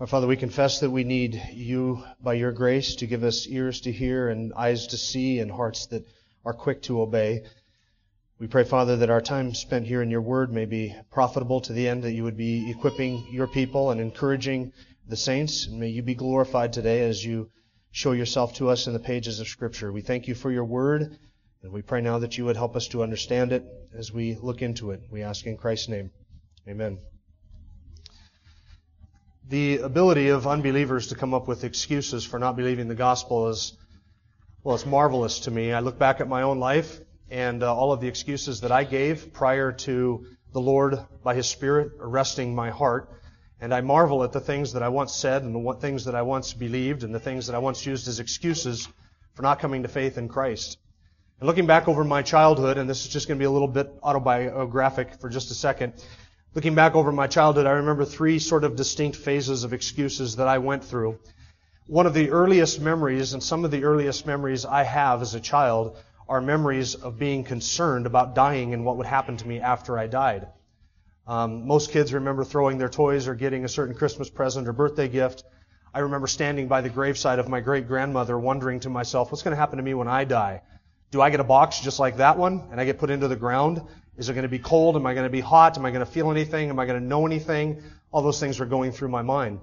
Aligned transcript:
Our 0.00 0.06
Father, 0.06 0.26
we 0.26 0.38
confess 0.38 0.80
that 0.80 0.88
we 0.88 1.04
need 1.04 1.42
you 1.52 2.02
by 2.22 2.32
your 2.32 2.52
grace 2.52 2.94
to 2.96 3.06
give 3.06 3.22
us 3.22 3.46
ears 3.46 3.82
to 3.82 3.92
hear 3.92 4.30
and 4.30 4.54
eyes 4.54 4.86
to 4.86 4.96
see 4.96 5.40
and 5.40 5.50
hearts 5.50 5.88
that 5.88 6.06
are 6.42 6.54
quick 6.54 6.80
to 6.84 7.02
obey. 7.02 7.42
We 8.38 8.46
pray, 8.46 8.64
Father, 8.64 8.96
that 8.96 9.10
our 9.10 9.20
time 9.20 9.52
spent 9.52 9.86
here 9.86 10.00
in 10.00 10.10
your 10.10 10.22
word 10.22 10.54
may 10.54 10.64
be 10.64 10.96
profitable 11.10 11.60
to 11.60 11.74
the 11.74 11.86
end, 11.86 12.04
that 12.04 12.14
you 12.14 12.24
would 12.24 12.38
be 12.38 12.70
equipping 12.70 13.26
your 13.30 13.46
people 13.46 13.90
and 13.90 14.00
encouraging 14.00 14.72
the 15.06 15.18
saints. 15.18 15.66
And 15.66 15.78
may 15.78 15.88
you 15.88 16.00
be 16.00 16.14
glorified 16.14 16.72
today 16.72 17.06
as 17.06 17.22
you 17.22 17.50
show 17.90 18.12
yourself 18.12 18.54
to 18.54 18.70
us 18.70 18.86
in 18.86 18.94
the 18.94 19.00
pages 19.00 19.38
of 19.38 19.48
Scripture. 19.48 19.92
We 19.92 20.00
thank 20.00 20.28
you 20.28 20.34
for 20.34 20.50
your 20.50 20.64
word, 20.64 21.18
and 21.62 21.72
we 21.72 21.82
pray 21.82 22.00
now 22.00 22.20
that 22.20 22.38
you 22.38 22.46
would 22.46 22.56
help 22.56 22.74
us 22.74 22.88
to 22.88 23.02
understand 23.02 23.52
it 23.52 23.66
as 23.94 24.10
we 24.10 24.38
look 24.40 24.62
into 24.62 24.92
it. 24.92 25.02
We 25.10 25.20
ask 25.20 25.44
in 25.44 25.58
Christ's 25.58 25.90
name. 25.90 26.10
Amen. 26.66 27.00
The 29.50 29.78
ability 29.78 30.28
of 30.28 30.46
unbelievers 30.46 31.08
to 31.08 31.16
come 31.16 31.34
up 31.34 31.48
with 31.48 31.64
excuses 31.64 32.24
for 32.24 32.38
not 32.38 32.54
believing 32.54 32.86
the 32.86 32.94
gospel 32.94 33.48
is, 33.48 33.76
well, 34.62 34.76
it's 34.76 34.86
marvelous 34.86 35.40
to 35.40 35.50
me. 35.50 35.72
I 35.72 35.80
look 35.80 35.98
back 35.98 36.20
at 36.20 36.28
my 36.28 36.42
own 36.42 36.60
life 36.60 37.00
and 37.32 37.64
uh, 37.64 37.74
all 37.74 37.92
of 37.92 38.00
the 38.00 38.06
excuses 38.06 38.60
that 38.60 38.70
I 38.70 38.84
gave 38.84 39.32
prior 39.32 39.72
to 39.72 40.24
the 40.52 40.60
Lord 40.60 41.00
by 41.24 41.34
His 41.34 41.48
Spirit 41.48 41.94
arresting 41.98 42.54
my 42.54 42.70
heart. 42.70 43.10
And 43.60 43.74
I 43.74 43.80
marvel 43.80 44.22
at 44.22 44.30
the 44.30 44.38
things 44.38 44.74
that 44.74 44.84
I 44.84 44.88
once 44.88 45.16
said 45.16 45.42
and 45.42 45.52
the 45.52 45.74
things 45.80 46.04
that 46.04 46.14
I 46.14 46.22
once 46.22 46.52
believed 46.52 47.02
and 47.02 47.12
the 47.12 47.18
things 47.18 47.48
that 47.48 47.56
I 47.56 47.58
once 47.58 47.84
used 47.84 48.06
as 48.06 48.20
excuses 48.20 48.88
for 49.34 49.42
not 49.42 49.58
coming 49.58 49.82
to 49.82 49.88
faith 49.88 50.16
in 50.16 50.28
Christ. 50.28 50.78
And 51.40 51.48
looking 51.48 51.66
back 51.66 51.88
over 51.88 52.04
my 52.04 52.22
childhood, 52.22 52.78
and 52.78 52.88
this 52.88 53.04
is 53.04 53.08
just 53.12 53.26
going 53.26 53.36
to 53.36 53.42
be 53.42 53.46
a 53.46 53.50
little 53.50 53.66
bit 53.66 53.92
autobiographic 54.00 55.20
for 55.20 55.28
just 55.28 55.50
a 55.50 55.54
second. 55.54 55.94
Looking 56.52 56.74
back 56.74 56.96
over 56.96 57.12
my 57.12 57.28
childhood, 57.28 57.66
I 57.66 57.72
remember 57.72 58.04
three 58.04 58.40
sort 58.40 58.64
of 58.64 58.74
distinct 58.74 59.16
phases 59.16 59.62
of 59.62 59.72
excuses 59.72 60.34
that 60.36 60.48
I 60.48 60.58
went 60.58 60.82
through. 60.82 61.20
One 61.86 62.06
of 62.06 62.14
the 62.14 62.30
earliest 62.30 62.80
memories, 62.80 63.34
and 63.34 63.42
some 63.42 63.64
of 63.64 63.70
the 63.70 63.84
earliest 63.84 64.26
memories 64.26 64.64
I 64.64 64.82
have 64.82 65.22
as 65.22 65.36
a 65.36 65.40
child, 65.40 65.96
are 66.28 66.40
memories 66.40 66.96
of 66.96 67.20
being 67.20 67.44
concerned 67.44 68.04
about 68.04 68.34
dying 68.34 68.74
and 68.74 68.84
what 68.84 68.96
would 68.96 69.06
happen 69.06 69.36
to 69.36 69.46
me 69.46 69.60
after 69.60 69.96
I 69.96 70.08
died. 70.08 70.48
Um, 71.24 71.68
most 71.68 71.92
kids 71.92 72.12
remember 72.12 72.42
throwing 72.42 72.78
their 72.78 72.88
toys 72.88 73.28
or 73.28 73.36
getting 73.36 73.64
a 73.64 73.68
certain 73.68 73.94
Christmas 73.94 74.28
present 74.28 74.66
or 74.66 74.72
birthday 74.72 75.06
gift. 75.06 75.44
I 75.94 76.00
remember 76.00 76.26
standing 76.26 76.66
by 76.66 76.80
the 76.80 76.88
graveside 76.88 77.38
of 77.38 77.48
my 77.48 77.60
great 77.60 77.86
grandmother 77.86 78.36
wondering 78.36 78.80
to 78.80 78.90
myself, 78.90 79.30
what's 79.30 79.44
going 79.44 79.52
to 79.52 79.60
happen 79.60 79.76
to 79.76 79.84
me 79.84 79.94
when 79.94 80.08
I 80.08 80.24
die? 80.24 80.62
Do 81.12 81.20
I 81.20 81.30
get 81.30 81.38
a 81.38 81.44
box 81.44 81.78
just 81.78 82.00
like 82.00 82.16
that 82.16 82.38
one 82.38 82.68
and 82.72 82.80
I 82.80 82.84
get 82.84 82.98
put 82.98 83.10
into 83.10 83.28
the 83.28 83.36
ground? 83.36 83.82
Is 84.16 84.28
it 84.28 84.34
going 84.34 84.42
to 84.42 84.48
be 84.48 84.58
cold? 84.58 84.96
Am 84.96 85.06
I 85.06 85.14
going 85.14 85.24
to 85.24 85.30
be 85.30 85.40
hot? 85.40 85.78
Am 85.78 85.84
I 85.84 85.90
going 85.90 86.04
to 86.04 86.10
feel 86.10 86.30
anything? 86.30 86.68
Am 86.68 86.78
I 86.78 86.86
going 86.86 87.00
to 87.00 87.06
know 87.06 87.26
anything? 87.26 87.82
All 88.12 88.22
those 88.22 88.40
things 88.40 88.58
were 88.58 88.66
going 88.66 88.92
through 88.92 89.08
my 89.08 89.22
mind. 89.22 89.60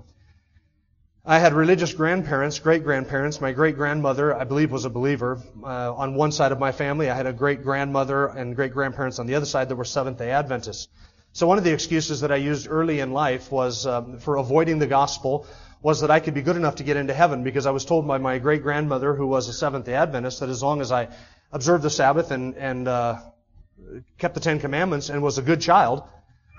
I 1.29 1.39
had 1.39 1.53
religious 1.53 1.93
grandparents, 1.93 2.59
great 2.59 2.85
grandparents. 2.85 3.41
My 3.41 3.51
great 3.51 3.75
grandmother, 3.75 4.33
I 4.33 4.45
believe, 4.45 4.71
was 4.71 4.85
a 4.85 4.89
believer. 4.89 5.41
Uh, 5.61 5.93
on 5.93 6.15
one 6.15 6.31
side 6.31 6.53
of 6.53 6.59
my 6.59 6.71
family, 6.71 7.09
I 7.09 7.15
had 7.15 7.25
a 7.27 7.33
great 7.33 7.63
grandmother 7.63 8.27
and 8.27 8.55
great 8.55 8.71
grandparents 8.71 9.19
on 9.19 9.27
the 9.27 9.35
other 9.35 9.45
side 9.45 9.67
that 9.67 9.75
were 9.75 9.83
Seventh 9.83 10.19
day 10.19 10.31
Adventists. 10.31 10.87
So 11.33 11.45
one 11.45 11.57
of 11.57 11.65
the 11.65 11.73
excuses 11.73 12.21
that 12.21 12.31
I 12.31 12.37
used 12.37 12.67
early 12.69 13.01
in 13.01 13.11
life 13.11 13.51
was 13.51 13.85
um, 13.85 14.19
for 14.19 14.37
avoiding 14.37 14.79
the 14.79 14.87
gospel 14.87 15.45
was 15.81 15.99
that 15.99 16.09
I 16.09 16.21
could 16.21 16.33
be 16.33 16.41
good 16.41 16.55
enough 16.55 16.75
to 16.75 16.83
get 16.83 16.95
into 16.95 17.13
heaven 17.13 17.43
because 17.43 17.65
I 17.65 17.71
was 17.71 17.83
told 17.83 18.07
by 18.07 18.17
my 18.17 18.39
great 18.39 18.63
grandmother, 18.63 19.13
who 19.13 19.27
was 19.27 19.49
a 19.49 19.53
Seventh 19.53 19.85
day 19.85 19.95
Adventist, 19.95 20.39
that 20.39 20.47
as 20.47 20.63
long 20.63 20.79
as 20.79 20.93
I 20.93 21.09
observed 21.51 21.83
the 21.83 21.89
Sabbath 21.89 22.31
and, 22.31 22.55
and 22.55 22.87
uh, 22.87 23.19
kept 24.17 24.33
the 24.33 24.39
Ten 24.39 24.59
Commandments 24.59 25.09
and 25.09 25.21
was 25.21 25.37
a 25.37 25.41
good 25.41 25.61
child, 25.61 26.03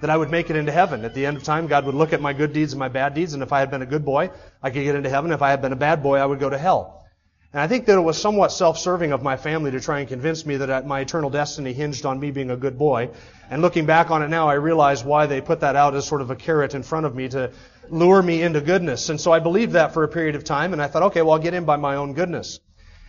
that 0.00 0.10
I 0.10 0.16
would 0.16 0.30
make 0.30 0.48
it 0.50 0.56
into 0.56 0.72
heaven. 0.72 1.04
At 1.04 1.14
the 1.14 1.26
end 1.26 1.36
of 1.36 1.42
time, 1.42 1.66
God 1.66 1.84
would 1.84 1.94
look 1.94 2.12
at 2.12 2.20
my 2.20 2.32
good 2.32 2.52
deeds 2.52 2.72
and 2.72 2.78
my 2.78 2.88
bad 2.88 3.14
deeds, 3.14 3.34
and 3.34 3.42
if 3.42 3.52
I 3.52 3.60
had 3.60 3.70
been 3.70 3.82
a 3.82 3.86
good 3.86 4.04
boy, 4.04 4.30
I 4.62 4.70
could 4.70 4.84
get 4.84 4.94
into 4.94 5.10
heaven. 5.10 5.32
If 5.32 5.42
I 5.42 5.50
had 5.50 5.60
been 5.60 5.72
a 5.72 5.76
bad 5.76 6.02
boy, 6.02 6.18
I 6.18 6.26
would 6.26 6.38
go 6.38 6.48
to 6.48 6.58
hell. 6.58 7.04
And 7.52 7.62
I 7.62 7.66
think 7.66 7.86
that 7.86 7.96
it 7.96 8.02
was 8.02 8.20
somewhat 8.20 8.52
self-serving 8.52 9.10
of 9.10 9.22
my 9.22 9.38
family 9.38 9.70
to 9.70 9.80
try 9.80 10.00
and 10.00 10.08
convince 10.08 10.44
me 10.44 10.58
that 10.58 10.68
uh, 10.68 10.82
my 10.84 11.00
eternal 11.00 11.30
destiny 11.30 11.72
hinged 11.72 12.04
on 12.04 12.20
me 12.20 12.30
being 12.30 12.50
a 12.50 12.56
good 12.56 12.78
boy. 12.78 13.10
And 13.50 13.62
looking 13.62 13.86
back 13.86 14.10
on 14.10 14.22
it 14.22 14.28
now, 14.28 14.48
I 14.48 14.54
realize 14.54 15.02
why 15.02 15.26
they 15.26 15.40
put 15.40 15.60
that 15.60 15.74
out 15.74 15.94
as 15.94 16.06
sort 16.06 16.20
of 16.20 16.30
a 16.30 16.36
carrot 16.36 16.74
in 16.74 16.82
front 16.82 17.06
of 17.06 17.14
me 17.14 17.28
to 17.30 17.52
lure 17.88 18.22
me 18.22 18.42
into 18.42 18.60
goodness. 18.60 19.08
And 19.08 19.18
so 19.18 19.32
I 19.32 19.38
believed 19.38 19.72
that 19.72 19.94
for 19.94 20.04
a 20.04 20.08
period 20.08 20.34
of 20.34 20.44
time, 20.44 20.74
and 20.74 20.82
I 20.82 20.88
thought, 20.88 21.04
okay, 21.04 21.22
well, 21.22 21.32
I'll 21.32 21.38
get 21.38 21.54
in 21.54 21.64
by 21.64 21.76
my 21.76 21.96
own 21.96 22.12
goodness. 22.12 22.60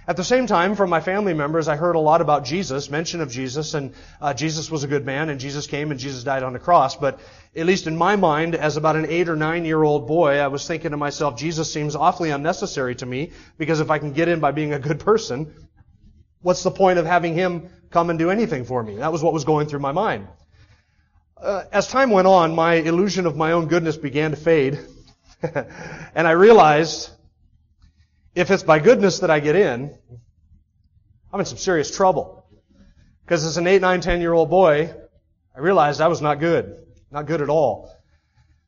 At 0.09 0.17
the 0.17 0.23
same 0.23 0.47
time, 0.47 0.73
from 0.73 0.89
my 0.89 1.01
family 1.01 1.35
members, 1.35 1.67
I 1.67 1.75
heard 1.75 1.95
a 1.95 1.99
lot 1.99 2.19
about 2.19 2.43
Jesus, 2.43 2.89
mention 2.89 3.21
of 3.21 3.29
Jesus, 3.29 3.75
and 3.75 3.93
uh, 4.19 4.33
Jesus 4.33 4.71
was 4.71 4.83
a 4.83 4.87
good 4.87 5.05
man, 5.05 5.29
and 5.29 5.39
Jesus 5.39 5.67
came 5.67 5.91
and 5.91 5.99
Jesus 5.99 6.23
died 6.23 6.41
on 6.41 6.51
the 6.51 6.57
cross. 6.57 6.95
But 6.95 7.19
at 7.55 7.67
least 7.67 7.85
in 7.85 7.95
my 7.95 8.15
mind, 8.15 8.55
as 8.55 8.75
about 8.75 8.95
an 8.95 9.05
eight 9.05 9.29
or 9.29 9.35
nine 9.35 9.65
year 9.65 9.83
old 9.83 10.07
boy, 10.07 10.39
I 10.39 10.47
was 10.47 10.67
thinking 10.67 10.89
to 10.91 10.97
myself, 10.97 11.37
Jesus 11.37 11.71
seems 11.71 11.95
awfully 11.95 12.31
unnecessary 12.31 12.95
to 12.95 13.05
me, 13.05 13.33
because 13.59 13.81
if 13.81 13.91
I 13.91 13.99
can 13.99 14.11
get 14.11 14.27
in 14.27 14.39
by 14.39 14.49
being 14.49 14.73
a 14.73 14.79
good 14.79 14.99
person, 14.99 15.53
what's 16.41 16.63
the 16.63 16.71
point 16.71 16.97
of 16.97 17.05
having 17.05 17.35
him 17.35 17.69
come 17.91 18.09
and 18.09 18.17
do 18.17 18.31
anything 18.31 18.65
for 18.65 18.81
me? 18.81 18.95
That 18.95 19.11
was 19.11 19.21
what 19.21 19.33
was 19.33 19.45
going 19.45 19.67
through 19.67 19.81
my 19.81 19.91
mind. 19.91 20.27
Uh, 21.37 21.65
as 21.71 21.85
time 21.85 22.09
went 22.09 22.25
on, 22.25 22.55
my 22.55 22.73
illusion 22.73 23.27
of 23.27 23.37
my 23.37 23.51
own 23.51 23.67
goodness 23.67 23.95
began 23.95 24.31
to 24.31 24.37
fade. 24.37 24.79
and 25.43 26.27
I 26.27 26.31
realized 26.31 27.11
if 28.39 28.51
it's 28.51 28.63
by 28.63 28.79
goodness 28.79 29.19
that 29.19 29.29
I 29.29 29.41
get 29.41 29.57
in, 29.57 29.93
I'm 31.33 31.39
in 31.41 31.45
some 31.45 31.57
serious 31.57 31.93
trouble. 31.93 32.45
Because 33.25 33.43
as 33.43 33.57
an 33.57 33.67
8, 33.67 33.81
9, 33.81 33.99
10 33.99 34.21
year 34.21 34.31
old 34.31 34.49
boy, 34.49 34.93
I 35.53 35.59
realized 35.59 35.99
I 35.99 36.07
was 36.07 36.21
not 36.21 36.39
good. 36.39 36.85
Not 37.11 37.25
good 37.25 37.41
at 37.41 37.49
all. 37.49 37.91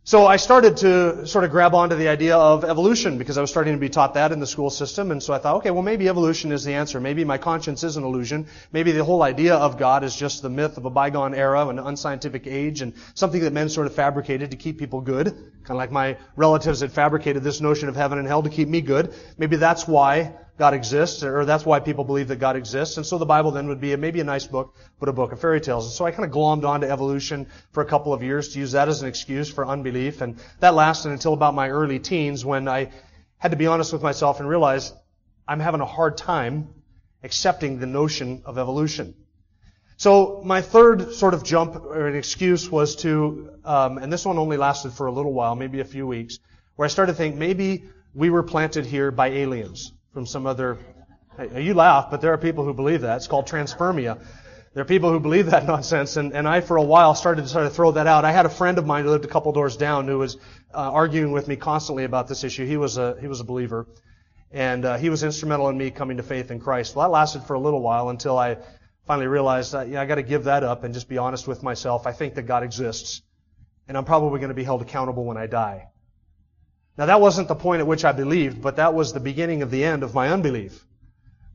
So 0.03 0.25
I 0.25 0.37
started 0.37 0.77
to 0.77 1.27
sort 1.27 1.43
of 1.43 1.51
grab 1.51 1.75
onto 1.75 1.95
the 1.95 2.07
idea 2.07 2.35
of 2.35 2.63
evolution 2.63 3.19
because 3.19 3.37
I 3.37 3.41
was 3.41 3.51
starting 3.51 3.75
to 3.75 3.79
be 3.79 3.87
taught 3.87 4.15
that 4.15 4.31
in 4.31 4.39
the 4.39 4.47
school 4.47 4.71
system. 4.71 5.11
And 5.11 5.21
so 5.21 5.31
I 5.31 5.37
thought, 5.37 5.57
okay, 5.57 5.69
well 5.69 5.83
maybe 5.83 6.09
evolution 6.09 6.51
is 6.51 6.63
the 6.63 6.73
answer. 6.73 6.99
Maybe 6.99 7.23
my 7.23 7.37
conscience 7.37 7.83
is 7.83 7.97
an 7.97 8.03
illusion. 8.03 8.47
Maybe 8.71 8.93
the 8.93 9.03
whole 9.03 9.21
idea 9.21 9.53
of 9.53 9.77
God 9.77 10.03
is 10.03 10.15
just 10.15 10.41
the 10.41 10.49
myth 10.49 10.77
of 10.77 10.85
a 10.85 10.89
bygone 10.89 11.35
era, 11.35 11.67
an 11.67 11.77
unscientific 11.77 12.47
age, 12.47 12.81
and 12.81 12.93
something 13.13 13.41
that 13.41 13.53
men 13.53 13.69
sort 13.69 13.85
of 13.85 13.93
fabricated 13.93 14.49
to 14.49 14.57
keep 14.57 14.79
people 14.79 15.01
good. 15.01 15.27
Kind 15.27 15.69
of 15.69 15.77
like 15.77 15.91
my 15.91 16.17
relatives 16.35 16.79
had 16.79 16.91
fabricated 16.91 17.43
this 17.43 17.61
notion 17.61 17.87
of 17.87 17.95
heaven 17.95 18.17
and 18.17 18.27
hell 18.27 18.41
to 18.41 18.49
keep 18.49 18.69
me 18.69 18.81
good. 18.81 19.13
Maybe 19.37 19.57
that's 19.57 19.87
why 19.87 20.33
God 20.57 20.73
exists, 20.73 21.23
or 21.23 21.45
that's 21.45 21.65
why 21.65 21.79
people 21.79 22.03
believe 22.03 22.27
that 22.27 22.35
God 22.35 22.55
exists. 22.55 22.97
And 22.97 23.05
so 23.05 23.17
the 23.17 23.25
Bible 23.25 23.51
then 23.51 23.67
would 23.67 23.81
be 23.81 23.95
maybe 23.95 24.19
a 24.19 24.23
nice 24.23 24.45
book, 24.45 24.75
but 24.99 25.09
a 25.09 25.13
book 25.13 25.31
of 25.31 25.39
fairy 25.39 25.61
tales. 25.61 25.85
And 25.85 25.93
so 25.93 26.05
I 26.05 26.11
kind 26.11 26.25
of 26.25 26.31
glommed 26.31 26.65
onto 26.65 26.87
evolution 26.87 27.47
for 27.71 27.81
a 27.81 27.85
couple 27.85 28.13
of 28.13 28.21
years 28.21 28.49
to 28.49 28.59
use 28.59 28.73
that 28.73 28.87
as 28.87 29.01
an 29.01 29.07
excuse 29.07 29.49
for 29.49 29.65
unbelief. 29.65 30.21
And 30.21 30.37
that 30.59 30.75
lasted 30.75 31.11
until 31.11 31.33
about 31.33 31.55
my 31.55 31.69
early 31.69 31.99
teens 31.99 32.45
when 32.45 32.67
I 32.67 32.91
had 33.37 33.51
to 33.51 33.57
be 33.57 33.65
honest 33.65 33.91
with 33.91 34.03
myself 34.03 34.39
and 34.39 34.47
realize 34.47 34.93
I'm 35.47 35.59
having 35.59 35.81
a 35.81 35.85
hard 35.85 36.17
time 36.17 36.69
accepting 37.23 37.79
the 37.79 37.87
notion 37.87 38.43
of 38.45 38.57
evolution. 38.57 39.15
So 39.97 40.41
my 40.45 40.61
third 40.61 41.13
sort 41.13 41.33
of 41.33 41.43
jump 41.43 41.75
or 41.75 42.07
an 42.07 42.15
excuse 42.15 42.69
was 42.69 42.95
to, 42.97 43.51
um, 43.63 43.97
and 43.97 44.11
this 44.11 44.25
one 44.25 44.37
only 44.37 44.57
lasted 44.57 44.93
for 44.93 45.07
a 45.07 45.11
little 45.11 45.33
while, 45.33 45.55
maybe 45.55 45.79
a 45.79 45.85
few 45.85 46.05
weeks, 46.05 46.39
where 46.75 46.85
I 46.85 46.89
started 46.89 47.13
to 47.13 47.17
think 47.17 47.35
maybe 47.35 47.85
we 48.13 48.29
were 48.29 48.43
planted 48.43 48.85
here 48.85 49.11
by 49.11 49.27
aliens 49.29 49.93
from 50.13 50.25
some 50.25 50.45
other. 50.45 50.77
You 51.55 51.73
laugh, 51.73 52.11
but 52.11 52.21
there 52.21 52.33
are 52.33 52.37
people 52.37 52.65
who 52.65 52.73
believe 52.73 53.01
that. 53.01 53.17
It's 53.17 53.27
called 53.27 53.47
transfermia. 53.47 54.19
There 54.73 54.81
are 54.81 54.85
people 54.85 55.11
who 55.11 55.19
believe 55.19 55.47
that 55.47 55.65
nonsense, 55.67 56.17
and, 56.17 56.33
and 56.33 56.47
I, 56.47 56.61
for 56.61 56.77
a 56.77 56.83
while, 56.83 57.15
started 57.15 57.43
to 57.43 57.47
sort 57.47 57.65
of 57.65 57.73
throw 57.73 57.91
that 57.91 58.07
out. 58.07 58.25
I 58.25 58.31
had 58.31 58.45
a 58.45 58.49
friend 58.49 58.77
of 58.77 58.85
mine 58.85 59.05
who 59.05 59.11
lived 59.11 59.25
a 59.25 59.29
couple 59.29 59.51
doors 59.51 59.77
down 59.77 60.07
who 60.07 60.17
was 60.17 60.35
uh, 60.73 60.91
arguing 60.91 61.31
with 61.31 61.47
me 61.47 61.55
constantly 61.55 62.03
about 62.03 62.27
this 62.27 62.43
issue. 62.43 62.65
He 62.65 62.77
was 62.77 62.97
a 62.97 63.17
he 63.19 63.27
was 63.27 63.39
a 63.39 63.43
believer, 63.43 63.87
and 64.51 64.85
uh, 64.85 64.97
he 64.97 65.09
was 65.09 65.23
instrumental 65.23 65.69
in 65.69 65.77
me 65.77 65.91
coming 65.91 66.17
to 66.17 66.23
faith 66.23 66.51
in 66.51 66.59
Christ. 66.59 66.95
Well, 66.95 67.07
that 67.07 67.11
lasted 67.11 67.43
for 67.43 67.53
a 67.53 67.59
little 67.59 67.81
while 67.81 68.09
until 68.09 68.37
I 68.37 68.57
finally 69.07 69.27
realized 69.27 69.73
that 69.73 69.87
yeah, 69.89 70.01
I 70.01 70.05
got 70.05 70.15
to 70.15 70.23
give 70.23 70.45
that 70.45 70.63
up 70.63 70.83
and 70.83 70.93
just 70.93 71.09
be 71.09 71.17
honest 71.17 71.47
with 71.47 71.63
myself. 71.63 72.07
I 72.07 72.11
think 72.11 72.35
that 72.35 72.43
God 72.43 72.63
exists, 72.63 73.21
and 73.87 73.97
I'm 73.97 74.05
probably 74.05 74.39
going 74.39 74.49
to 74.49 74.55
be 74.55 74.63
held 74.63 74.81
accountable 74.81 75.25
when 75.25 75.37
I 75.37 75.47
die. 75.47 75.90
Now 76.97 77.05
that 77.07 77.21
wasn't 77.21 77.47
the 77.47 77.55
point 77.55 77.79
at 77.79 77.87
which 77.87 78.05
I 78.05 78.11
believed, 78.11 78.61
but 78.61 78.75
that 78.75 78.93
was 78.93 79.13
the 79.13 79.19
beginning 79.19 79.61
of 79.61 79.71
the 79.71 79.83
end 79.83 80.03
of 80.03 80.13
my 80.13 80.29
unbelief. 80.29 80.85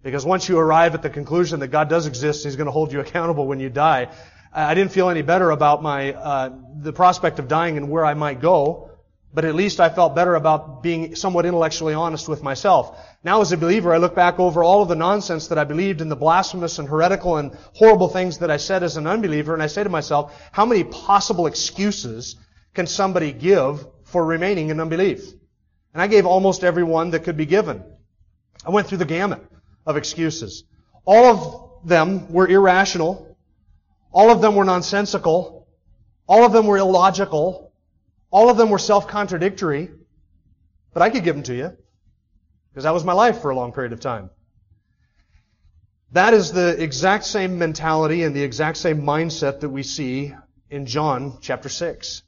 Because 0.02 0.24
once 0.24 0.48
you 0.48 0.58
arrive 0.58 0.94
at 0.94 1.02
the 1.02 1.10
conclusion 1.10 1.60
that 1.60 1.68
God 1.68 1.88
does 1.88 2.06
exist, 2.06 2.44
He's 2.44 2.56
going 2.56 2.66
to 2.66 2.72
hold 2.72 2.92
you 2.92 3.00
accountable 3.00 3.46
when 3.46 3.60
you 3.60 3.68
die, 3.68 4.08
I 4.52 4.74
didn't 4.74 4.92
feel 4.92 5.10
any 5.10 5.20
better 5.22 5.50
about 5.50 5.82
my 5.82 6.12
uh, 6.14 6.50
the 6.78 6.92
prospect 6.92 7.38
of 7.38 7.46
dying 7.46 7.76
and 7.76 7.90
where 7.90 8.06
I 8.06 8.14
might 8.14 8.40
go, 8.40 8.90
but 9.34 9.44
at 9.44 9.54
least 9.54 9.80
I 9.80 9.90
felt 9.90 10.14
better 10.14 10.34
about 10.34 10.82
being 10.82 11.14
somewhat 11.14 11.44
intellectually 11.44 11.92
honest 11.92 12.26
with 12.26 12.42
myself. 12.42 12.98
Now, 13.22 13.42
as 13.42 13.52
a 13.52 13.58
believer, 13.58 13.92
I 13.92 13.98
look 13.98 14.14
back 14.14 14.38
over 14.38 14.64
all 14.64 14.80
of 14.80 14.88
the 14.88 14.94
nonsense 14.94 15.48
that 15.48 15.58
I 15.58 15.64
believed 15.64 16.00
and 16.00 16.10
the 16.10 16.16
blasphemous 16.16 16.78
and 16.78 16.88
heretical 16.88 17.36
and 17.36 17.54
horrible 17.74 18.08
things 18.08 18.38
that 18.38 18.50
I 18.50 18.56
said 18.56 18.82
as 18.82 18.96
an 18.96 19.06
unbeliever, 19.06 19.52
and 19.52 19.62
I 19.62 19.66
say 19.66 19.82
to 19.82 19.90
myself, 19.90 20.34
how 20.52 20.64
many 20.64 20.84
possible 20.84 21.46
excuses 21.46 22.36
can 22.72 22.86
somebody 22.86 23.32
give 23.32 23.86
for 24.06 24.24
remaining 24.24 24.70
in 24.70 24.80
unbelief? 24.80 25.28
And 25.92 26.02
I 26.02 26.06
gave 26.06 26.26
almost 26.26 26.64
every 26.64 26.82
one 26.82 27.10
that 27.10 27.24
could 27.24 27.36
be 27.36 27.46
given. 27.46 27.82
I 28.64 28.70
went 28.70 28.86
through 28.86 28.98
the 28.98 29.04
gamut 29.04 29.44
of 29.84 29.96
excuses. 29.96 30.64
All 31.04 31.24
of 31.26 31.86
them 31.88 32.32
were 32.32 32.48
irrational. 32.48 33.36
All 34.12 34.30
of 34.30 34.40
them 34.40 34.56
were 34.56 34.64
nonsensical. 34.64 35.68
All 36.26 36.44
of 36.44 36.52
them 36.52 36.66
were 36.66 36.78
illogical. 36.78 37.72
All 38.30 38.50
of 38.50 38.56
them 38.56 38.70
were 38.70 38.78
self-contradictory. 38.78 39.90
But 40.92 41.02
I 41.02 41.10
could 41.10 41.24
give 41.24 41.34
them 41.34 41.44
to 41.44 41.54
you. 41.54 41.76
Because 42.70 42.84
that 42.84 42.94
was 42.94 43.04
my 43.04 43.12
life 43.12 43.40
for 43.40 43.50
a 43.50 43.56
long 43.56 43.72
period 43.72 43.92
of 43.92 44.00
time. 44.00 44.30
That 46.12 46.34
is 46.34 46.52
the 46.52 46.82
exact 46.82 47.24
same 47.24 47.58
mentality 47.58 48.22
and 48.22 48.34
the 48.34 48.42
exact 48.42 48.78
same 48.78 49.02
mindset 49.02 49.60
that 49.60 49.68
we 49.68 49.82
see 49.82 50.34
in 50.70 50.86
John 50.86 51.38
chapter 51.40 51.68
6. 51.68 52.22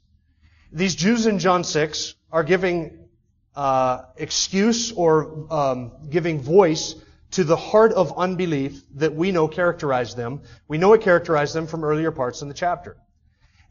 These 0.71 0.95
Jews 0.95 1.25
in 1.25 1.39
John 1.39 1.63
6 1.63 2.13
are 2.31 2.43
giving 2.43 3.09
uh, 3.55 4.03
excuse 4.17 4.91
or 4.91 5.47
um, 5.51 5.91
giving 6.09 6.39
voice 6.41 6.95
to 7.31 7.43
the 7.43 7.55
heart 7.55 7.91
of 7.91 8.17
unbelief 8.17 8.81
that 8.95 9.15
we 9.15 9.31
know 9.31 9.47
characterized 9.47 10.15
them. 10.15 10.41
We 10.67 10.77
know 10.77 10.93
it 10.93 11.01
characterized 11.01 11.55
them 11.55 11.67
from 11.67 11.83
earlier 11.83 12.11
parts 12.11 12.41
in 12.41 12.47
the 12.47 12.53
chapter. 12.53 12.97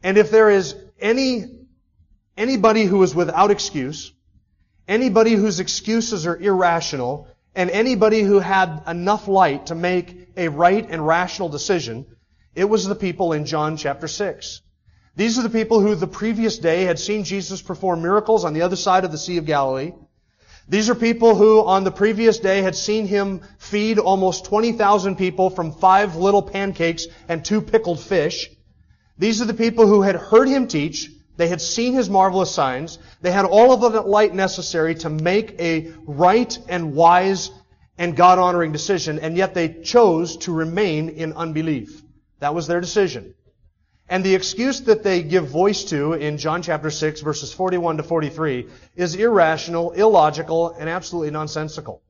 And 0.03 0.17
if 0.17 0.29
there 0.29 0.49
is 0.49 0.75
any, 0.99 1.45
anybody 2.37 2.83
who 2.83 3.01
is 3.03 3.15
without 3.15 3.51
excuse, 3.51 4.11
anybody 4.87 5.33
whose 5.33 5.59
excuses 5.59 6.27
are 6.27 6.37
irrational, 6.37 7.27
and 7.55 7.69
anybody 7.69 8.21
who 8.21 8.39
had 8.39 8.83
enough 8.87 9.27
light 9.27 9.67
to 9.67 9.75
make 9.75 10.29
a 10.37 10.49
right 10.49 10.85
and 10.89 11.05
rational 11.05 11.49
decision, 11.49 12.05
it 12.55 12.65
was 12.65 12.85
the 12.85 12.95
people 12.95 13.33
in 13.33 13.45
John 13.45 13.77
chapter 13.77 14.07
6. 14.07 14.61
These 15.19 15.37
are 15.37 15.43
the 15.43 15.49
people 15.49 15.81
who 15.81 15.95
the 15.95 16.07
previous 16.07 16.59
day 16.59 16.83
had 16.83 16.97
seen 16.97 17.25
Jesus 17.25 17.61
perform 17.61 18.01
miracles 18.01 18.45
on 18.45 18.53
the 18.53 18.61
other 18.61 18.77
side 18.77 19.03
of 19.03 19.11
the 19.11 19.17
Sea 19.17 19.35
of 19.35 19.45
Galilee. 19.45 19.91
These 20.69 20.89
are 20.89 20.95
people 20.95 21.35
who 21.35 21.65
on 21.65 21.83
the 21.83 21.91
previous 21.91 22.39
day 22.39 22.61
had 22.61 22.73
seen 22.73 23.05
him 23.05 23.41
feed 23.57 23.99
almost 23.99 24.45
20,000 24.45 25.17
people 25.17 25.49
from 25.49 25.73
five 25.73 26.15
little 26.15 26.41
pancakes 26.41 27.05
and 27.27 27.43
two 27.43 27.59
pickled 27.59 27.99
fish. 27.99 28.49
These 29.17 29.41
are 29.41 29.45
the 29.45 29.53
people 29.53 29.87
who 29.87 30.03
had 30.03 30.15
heard 30.15 30.47
him 30.47 30.69
teach. 30.69 31.11
They 31.35 31.49
had 31.49 31.59
seen 31.59 31.95
his 31.95 32.09
marvelous 32.09 32.51
signs. 32.51 32.97
They 33.19 33.31
had 33.31 33.43
all 33.43 33.73
of 33.73 33.91
the 33.91 33.99
light 33.99 34.33
necessary 34.33 34.95
to 34.95 35.09
make 35.09 35.59
a 35.59 35.91
right 36.05 36.57
and 36.69 36.93
wise 36.93 37.51
and 37.97 38.15
God-honoring 38.15 38.71
decision, 38.71 39.19
and 39.19 39.35
yet 39.35 39.53
they 39.53 39.81
chose 39.83 40.37
to 40.37 40.53
remain 40.53 41.09
in 41.09 41.33
unbelief. 41.33 42.03
That 42.39 42.55
was 42.55 42.67
their 42.67 42.79
decision. 42.79 43.33
And 44.09 44.25
the 44.25 44.33
excuse 44.33 44.81
that 44.81 45.03
they 45.03 45.21
give 45.21 45.47
voice 45.47 45.83
to 45.85 46.13
in 46.13 46.39
John 46.39 46.63
chapter 46.63 46.89
6 46.89 47.21
verses 47.21 47.53
41 47.53 47.97
to 47.97 48.03
43 48.03 48.67
is 48.95 49.13
irrational, 49.13 49.91
illogical, 49.91 50.71
and 50.71 50.89
absolutely 50.89 51.29
nonsensical. 51.29 52.01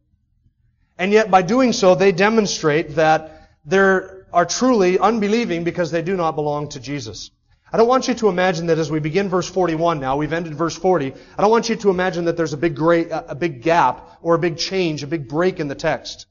And 0.97 1.11
yet 1.11 1.29
by 1.29 1.41
doing 1.41 1.73
so, 1.73 1.95
they 1.95 2.13
demonstrate 2.13 2.95
that 2.95 3.49
they 3.65 3.77
are 3.77 4.45
truly 4.47 4.97
unbelieving 4.97 5.65
because 5.65 5.91
they 5.91 6.01
do 6.01 6.15
not 6.15 6.35
belong 6.35 6.69
to 6.69 6.79
Jesus. 6.79 7.31
I 7.71 7.77
don't 7.77 7.87
want 7.87 8.07
you 8.07 8.13
to 8.15 8.29
imagine 8.29 8.67
that 8.67 8.79
as 8.79 8.89
we 8.89 8.99
begin 8.99 9.27
verse 9.27 9.49
41 9.49 9.99
now, 9.99 10.15
we've 10.15 10.33
ended 10.33 10.55
verse 10.55 10.75
40, 10.75 11.13
I 11.37 11.41
don't 11.41 11.51
want 11.51 11.67
you 11.67 11.75
to 11.75 11.89
imagine 11.89 12.25
that 12.25 12.37
there's 12.37 12.53
a 12.53 12.57
big 12.57 12.75
great, 12.75 13.09
a 13.11 13.35
big 13.35 13.61
gap 13.61 14.19
or 14.21 14.35
a 14.35 14.39
big 14.39 14.57
change, 14.57 15.03
a 15.03 15.07
big 15.07 15.27
break 15.27 15.59
in 15.59 15.67
the 15.67 15.75
text. 15.75 16.27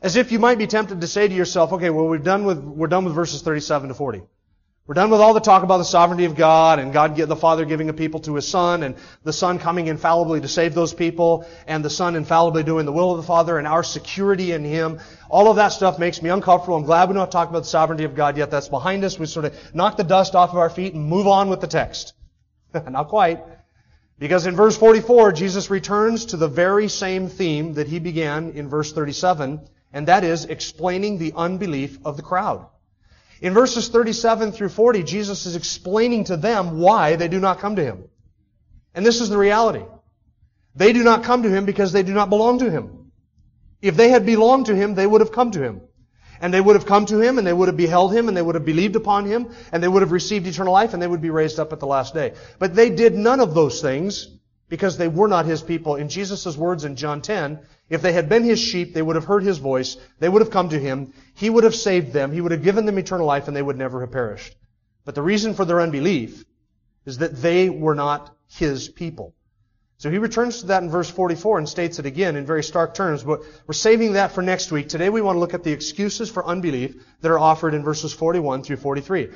As 0.00 0.16
if 0.16 0.30
you 0.30 0.38
might 0.38 0.58
be 0.58 0.68
tempted 0.68 1.00
to 1.00 1.06
say 1.08 1.26
to 1.26 1.34
yourself, 1.34 1.72
okay, 1.72 1.90
well 1.90 2.06
we're 2.06 2.18
done 2.18 2.44
with, 2.44 2.58
we're 2.58 2.86
done 2.86 3.04
with 3.04 3.14
verses 3.14 3.42
37 3.42 3.88
to 3.88 3.94
40. 3.94 4.22
We're 4.88 4.94
done 4.94 5.10
with 5.10 5.20
all 5.20 5.34
the 5.34 5.40
talk 5.40 5.64
about 5.64 5.76
the 5.76 5.84
sovereignty 5.84 6.24
of 6.24 6.34
God 6.34 6.78
and 6.78 6.94
God, 6.94 7.14
the 7.14 7.36
Father 7.36 7.66
giving 7.66 7.90
a 7.90 7.92
people 7.92 8.20
to 8.20 8.36
His 8.36 8.48
Son 8.48 8.82
and 8.82 8.94
the 9.22 9.34
Son 9.34 9.58
coming 9.58 9.86
infallibly 9.86 10.40
to 10.40 10.48
save 10.48 10.74
those 10.74 10.94
people 10.94 11.46
and 11.66 11.84
the 11.84 11.90
Son 11.90 12.16
infallibly 12.16 12.62
doing 12.62 12.86
the 12.86 12.92
will 12.92 13.10
of 13.10 13.18
the 13.18 13.22
Father 13.22 13.58
and 13.58 13.66
our 13.66 13.82
security 13.82 14.52
in 14.52 14.64
Him. 14.64 14.98
All 15.28 15.50
of 15.50 15.56
that 15.56 15.72
stuff 15.72 15.98
makes 15.98 16.22
me 16.22 16.30
uncomfortable. 16.30 16.74
I'm 16.74 16.84
glad 16.84 17.10
we 17.10 17.14
don't 17.14 17.30
talk 17.30 17.50
about 17.50 17.64
the 17.64 17.68
sovereignty 17.68 18.04
of 18.04 18.14
God 18.14 18.38
yet. 18.38 18.50
That's 18.50 18.70
behind 18.70 19.04
us. 19.04 19.18
We 19.18 19.26
sort 19.26 19.44
of 19.44 19.74
knock 19.74 19.98
the 19.98 20.04
dust 20.04 20.34
off 20.34 20.52
of 20.52 20.56
our 20.56 20.70
feet 20.70 20.94
and 20.94 21.04
move 21.04 21.26
on 21.26 21.50
with 21.50 21.60
the 21.60 21.66
text. 21.66 22.14
Not 22.88 23.08
quite. 23.08 23.44
Because 24.18 24.46
in 24.46 24.56
verse 24.56 24.78
44, 24.78 25.32
Jesus 25.32 25.68
returns 25.68 26.24
to 26.26 26.38
the 26.38 26.48
very 26.48 26.88
same 26.88 27.28
theme 27.28 27.74
that 27.74 27.88
He 27.88 27.98
began 27.98 28.52
in 28.52 28.70
verse 28.70 28.90
37, 28.90 29.60
and 29.92 30.08
that 30.08 30.24
is 30.24 30.46
explaining 30.46 31.18
the 31.18 31.34
unbelief 31.36 31.98
of 32.06 32.16
the 32.16 32.22
crowd. 32.22 32.66
In 33.40 33.54
verses 33.54 33.88
37 33.88 34.52
through 34.52 34.70
40, 34.70 35.02
Jesus 35.04 35.46
is 35.46 35.54
explaining 35.54 36.24
to 36.24 36.36
them 36.36 36.78
why 36.78 37.16
they 37.16 37.28
do 37.28 37.38
not 37.38 37.60
come 37.60 37.76
to 37.76 37.84
Him. 37.84 38.04
And 38.94 39.06
this 39.06 39.20
is 39.20 39.28
the 39.28 39.38
reality. 39.38 39.84
They 40.74 40.92
do 40.92 41.04
not 41.04 41.24
come 41.24 41.44
to 41.44 41.50
Him 41.50 41.64
because 41.64 41.92
they 41.92 42.02
do 42.02 42.14
not 42.14 42.30
belong 42.30 42.58
to 42.60 42.70
Him. 42.70 43.12
If 43.80 43.96
they 43.96 44.08
had 44.08 44.26
belonged 44.26 44.66
to 44.66 44.74
Him, 44.74 44.94
they 44.94 45.06
would 45.06 45.20
have 45.20 45.32
come 45.32 45.52
to 45.52 45.62
Him. 45.62 45.82
And 46.40 46.54
they 46.54 46.60
would 46.60 46.76
have 46.76 46.86
come 46.86 47.06
to 47.06 47.20
Him, 47.20 47.38
and 47.38 47.46
they 47.46 47.52
would 47.52 47.68
have 47.68 47.76
beheld 47.76 48.12
Him, 48.12 48.28
and 48.28 48.36
they 48.36 48.42
would 48.42 48.54
have 48.54 48.64
believed 48.64 48.96
upon 48.96 49.24
Him, 49.24 49.50
and 49.72 49.82
they 49.82 49.88
would 49.88 50.02
have 50.02 50.12
received 50.12 50.46
eternal 50.46 50.72
life, 50.72 50.92
and 50.92 51.02
they 51.02 51.06
would 51.06 51.20
be 51.20 51.30
raised 51.30 51.58
up 51.58 51.72
at 51.72 51.80
the 51.80 51.86
last 51.86 52.14
day. 52.14 52.34
But 52.58 52.74
they 52.74 52.90
did 52.90 53.14
none 53.14 53.40
of 53.40 53.54
those 53.54 53.80
things 53.80 54.28
because 54.68 54.96
they 54.96 55.08
were 55.08 55.28
not 55.28 55.46
His 55.46 55.62
people. 55.62 55.96
In 55.96 56.08
Jesus' 56.08 56.56
words 56.56 56.84
in 56.84 56.96
John 56.96 57.22
10, 57.22 57.60
if 57.90 58.02
they 58.02 58.12
had 58.12 58.28
been 58.28 58.44
his 58.44 58.58
sheep, 58.58 58.92
they 58.92 59.00
would 59.00 59.16
have 59.16 59.24
heard 59.24 59.42
his 59.42 59.58
voice. 59.58 59.96
They 60.18 60.28
would 60.28 60.42
have 60.42 60.50
come 60.50 60.68
to 60.70 60.78
him. 60.78 61.14
He 61.34 61.48
would 61.48 61.64
have 61.64 61.74
saved 61.74 62.12
them. 62.12 62.32
He 62.32 62.40
would 62.40 62.52
have 62.52 62.62
given 62.62 62.84
them 62.84 62.98
eternal 62.98 63.26
life 63.26 63.48
and 63.48 63.56
they 63.56 63.62
would 63.62 63.78
never 63.78 64.00
have 64.02 64.12
perished. 64.12 64.54
But 65.04 65.14
the 65.14 65.22
reason 65.22 65.54
for 65.54 65.64
their 65.64 65.80
unbelief 65.80 66.44
is 67.06 67.18
that 67.18 67.40
they 67.40 67.70
were 67.70 67.94
not 67.94 68.36
his 68.48 68.88
people. 68.88 69.34
So 69.96 70.10
he 70.10 70.18
returns 70.18 70.60
to 70.60 70.66
that 70.66 70.82
in 70.82 70.90
verse 70.90 71.10
44 71.10 71.58
and 71.58 71.68
states 71.68 71.98
it 71.98 72.06
again 72.06 72.36
in 72.36 72.46
very 72.46 72.62
stark 72.62 72.94
terms, 72.94 73.24
but 73.24 73.40
we're 73.66 73.72
saving 73.72 74.12
that 74.12 74.30
for 74.30 74.42
next 74.42 74.70
week. 74.70 74.88
Today 74.88 75.08
we 75.08 75.22
want 75.22 75.36
to 75.36 75.40
look 75.40 75.54
at 75.54 75.64
the 75.64 75.72
excuses 75.72 76.30
for 76.30 76.46
unbelief 76.46 76.94
that 77.20 77.30
are 77.32 77.38
offered 77.38 77.74
in 77.74 77.82
verses 77.82 78.12
41 78.12 78.62
through 78.62 78.76
43. 78.76 79.30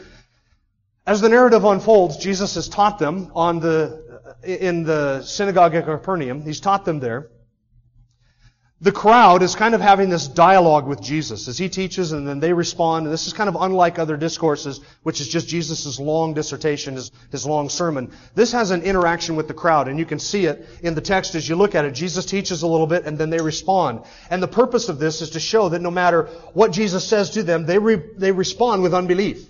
As 1.05 1.21
the 1.21 1.29
narrative 1.29 1.65
unfolds, 1.65 2.19
Jesus 2.19 2.55
has 2.55 2.69
taught 2.69 3.01
them 3.01 3.33
on 3.35 3.59
the, 3.59 4.12
in 4.45 4.85
the 4.85 5.23
synagogue 5.23 5.75
at 5.75 5.85
Capernaum. 5.85 6.43
He's 6.43 6.61
taught 6.61 6.85
them 6.85 7.01
there 7.01 7.29
the 8.83 8.91
crowd 8.91 9.45
is 9.45 9.55
kind 9.55 9.77
of 9.77 9.81
having 9.81 10.11
this 10.11 10.27
dialogue 10.27 10.89
with 10.89 11.01
Jesus 11.01 11.47
as 11.47 11.57
he 11.57 11.69
teaches 11.69 12.11
and 12.11 12.27
then 12.27 12.41
they 12.41 12.53
respond. 12.53 13.07
And 13.07 13.13
this 13.13 13.29
is 13.29 13.33
kind 13.33 13.49
of 13.49 13.57
unlike 13.59 14.01
other 14.01 14.17
discourses, 14.17 14.81
which 15.05 15.21
is 15.21 15.29
just 15.29 15.47
Jesus' 15.47 16.01
long 16.01 16.35
dissertation, 16.35 16.95
his, 16.95 17.13
his 17.31 17.47
long 17.47 17.69
sermon. 17.69 18.11
This 18.35 18.51
has 18.51 18.73
an 18.73 18.83
interaction 18.83 19.37
with 19.37 19.47
the 19.47 19.55
crowd 19.55 19.87
and 19.87 20.01
you 20.01 20.05
can 20.05 20.19
see 20.19 20.47
it 20.47 20.67
in 20.83 20.97
the 20.97 21.01
text 21.01 21.37
as 21.37 21.49
you 21.49 21.55
look 21.55 21.77
at 21.77 21.85
it. 21.85 21.93
Jesus 21.93 22.27
teaches 22.27 22.63
a 22.63 22.67
little 22.67 22.89
bit 22.89 23.07
and 23.07 23.17
then 23.17 23.31
they 23.31 23.41
respond. 23.41 24.03
And 24.31 24.43
the 24.43 24.49
purpose 24.49 24.89
of 24.89 24.99
this 24.99 25.23
is 25.23 25.31
to 25.31 25.41
show 25.41 25.69
that 25.69 25.81
no 25.81 25.93
matter 25.93 26.25
what 26.53 26.73
Jesus 26.73 27.07
says 27.07 27.31
to 27.31 27.45
them, 27.45 27.67
they, 27.67 27.79
re, 27.79 28.03
they 28.17 28.33
respond 28.33 28.83
with 28.83 28.95
unbelief. 28.95 29.49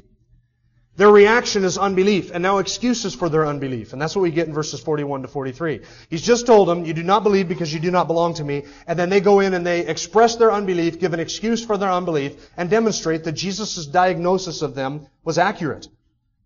Their 0.94 1.10
reaction 1.10 1.64
is 1.64 1.78
unbelief, 1.78 2.30
and 2.34 2.42
now 2.42 2.58
excuses 2.58 3.14
for 3.14 3.30
their 3.30 3.46
unbelief. 3.46 3.94
And 3.94 4.02
that's 4.02 4.14
what 4.14 4.22
we 4.22 4.30
get 4.30 4.46
in 4.46 4.52
verses 4.52 4.78
41 4.80 5.22
to 5.22 5.28
43. 5.28 5.80
He's 6.10 6.20
just 6.20 6.44
told 6.44 6.68
them, 6.68 6.84
you 6.84 6.92
do 6.92 7.02
not 7.02 7.22
believe 7.22 7.48
because 7.48 7.72
you 7.72 7.80
do 7.80 7.90
not 7.90 8.08
belong 8.08 8.34
to 8.34 8.44
me. 8.44 8.64
And 8.86 8.98
then 8.98 9.08
they 9.08 9.20
go 9.20 9.40
in 9.40 9.54
and 9.54 9.66
they 9.66 9.86
express 9.86 10.36
their 10.36 10.52
unbelief, 10.52 11.00
give 11.00 11.14
an 11.14 11.20
excuse 11.20 11.64
for 11.64 11.78
their 11.78 11.90
unbelief, 11.90 12.50
and 12.58 12.68
demonstrate 12.68 13.24
that 13.24 13.32
Jesus' 13.32 13.86
diagnosis 13.86 14.60
of 14.60 14.74
them 14.74 15.06
was 15.24 15.38
accurate. 15.38 15.88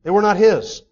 They 0.04 0.10
were 0.10 0.22
not 0.22 0.36
His. 0.36 0.82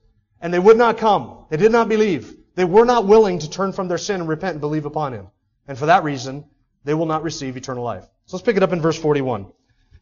And 0.40 0.52
they 0.52 0.58
would 0.58 0.76
not 0.76 0.98
come. 0.98 1.46
They 1.48 1.56
did 1.56 1.70
not 1.70 1.88
believe. 1.88 2.36
They 2.56 2.64
were 2.64 2.84
not 2.84 3.06
willing 3.06 3.38
to 3.38 3.50
turn 3.50 3.72
from 3.72 3.86
their 3.86 3.98
sin 3.98 4.20
and 4.20 4.28
repent 4.28 4.54
and 4.54 4.60
believe 4.60 4.84
upon 4.84 5.12
Him. 5.12 5.28
And 5.68 5.78
for 5.78 5.86
that 5.86 6.02
reason, 6.02 6.44
they 6.82 6.94
will 6.94 7.06
not 7.06 7.22
receive 7.22 7.56
eternal 7.56 7.84
life. 7.84 8.04
So 8.26 8.36
let's 8.36 8.44
pick 8.44 8.56
it 8.56 8.64
up 8.64 8.72
in 8.72 8.80
verse 8.80 8.98
41. 8.98 9.46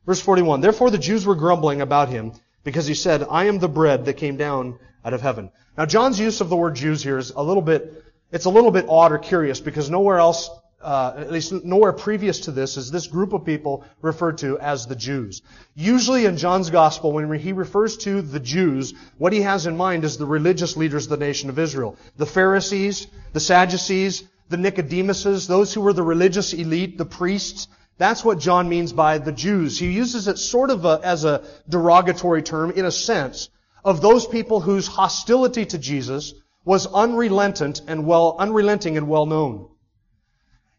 Verse 0.06 0.22
41. 0.22 0.62
Therefore 0.62 0.90
the 0.90 0.96
Jews 0.96 1.26
were 1.26 1.34
grumbling 1.34 1.82
about 1.82 2.08
Him 2.08 2.32
because 2.64 2.86
he 2.86 2.94
said, 2.94 3.26
I 3.28 3.44
am 3.44 3.58
the 3.58 3.68
bread 3.68 4.04
that 4.04 4.14
came 4.14 4.36
down 4.36 4.78
out 5.04 5.14
of 5.14 5.20
heaven. 5.20 5.50
Now, 5.76 5.86
John's 5.86 6.20
use 6.20 6.40
of 6.40 6.48
the 6.48 6.56
word 6.56 6.74
Jews 6.74 7.02
here 7.02 7.18
is 7.18 7.30
a 7.30 7.42
little 7.42 7.62
bit, 7.62 8.04
it's 8.30 8.44
a 8.44 8.50
little 8.50 8.70
bit 8.70 8.86
odd 8.88 9.12
or 9.12 9.18
curious 9.18 9.60
because 9.60 9.90
nowhere 9.90 10.18
else, 10.18 10.50
uh, 10.80 11.14
at 11.16 11.32
least 11.32 11.52
nowhere 11.64 11.92
previous 11.92 12.40
to 12.40 12.50
this, 12.50 12.76
is 12.76 12.90
this 12.90 13.06
group 13.06 13.32
of 13.32 13.44
people 13.44 13.84
referred 14.00 14.38
to 14.38 14.58
as 14.58 14.86
the 14.86 14.96
Jews. 14.96 15.42
Usually 15.74 16.26
in 16.26 16.36
John's 16.36 16.70
gospel, 16.70 17.12
when 17.12 17.32
he 17.38 17.52
refers 17.52 17.96
to 17.98 18.22
the 18.22 18.40
Jews, 18.40 18.94
what 19.18 19.32
he 19.32 19.42
has 19.42 19.66
in 19.66 19.76
mind 19.76 20.04
is 20.04 20.16
the 20.16 20.26
religious 20.26 20.76
leaders 20.76 21.04
of 21.04 21.10
the 21.10 21.24
nation 21.24 21.50
of 21.50 21.58
Israel. 21.58 21.96
The 22.16 22.26
Pharisees, 22.26 23.06
the 23.32 23.40
Sadducees, 23.40 24.24
the 24.48 24.56
Nicodemuses, 24.58 25.48
those 25.48 25.72
who 25.72 25.80
were 25.80 25.94
the 25.94 26.02
religious 26.02 26.52
elite, 26.52 26.98
the 26.98 27.06
priests, 27.06 27.68
That's 28.02 28.24
what 28.24 28.40
John 28.40 28.68
means 28.68 28.92
by 28.92 29.18
the 29.18 29.30
Jews. 29.30 29.78
He 29.78 29.92
uses 29.92 30.26
it 30.26 30.36
sort 30.36 30.70
of 30.70 30.84
a, 30.84 31.00
as 31.04 31.24
a 31.24 31.44
derogatory 31.68 32.42
term 32.42 32.72
in 32.72 32.84
a 32.84 32.90
sense 32.90 33.48
of 33.84 34.02
those 34.02 34.26
people 34.26 34.58
whose 34.60 34.88
hostility 34.88 35.64
to 35.66 35.78
Jesus 35.78 36.34
was 36.64 36.88
unrelentant 36.88 37.80
and 37.86 38.04
well, 38.04 38.34
unrelenting 38.40 38.96
and 38.96 39.06
well 39.06 39.26
known. 39.26 39.68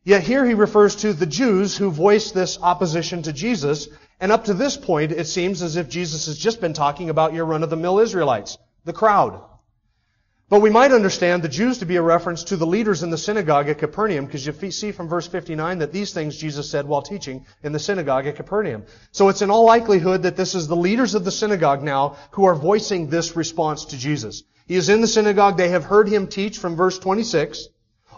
Yet 0.03 0.23
here 0.23 0.45
he 0.45 0.53
refers 0.53 0.97
to 0.97 1.13
the 1.13 1.25
Jews 1.25 1.77
who 1.77 1.91
voiced 1.91 2.33
this 2.33 2.59
opposition 2.61 3.21
to 3.21 3.31
Jesus, 3.31 3.87
and 4.19 4.29
up 4.29 4.43
to 4.43 4.53
this 4.53 4.75
point 4.75 5.13
it 5.13 5.27
seems 5.27 5.61
as 5.61 5.77
if 5.77 5.87
Jesus 5.87 6.25
has 6.25 6.37
just 6.37 6.59
been 6.59 6.73
talking 6.73 7.09
about 7.09 7.33
your 7.33 7.45
run-of-the-mill 7.45 7.99
Israelites, 7.99 8.57
the 8.83 8.91
crowd. 8.91 9.41
But 10.53 10.62
we 10.62 10.69
might 10.69 10.91
understand 10.91 11.41
the 11.41 11.50
Jews 11.50 11.79
to 11.79 11.88
be 11.88 11.95
a 11.95 12.01
reference 12.03 12.43
to 12.43 12.57
the 12.57 12.67
leaders 12.67 13.01
in 13.01 13.10
the 13.10 13.17
synagogue 13.17 13.69
at 13.69 13.79
Capernaum, 13.79 14.27
because 14.27 14.45
you 14.45 14.69
see 14.69 14.91
from 14.91 15.10
verse 15.10 15.25
59 15.25 15.79
that 15.79 15.91
these 15.91 16.13
things 16.13 16.38
Jesus 16.38 16.69
said 16.69 16.86
while 16.86 17.01
teaching 17.01 17.48
in 17.63 17.72
the 17.72 17.79
synagogue 17.79 18.27
at 18.27 18.36
Capernaum. 18.36 18.83
So 19.12 19.29
it's 19.29 19.41
in 19.41 19.50
all 19.50 19.65
likelihood 19.65 20.22
that 20.22 20.38
this 20.38 20.53
is 20.53 20.67
the 20.67 20.75
leaders 20.75 21.15
of 21.15 21.25
the 21.25 21.31
synagogue 21.31 21.81
now 21.81 22.17
who 22.33 22.45
are 22.45 22.53
voicing 22.53 23.10
this 23.10 23.36
response 23.36 23.86
to 23.86 23.98
Jesus. 23.98 24.43
He 24.67 24.75
is 24.75 24.89
in 24.89 25.01
the 25.01 25.07
synagogue, 25.07 25.57
they 25.57 25.69
have 25.69 25.86
heard 25.86 26.07
him 26.07 26.27
teach 26.27 26.60
from 26.60 26.75
verse 26.75 27.00
26, 27.00 27.69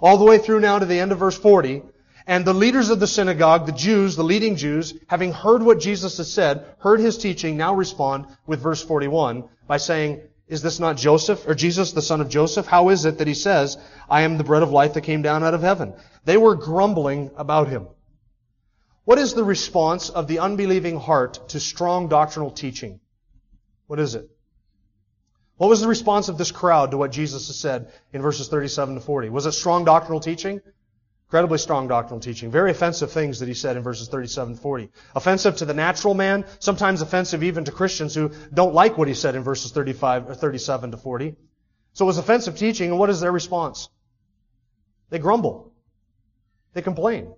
all 0.01 0.18
the 0.18 0.25
way 0.25 0.38
through 0.38 0.60
now 0.60 0.77
to 0.77 0.86
the 0.86 1.00
end 1.00 1.13
of 1.13 1.20
verse 1.20 1.38
40, 1.38 1.84
and 2.27 2.44
the 2.44 2.54
leaders 2.54 2.89
of 2.89 3.00
the 3.00 3.08
synagogue, 3.08 3.65
the 3.65 3.72
Jews, 3.72 4.18
the 4.18 4.25
leading 4.25 4.58
Jews, 4.58 4.94
having 5.08 5.32
heard 5.32 5.63
what 5.63 5.80
Jesus 5.80 6.18
has 6.18 6.34
said, 6.34 6.65
heard 6.80 7.00
his 7.00 7.18
teaching, 7.18 7.56
now 7.56 7.74
respond 7.74 8.25
with 8.46 8.60
verse 8.60 8.84
41 8.84 9.46
by 9.68 9.77
saying, 9.77 10.20
is 10.48 10.62
this 10.62 10.80
not 10.80 10.98
Joseph, 10.98 11.48
or 11.48 11.56
Jesus, 11.56 11.94
the 11.94 12.02
son 12.02 12.22
of 12.22 12.30
Joseph? 12.30 12.68
How 12.68 12.90
is 12.90 13.06
it 13.06 13.18
that 13.18 13.28
he 13.28 13.34
says, 13.34 13.78
I 14.10 14.22
am 14.22 14.38
the 14.38 14.44
bread 14.44 14.62
of 14.62 14.72
life 14.72 14.94
that 14.94 15.02
came 15.02 15.24
down 15.24 15.44
out 15.44 15.56
of 15.56 15.62
heaven? 15.62 15.94
They 16.24 16.38
were 16.38 16.56
grumbling 16.56 17.32
about 17.36 17.68
him. 17.68 17.88
What 19.06 19.18
is 19.18 19.34
the 19.34 19.44
response 19.44 20.10
of 20.10 20.28
the 20.28 20.40
unbelieving 20.40 21.00
heart 21.00 21.50
to 21.50 21.60
strong 21.60 22.10
doctrinal 22.10 22.52
teaching? 22.52 23.00
What 23.88 24.00
is 24.00 24.16
it? 24.16 24.30
What 25.58 25.70
was 25.70 25.82
the 25.82 25.88
response 25.88 26.28
of 26.28 26.38
this 26.38 26.52
crowd 26.52 26.92
to 26.92 26.98
what 26.98 27.12
Jesus 27.12 27.48
has 27.48 27.58
said 27.58 27.92
in 28.14 28.22
verses 28.22 28.48
37 28.48 28.96
to 28.96 29.02
40? 29.02 29.30
Was 29.30 29.46
it 29.46 29.54
strong 29.54 29.86
doctrinal 29.86 30.20
teaching? 30.20 30.62
Incredibly 31.27 31.58
strong 31.58 31.88
doctrinal 31.88 32.20
teaching. 32.20 32.51
Very 32.51 32.72
offensive 32.72 33.12
things 33.12 33.39
that 33.39 33.48
he 33.48 33.55
said 33.55 33.77
in 33.77 33.84
verses 33.84 34.08
37 34.10 34.53
and 34.53 34.60
40. 34.60 34.89
Offensive 35.15 35.55
to 35.58 35.65
the 35.65 35.74
natural 35.74 36.13
man, 36.13 36.46
sometimes 36.60 37.01
offensive 37.01 37.44
even 37.44 37.65
to 37.65 37.72
Christians 37.72 38.13
who 38.13 38.32
don't 38.53 38.75
like 38.75 38.98
what 38.98 39.08
he 39.08 39.15
said 39.15 39.36
in 39.36 39.41
verses 39.41 39.72
35 39.72 40.29
or 40.29 40.36
37 40.36 40.91
to 40.91 40.98
40. 40.98 41.36
So 41.94 42.05
it 42.05 42.08
was 42.08 42.20
offensive 42.20 42.58
teaching, 42.58 42.91
and 42.91 43.00
what 43.00 43.10
is 43.10 43.22
their 43.22 43.32
response? 43.32 43.89
They 45.10 45.17
grumble. 45.17 45.74
They 46.74 46.82
complain. 46.82 47.34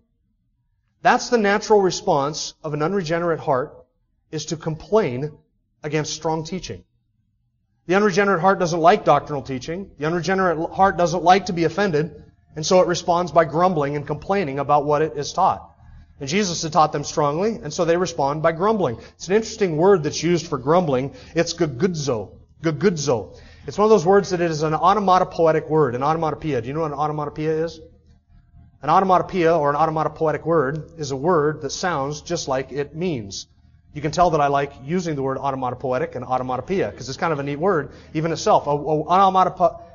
That's 1.01 1.29
the 1.29 1.37
natural 1.37 1.81
response 1.81 2.55
of 2.63 2.73
an 2.73 2.81
unregenerate 2.81 3.39
heart, 3.39 3.85
is 4.31 4.47
to 4.47 4.57
complain 4.57 5.37
against 5.81 6.13
strong 6.13 6.43
teaching. 6.43 6.83
The 7.85 7.95
unregenerate 7.95 8.41
heart 8.41 8.59
doesn't 8.59 8.79
like 8.79 9.05
doctrinal 9.05 9.43
teaching. 9.43 9.91
The 9.97 10.05
unregenerate 10.07 10.71
heart 10.71 10.97
doesn't 10.97 11.23
like 11.23 11.45
to 11.45 11.53
be 11.53 11.63
offended. 11.63 12.23
And 12.57 12.65
so 12.65 12.81
it 12.81 12.87
responds 12.87 13.31
by 13.31 13.45
grumbling 13.45 13.95
and 13.95 14.07
complaining 14.07 14.57
about 14.57 14.83
what 14.83 15.03
it 15.03 15.15
is 15.15 15.31
taught. 15.31 15.75
And 16.19 16.27
Jesus 16.27 16.63
had 16.63 16.73
taught 16.73 16.91
them 16.91 17.03
strongly, 17.03 17.59
and 17.61 17.71
so 17.71 17.85
they 17.85 17.97
respond 17.97 18.41
by 18.41 18.51
grumbling. 18.51 18.97
It's 19.13 19.27
an 19.27 19.35
interesting 19.35 19.77
word 19.77 20.01
that's 20.01 20.23
used 20.23 20.47
for 20.47 20.57
grumbling. 20.57 21.13
It's 21.35 21.53
gagudzo. 21.53 22.31
Gagudzo. 22.63 23.39
It's 23.67 23.77
one 23.77 23.85
of 23.85 23.91
those 23.91 24.07
words 24.07 24.31
that 24.31 24.41
is 24.41 24.63
an 24.63 24.73
onomatopoetic 24.73 25.69
word, 25.69 25.93
an 25.93 26.01
onomatopoeia. 26.01 26.59
Do 26.61 26.67
you 26.67 26.73
know 26.73 26.81
what 26.81 26.93
an 26.93 26.97
onomatopoeia 26.97 27.63
is? 27.63 27.79
An 28.81 28.89
onomatopoeia 28.89 29.55
or 29.55 29.69
an 29.69 29.75
onomatopoetic 29.75 30.43
word 30.43 30.93
is 30.97 31.11
a 31.11 31.15
word 31.15 31.61
that 31.61 31.69
sounds 31.69 32.21
just 32.21 32.47
like 32.47 32.71
it 32.71 32.95
means. 32.95 33.45
You 33.93 34.01
can 34.01 34.11
tell 34.11 34.31
that 34.31 34.41
I 34.41 34.47
like 34.47 34.73
using 34.83 35.15
the 35.15 35.21
word 35.21 35.37
onomatopoetic 35.37 36.15
and 36.15 36.25
onomatopoeia 36.25 36.89
because 36.89 37.07
it's 37.07 37.19
kind 37.19 37.33
of 37.33 37.37
a 37.37 37.43
neat 37.43 37.59
word 37.59 37.91
even 38.15 38.31
itself. 38.31 38.65
A, 38.65 38.71
a, 38.71 39.86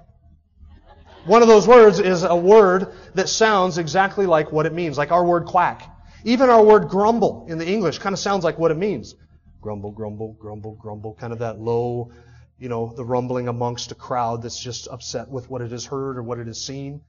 one 1.25 1.43
of 1.43 1.49
those 1.49 1.69
words 1.69 2.01
is 2.01 2.25
a 2.25 2.35
word 2.35 2.93
that 3.15 3.29
sounds 3.29 3.79
exactly 3.79 4.27
like 4.27 4.51
what 4.51 4.67
it 4.67 4.73
means, 4.73 4.99
like 4.99 5.13
our 5.13 5.25
word 5.25 5.47
quack. 5.47 5.89
Even 6.25 6.51
our 6.51 6.63
word 6.63 6.89
grumble 6.89 7.47
in 7.49 7.59
the 7.59 7.69
English 7.69 7.99
kind 7.99 8.13
of 8.13 8.19
sounds 8.19 8.45
like 8.45 8.59
what 8.59 8.71
it 8.71 8.77
means. 8.77 9.15
Grumble, 9.61 9.93
grumble, 9.93 10.33
grumble, 10.35 10.75
grumble, 10.75 11.15
kind 11.15 11.33
of 11.33 11.41
that 11.41 11.61
low, 11.61 12.11
you 12.59 12.69
know, 12.69 12.93
the 12.95 13.05
rumbling 13.05 13.49
amongst 13.49 13.93
a 13.93 13.95
crowd 13.95 14.43
that's 14.43 14.59
just 14.59 14.89
upset 14.89 15.29
with 15.29 15.49
what 15.51 15.63
it 15.63 15.71
has 15.71 15.85
heard 15.85 16.17
or 16.17 16.23
what 16.23 16.39
it 16.39 16.47
has 16.47 16.61
seen. 16.61 17.01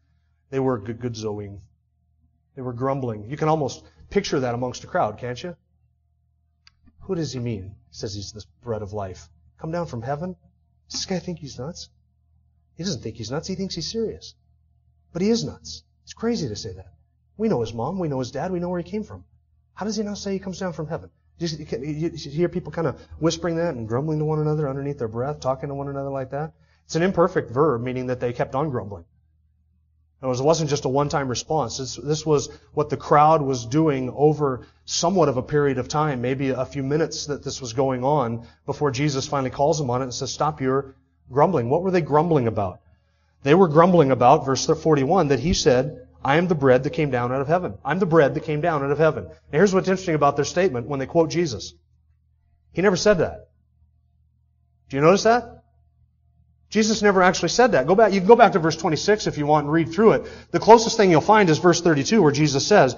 They 0.50 0.60
were 0.60 0.78
good, 0.78 1.02
zoing. 1.14 1.60
They 2.56 2.62
were 2.62 2.74
grumbling. 2.74 3.30
You 3.30 3.38
can 3.38 3.50
almost 3.50 3.84
picture 4.10 4.40
that 4.42 4.54
amongst 4.54 4.84
a 4.84 4.88
crowd, 4.88 5.18
can't 5.18 5.42
you? 5.42 5.56
Who 7.02 7.16
does 7.16 7.34
he 7.34 7.40
mean? 7.40 7.76
He 7.90 7.96
says 7.96 8.14
he's 8.14 8.32
the 8.32 8.44
bread 8.62 8.82
of 8.82 8.94
life. 8.94 9.28
Come 9.58 9.72
down 9.72 9.88
from 9.88 10.02
heaven? 10.04 10.36
Does 10.90 11.02
this 11.02 11.06
guy 11.06 11.20
think 11.20 11.40
he's 11.40 11.58
nuts? 11.58 11.90
He 12.76 12.84
doesn't 12.84 13.02
think 13.02 13.16
he's 13.16 13.32
nuts. 13.32 13.48
He 13.48 13.56
thinks 13.56 13.76
he's 13.76 13.92
serious. 13.92 14.36
But 15.12 15.22
he 15.22 15.30
is 15.30 15.44
nuts. 15.44 15.84
It's 16.04 16.14
crazy 16.14 16.50
to 16.50 16.56
say 16.56 16.74
that. 16.74 16.94
We 17.38 17.48
know 17.48 17.62
his 17.62 17.74
mom. 17.74 18.00
We 18.00 18.08
know 18.08 18.20
his 18.20 18.32
dad. 18.32 18.52
We 18.52 18.60
know 18.60 18.70
where 18.70 18.82
he 18.82 18.90
came 18.90 19.04
from. 19.04 19.24
How 19.74 19.86
does 19.86 19.96
he 19.96 20.04
now 20.04 20.14
say 20.14 20.34
he 20.34 20.40
comes 20.40 20.60
down 20.60 20.74
from 20.74 20.88
heaven? 20.88 21.10
You, 21.40 22.12
hear 22.16 22.50
people 22.50 22.72
kind 22.72 22.88
of 22.88 23.02
whispering 23.20 23.56
that 23.58 23.76
and 23.76 23.88
grumbling 23.88 24.20
to 24.20 24.26
one 24.26 24.40
another 24.40 24.70
underneath 24.70 25.00
their 25.00 25.08
breath, 25.08 25.40
talking 25.40 25.70
to 25.70 25.76
one 25.76 25.90
another 25.90 26.10
like 26.10 26.32
that? 26.32 26.54
It's 26.86 26.96
an 26.96 27.02
imperfect 27.02 27.52
verb, 27.52 27.82
meaning 27.82 28.08
that 28.08 28.20
they 28.20 28.34
kept 28.34 28.56
on 28.56 28.70
grumbling. 28.70 29.06
In 30.22 30.30
it 30.30 30.42
wasn't 30.42 30.70
just 30.70 30.86
a 30.86 30.90
one-time 30.90 31.28
response. 31.28 31.80
This, 31.80 31.96
this 31.96 32.26
was 32.26 32.50
what 32.74 32.90
the 32.90 32.98
crowd 32.98 33.42
was 33.42 33.66
doing 33.66 34.10
over 34.16 34.66
somewhat 34.86 35.28
of 35.28 35.36
a 35.36 35.44
period 35.44 35.80
of 35.80 35.90
time, 35.90 36.22
maybe 36.22 36.52
a 36.52 36.66
few 36.66 36.84
minutes 36.84 37.26
that 37.26 37.44
this 37.44 37.60
was 37.60 37.74
going 37.74 38.06
on 38.06 38.48
before 38.66 38.92
Jesus 38.92 39.28
finally 39.28 39.50
calls 39.50 39.80
them 39.80 39.90
on 39.90 40.02
it 40.02 40.06
and 40.06 40.14
says, 40.14 40.32
stop 40.32 40.62
your 40.62 40.96
grumbling. 41.32 41.70
What 41.70 41.84
were 41.84 41.92
they 41.92 42.02
grumbling 42.02 42.48
about? 42.48 42.80
They 43.44 43.54
were 43.54 43.68
grumbling 43.68 44.12
about, 44.12 44.46
verse 44.46 44.66
41, 44.66 45.30
that 45.30 45.40
he 45.40 45.54
said, 45.54 46.08
I 46.24 46.38
am 46.38 46.48
the 46.48 46.56
bread 46.56 46.84
that 46.84 46.92
came 46.92 47.12
down 47.12 47.34
out 47.34 47.42
of 47.42 47.48
heaven. 47.48 47.74
I'm 47.84 48.00
the 48.00 48.06
bread 48.06 48.34
that 48.36 48.46
came 48.46 48.62
down 48.62 48.84
out 48.84 48.92
of 48.92 48.98
heaven. 48.98 49.26
Now 49.26 49.34
here's 49.52 49.74
what's 49.74 49.90
interesting 49.90 50.16
about 50.16 50.38
their 50.38 50.46
statement 50.46 50.88
when 50.88 51.00
they 51.00 51.06
quote 51.06 51.30
Jesus. 51.30 51.74
He 52.72 52.82
never 52.82 52.96
said 52.96 53.20
that. 53.20 53.50
Do 54.90 54.96
you 54.96 55.02
notice 55.02 55.24
that? 55.24 55.64
Jesus 56.70 57.02
never 57.02 57.22
actually 57.22 57.50
said 57.50 57.74
that. 57.74 57.86
Go 57.86 57.94
back, 57.94 58.14
you 58.14 58.20
can 58.20 58.28
go 58.28 58.36
back 58.36 58.54
to 58.54 58.60
verse 58.60 58.76
26 58.76 59.28
if 59.28 59.38
you 59.38 59.46
want 59.46 59.66
and 59.66 59.74
read 59.74 59.92
through 59.92 60.14
it. 60.14 60.24
The 60.52 60.60
closest 60.60 60.98
thing 60.98 61.12
you'll 61.12 61.22
find 61.22 61.50
is 61.50 61.60
verse 61.60 61.82
32 61.82 62.22
where 62.22 62.32
Jesus 62.32 62.66
says, 62.66 62.96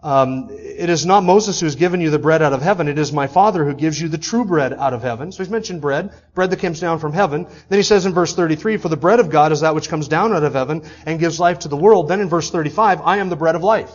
um, 0.00 0.48
it 0.50 0.88
is 0.88 1.04
not 1.04 1.24
Moses 1.24 1.58
who 1.58 1.66
has 1.66 1.74
given 1.74 2.00
you 2.00 2.10
the 2.10 2.20
bread 2.20 2.40
out 2.40 2.52
of 2.52 2.62
heaven. 2.62 2.86
It 2.86 2.98
is 2.98 3.12
my 3.12 3.26
Father 3.26 3.64
who 3.64 3.74
gives 3.74 4.00
you 4.00 4.08
the 4.08 4.18
true 4.18 4.44
bread 4.44 4.72
out 4.72 4.94
of 4.94 5.02
heaven. 5.02 5.32
So 5.32 5.42
he's 5.42 5.50
mentioned 5.50 5.80
bread, 5.80 6.12
bread 6.34 6.50
that 6.50 6.60
comes 6.60 6.78
down 6.78 7.00
from 7.00 7.12
heaven. 7.12 7.48
Then 7.68 7.78
he 7.80 7.82
says 7.82 8.06
in 8.06 8.12
verse 8.12 8.32
33, 8.34 8.76
for 8.76 8.88
the 8.88 8.96
bread 8.96 9.18
of 9.18 9.28
God 9.28 9.50
is 9.50 9.60
that 9.60 9.74
which 9.74 9.88
comes 9.88 10.06
down 10.06 10.32
out 10.32 10.44
of 10.44 10.52
heaven 10.52 10.84
and 11.04 11.18
gives 11.18 11.40
life 11.40 11.60
to 11.60 11.68
the 11.68 11.76
world. 11.76 12.06
Then 12.08 12.20
in 12.20 12.28
verse 12.28 12.50
35, 12.50 13.00
I 13.00 13.16
am 13.16 13.28
the 13.28 13.36
bread 13.36 13.56
of 13.56 13.64
life. 13.64 13.90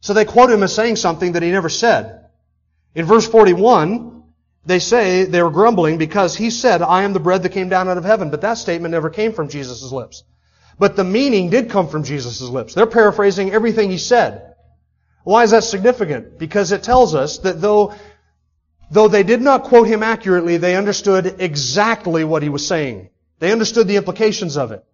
So 0.00 0.14
they 0.14 0.24
quote 0.24 0.50
him 0.50 0.62
as 0.62 0.74
saying 0.74 0.96
something 0.96 1.32
that 1.32 1.42
he 1.42 1.50
never 1.50 1.68
said. 1.68 2.26
In 2.94 3.04
verse 3.04 3.26
41, 3.26 4.22
they 4.64 4.78
say 4.78 5.24
they 5.24 5.42
were 5.42 5.50
grumbling 5.50 5.98
because 5.98 6.36
he 6.36 6.50
said, 6.50 6.80
I 6.80 7.02
am 7.02 7.12
the 7.12 7.20
bread 7.20 7.42
that 7.42 7.50
came 7.50 7.68
down 7.68 7.88
out 7.88 7.98
of 7.98 8.04
heaven. 8.04 8.30
But 8.30 8.42
that 8.42 8.54
statement 8.54 8.92
never 8.92 9.10
came 9.10 9.32
from 9.32 9.48
Jesus' 9.48 9.90
lips. 9.90 10.22
But 10.78 10.94
the 10.94 11.04
meaning 11.04 11.50
did 11.50 11.70
come 11.70 11.88
from 11.88 12.04
Jesus' 12.04 12.40
lips. 12.40 12.74
They're 12.74 12.86
paraphrasing 12.86 13.50
everything 13.50 13.90
he 13.90 13.98
said. 13.98 14.51
Why 15.24 15.44
is 15.44 15.52
that 15.52 15.64
significant? 15.64 16.38
Because 16.38 16.72
it 16.72 16.82
tells 16.82 17.14
us 17.14 17.38
that 17.38 17.60
though, 17.60 17.94
though 18.90 19.08
they 19.08 19.22
did 19.22 19.40
not 19.40 19.64
quote 19.64 19.86
him 19.86 20.02
accurately, 20.02 20.56
they 20.56 20.76
understood 20.76 21.36
exactly 21.38 22.24
what 22.24 22.42
he 22.42 22.48
was 22.48 22.66
saying. 22.66 23.10
They 23.38 23.52
understood 23.52 23.88
the 23.88 23.96
implications 23.96 24.56
of 24.56 24.72
it. 24.72 24.84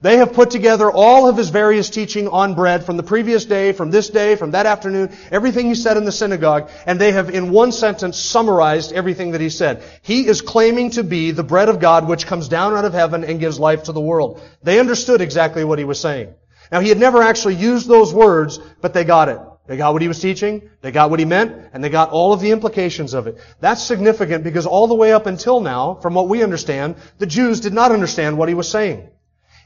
They 0.00 0.16
have 0.16 0.32
put 0.32 0.50
together 0.50 0.90
all 0.90 1.28
of 1.28 1.36
his 1.36 1.50
various 1.50 1.90
teaching 1.90 2.26
on 2.26 2.54
bread 2.54 2.84
from 2.84 2.96
the 2.96 3.02
previous 3.02 3.44
day, 3.44 3.72
from 3.72 3.90
this 3.90 4.08
day, 4.08 4.36
from 4.36 4.52
that 4.52 4.64
afternoon, 4.64 5.10
everything 5.30 5.66
he 5.66 5.74
said 5.74 5.96
in 5.96 6.04
the 6.04 6.12
synagogue, 6.12 6.70
and 6.86 6.98
they 6.98 7.12
have 7.12 7.28
in 7.28 7.50
one 7.50 7.72
sentence 7.72 8.16
summarized 8.18 8.92
everything 8.92 9.32
that 9.32 9.40
he 9.40 9.50
said. 9.50 9.82
He 10.00 10.26
is 10.26 10.40
claiming 10.40 10.90
to 10.92 11.04
be 11.04 11.30
the 11.30 11.44
bread 11.44 11.68
of 11.68 11.78
God 11.78 12.08
which 12.08 12.26
comes 12.26 12.48
down 12.48 12.74
out 12.74 12.86
of 12.86 12.94
heaven 12.94 13.22
and 13.22 13.38
gives 13.38 13.60
life 13.60 13.84
to 13.84 13.92
the 13.92 14.00
world. 14.00 14.40
They 14.62 14.80
understood 14.80 15.20
exactly 15.20 15.62
what 15.62 15.78
he 15.78 15.84
was 15.84 16.00
saying. 16.00 16.34
Now 16.70 16.80
he 16.80 16.88
had 16.88 16.98
never 16.98 17.22
actually 17.22 17.56
used 17.56 17.86
those 17.86 18.14
words, 18.14 18.58
but 18.80 18.94
they 18.94 19.04
got 19.04 19.28
it. 19.28 19.38
They 19.66 19.76
got 19.76 19.92
what 19.92 20.02
he 20.02 20.08
was 20.08 20.18
teaching, 20.18 20.70
they 20.80 20.90
got 20.90 21.10
what 21.10 21.20
he 21.20 21.24
meant, 21.24 21.70
and 21.72 21.84
they 21.84 21.88
got 21.88 22.10
all 22.10 22.32
of 22.32 22.40
the 22.40 22.50
implications 22.50 23.14
of 23.14 23.28
it. 23.28 23.38
That's 23.60 23.82
significant 23.82 24.42
because 24.42 24.66
all 24.66 24.88
the 24.88 24.94
way 24.94 25.12
up 25.12 25.26
until 25.26 25.60
now, 25.60 25.94
from 25.94 26.14
what 26.14 26.28
we 26.28 26.42
understand, 26.42 26.96
the 27.18 27.26
Jews 27.26 27.60
did 27.60 27.72
not 27.72 27.92
understand 27.92 28.36
what 28.36 28.48
he 28.48 28.54
was 28.54 28.68
saying. 28.68 29.08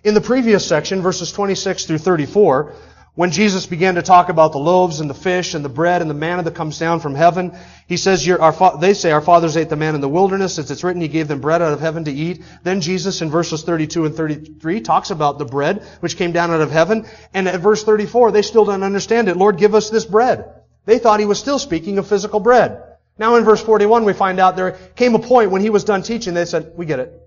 In 0.04 0.14
the 0.14 0.20
previous 0.20 0.66
section, 0.66 1.00
verses 1.00 1.32
26 1.32 1.86
through 1.86 1.98
34, 1.98 2.74
when 3.16 3.30
Jesus 3.30 3.64
began 3.64 3.94
to 3.94 4.02
talk 4.02 4.28
about 4.28 4.52
the 4.52 4.58
loaves 4.58 5.00
and 5.00 5.08
the 5.08 5.14
fish 5.14 5.54
and 5.54 5.64
the 5.64 5.70
bread 5.70 6.02
and 6.02 6.10
the 6.10 6.14
manna 6.14 6.42
that 6.42 6.54
comes 6.54 6.78
down 6.78 7.00
from 7.00 7.14
heaven, 7.14 7.56
he 7.88 7.96
says, 7.96 8.26
fa- 8.26 8.76
they 8.78 8.92
say, 8.92 9.10
our 9.10 9.22
fathers 9.22 9.56
ate 9.56 9.70
the 9.70 9.76
manna 9.76 9.94
in 9.94 10.00
the 10.02 10.08
wilderness. 10.08 10.58
As 10.58 10.70
it's 10.70 10.84
written, 10.84 11.00
he 11.00 11.08
gave 11.08 11.26
them 11.26 11.40
bread 11.40 11.62
out 11.62 11.72
of 11.72 11.80
heaven 11.80 12.04
to 12.04 12.12
eat. 12.12 12.44
Then 12.62 12.82
Jesus 12.82 13.22
in 13.22 13.30
verses 13.30 13.62
32 13.62 14.04
and 14.04 14.14
33 14.14 14.82
talks 14.82 15.10
about 15.10 15.38
the 15.38 15.46
bread 15.46 15.82
which 16.00 16.18
came 16.18 16.32
down 16.32 16.50
out 16.50 16.60
of 16.60 16.70
heaven. 16.70 17.06
And 17.32 17.48
at 17.48 17.60
verse 17.60 17.82
34, 17.82 18.32
they 18.32 18.42
still 18.42 18.66
don't 18.66 18.82
understand 18.82 19.28
it. 19.30 19.38
Lord, 19.38 19.56
give 19.56 19.74
us 19.74 19.88
this 19.88 20.04
bread. 20.04 20.52
They 20.84 20.98
thought 20.98 21.18
he 21.18 21.26
was 21.26 21.40
still 21.40 21.58
speaking 21.58 21.96
of 21.96 22.06
physical 22.06 22.38
bread. 22.38 22.82
Now 23.18 23.36
in 23.36 23.44
verse 23.44 23.62
41 23.62 24.04
we 24.04 24.12
find 24.12 24.38
out 24.38 24.56
there 24.56 24.72
came 24.94 25.14
a 25.14 25.18
point 25.18 25.50
when 25.50 25.62
he 25.62 25.70
was 25.70 25.84
done 25.84 26.02
teaching, 26.02 26.34
they 26.34 26.44
said, 26.44 26.72
we 26.76 26.84
get 26.84 27.00
it. 27.00 27.25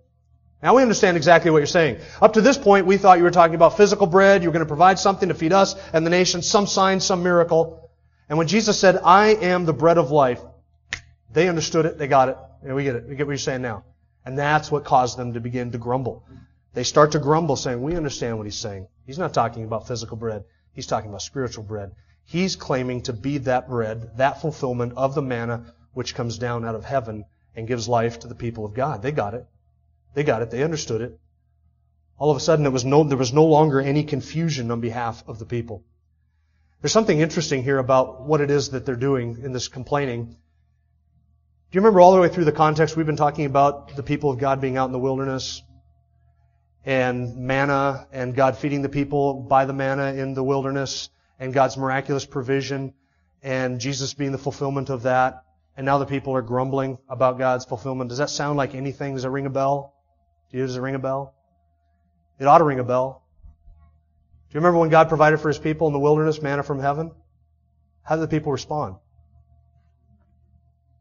Now 0.61 0.75
we 0.75 0.81
understand 0.81 1.15
exactly 1.15 1.51
what 1.51 1.59
you're 1.59 1.67
saying. 1.67 1.99
Up 2.21 2.33
to 2.33 2.41
this 2.41 2.57
point, 2.57 2.85
we 2.85 2.97
thought 2.97 3.17
you 3.17 3.23
were 3.23 3.31
talking 3.31 3.55
about 3.55 3.77
physical 3.77 4.07
bread. 4.07 4.43
You 4.43 4.49
were 4.49 4.53
going 4.53 4.65
to 4.65 4.67
provide 4.67 4.99
something 4.99 5.29
to 5.29 5.35
feed 5.35 5.53
us 5.53 5.75
and 5.93 6.05
the 6.05 6.09
nation, 6.09 6.41
some 6.41 6.67
sign, 6.67 6.99
some 6.99 7.23
miracle. 7.23 7.89
And 8.27 8.37
when 8.37 8.47
Jesus 8.47 8.77
said, 8.77 8.97
I 9.03 9.27
am 9.27 9.65
the 9.65 9.73
bread 9.73 9.97
of 9.97 10.11
life, 10.11 10.41
they 11.31 11.47
understood 11.47 11.85
it. 11.85 11.97
They 11.97 12.07
got 12.07 12.29
it. 12.29 12.37
We 12.61 12.83
get 12.83 12.95
it. 12.95 13.07
We 13.07 13.15
get 13.15 13.25
what 13.25 13.31
you're 13.31 13.37
saying 13.37 13.61
now. 13.61 13.85
And 14.25 14.37
that's 14.37 14.69
what 14.69 14.83
caused 14.83 15.17
them 15.17 15.33
to 15.33 15.39
begin 15.39 15.71
to 15.71 15.77
grumble. 15.77 16.25
They 16.73 16.83
start 16.83 17.13
to 17.13 17.19
grumble 17.19 17.55
saying, 17.55 17.81
we 17.81 17.95
understand 17.95 18.37
what 18.37 18.45
he's 18.45 18.57
saying. 18.57 18.87
He's 19.05 19.17
not 19.17 19.33
talking 19.33 19.63
about 19.63 19.87
physical 19.87 20.17
bread. 20.17 20.43
He's 20.73 20.87
talking 20.87 21.09
about 21.09 21.21
spiritual 21.21 21.63
bread. 21.63 21.93
He's 22.25 22.55
claiming 22.55 23.01
to 23.03 23.13
be 23.13 23.39
that 23.39 23.69
bread, 23.69 24.17
that 24.17 24.41
fulfillment 24.41 24.93
of 24.97 25.15
the 25.15 25.21
manna 25.21 25.73
which 25.93 26.13
comes 26.13 26.37
down 26.37 26.65
out 26.65 26.75
of 26.75 26.85
heaven 26.85 27.25
and 27.55 27.67
gives 27.67 27.87
life 27.87 28.19
to 28.19 28.27
the 28.27 28.35
people 28.35 28.65
of 28.65 28.73
God. 28.73 29.01
They 29.01 29.11
got 29.11 29.33
it. 29.33 29.47
They 30.13 30.23
got 30.23 30.41
it. 30.41 30.51
They 30.51 30.63
understood 30.63 31.01
it. 31.01 31.19
All 32.17 32.31
of 32.31 32.37
a 32.37 32.41
sudden, 32.41 32.69
was 32.71 32.83
no, 32.83 33.03
there 33.03 33.17
was 33.17 33.33
no 33.33 33.45
longer 33.45 33.79
any 33.79 34.03
confusion 34.03 34.71
on 34.71 34.81
behalf 34.81 35.23
of 35.27 35.39
the 35.39 35.45
people. 35.45 35.83
There's 36.81 36.91
something 36.91 37.19
interesting 37.19 37.63
here 37.63 37.77
about 37.77 38.21
what 38.21 38.41
it 38.41 38.49
is 38.51 38.69
that 38.69 38.85
they're 38.85 38.95
doing 38.95 39.39
in 39.43 39.51
this 39.51 39.67
complaining. 39.67 40.25
Do 40.25 40.35
you 41.75 41.81
remember 41.81 42.01
all 42.01 42.13
the 42.13 42.21
way 42.21 42.29
through 42.29 42.45
the 42.45 42.51
context 42.51 42.95
we've 42.95 43.05
been 43.05 43.15
talking 43.15 43.45
about 43.45 43.95
the 43.95 44.03
people 44.03 44.31
of 44.31 44.39
God 44.39 44.59
being 44.59 44.77
out 44.77 44.85
in 44.85 44.91
the 44.91 44.99
wilderness 44.99 45.61
and 46.85 47.35
manna 47.35 48.07
and 48.11 48.33
God 48.33 48.57
feeding 48.57 48.81
the 48.81 48.89
people 48.89 49.33
by 49.33 49.65
the 49.65 49.73
manna 49.73 50.13
in 50.13 50.33
the 50.33 50.43
wilderness 50.43 51.09
and 51.37 51.53
God's 51.53 51.77
miraculous 51.77 52.25
provision 52.25 52.93
and 53.43 53.79
Jesus 53.79 54.13
being 54.13 54.31
the 54.31 54.37
fulfillment 54.37 54.89
of 54.89 55.03
that 55.03 55.43
and 55.77 55.85
now 55.85 55.97
the 55.97 56.05
people 56.05 56.35
are 56.35 56.41
grumbling 56.41 56.97
about 57.07 57.37
God's 57.37 57.63
fulfillment. 57.63 58.09
Does 58.09 58.17
that 58.17 58.29
sound 58.29 58.57
like 58.57 58.75
anything? 58.75 59.15
Does 59.15 59.23
it 59.23 59.29
ring 59.29 59.45
a 59.45 59.49
bell? 59.49 59.93
Does 60.51 60.75
it 60.75 60.81
ring 60.81 60.95
a 60.95 60.99
bell? 60.99 61.35
It 62.39 62.47
ought 62.47 62.59
to 62.59 62.63
ring 62.63 62.79
a 62.79 62.83
bell. 62.83 63.23
Do 64.49 64.55
you 64.55 64.61
remember 64.61 64.79
when 64.79 64.89
God 64.89 65.09
provided 65.09 65.39
for 65.39 65.49
His 65.49 65.59
people 65.59 65.87
in 65.87 65.93
the 65.93 65.99
wilderness 65.99 66.41
manna 66.41 66.63
from 66.63 66.79
heaven? 66.79 67.11
How 68.01 68.15
did 68.15 68.21
the 68.21 68.27
people 68.27 68.51
respond? 68.51 68.95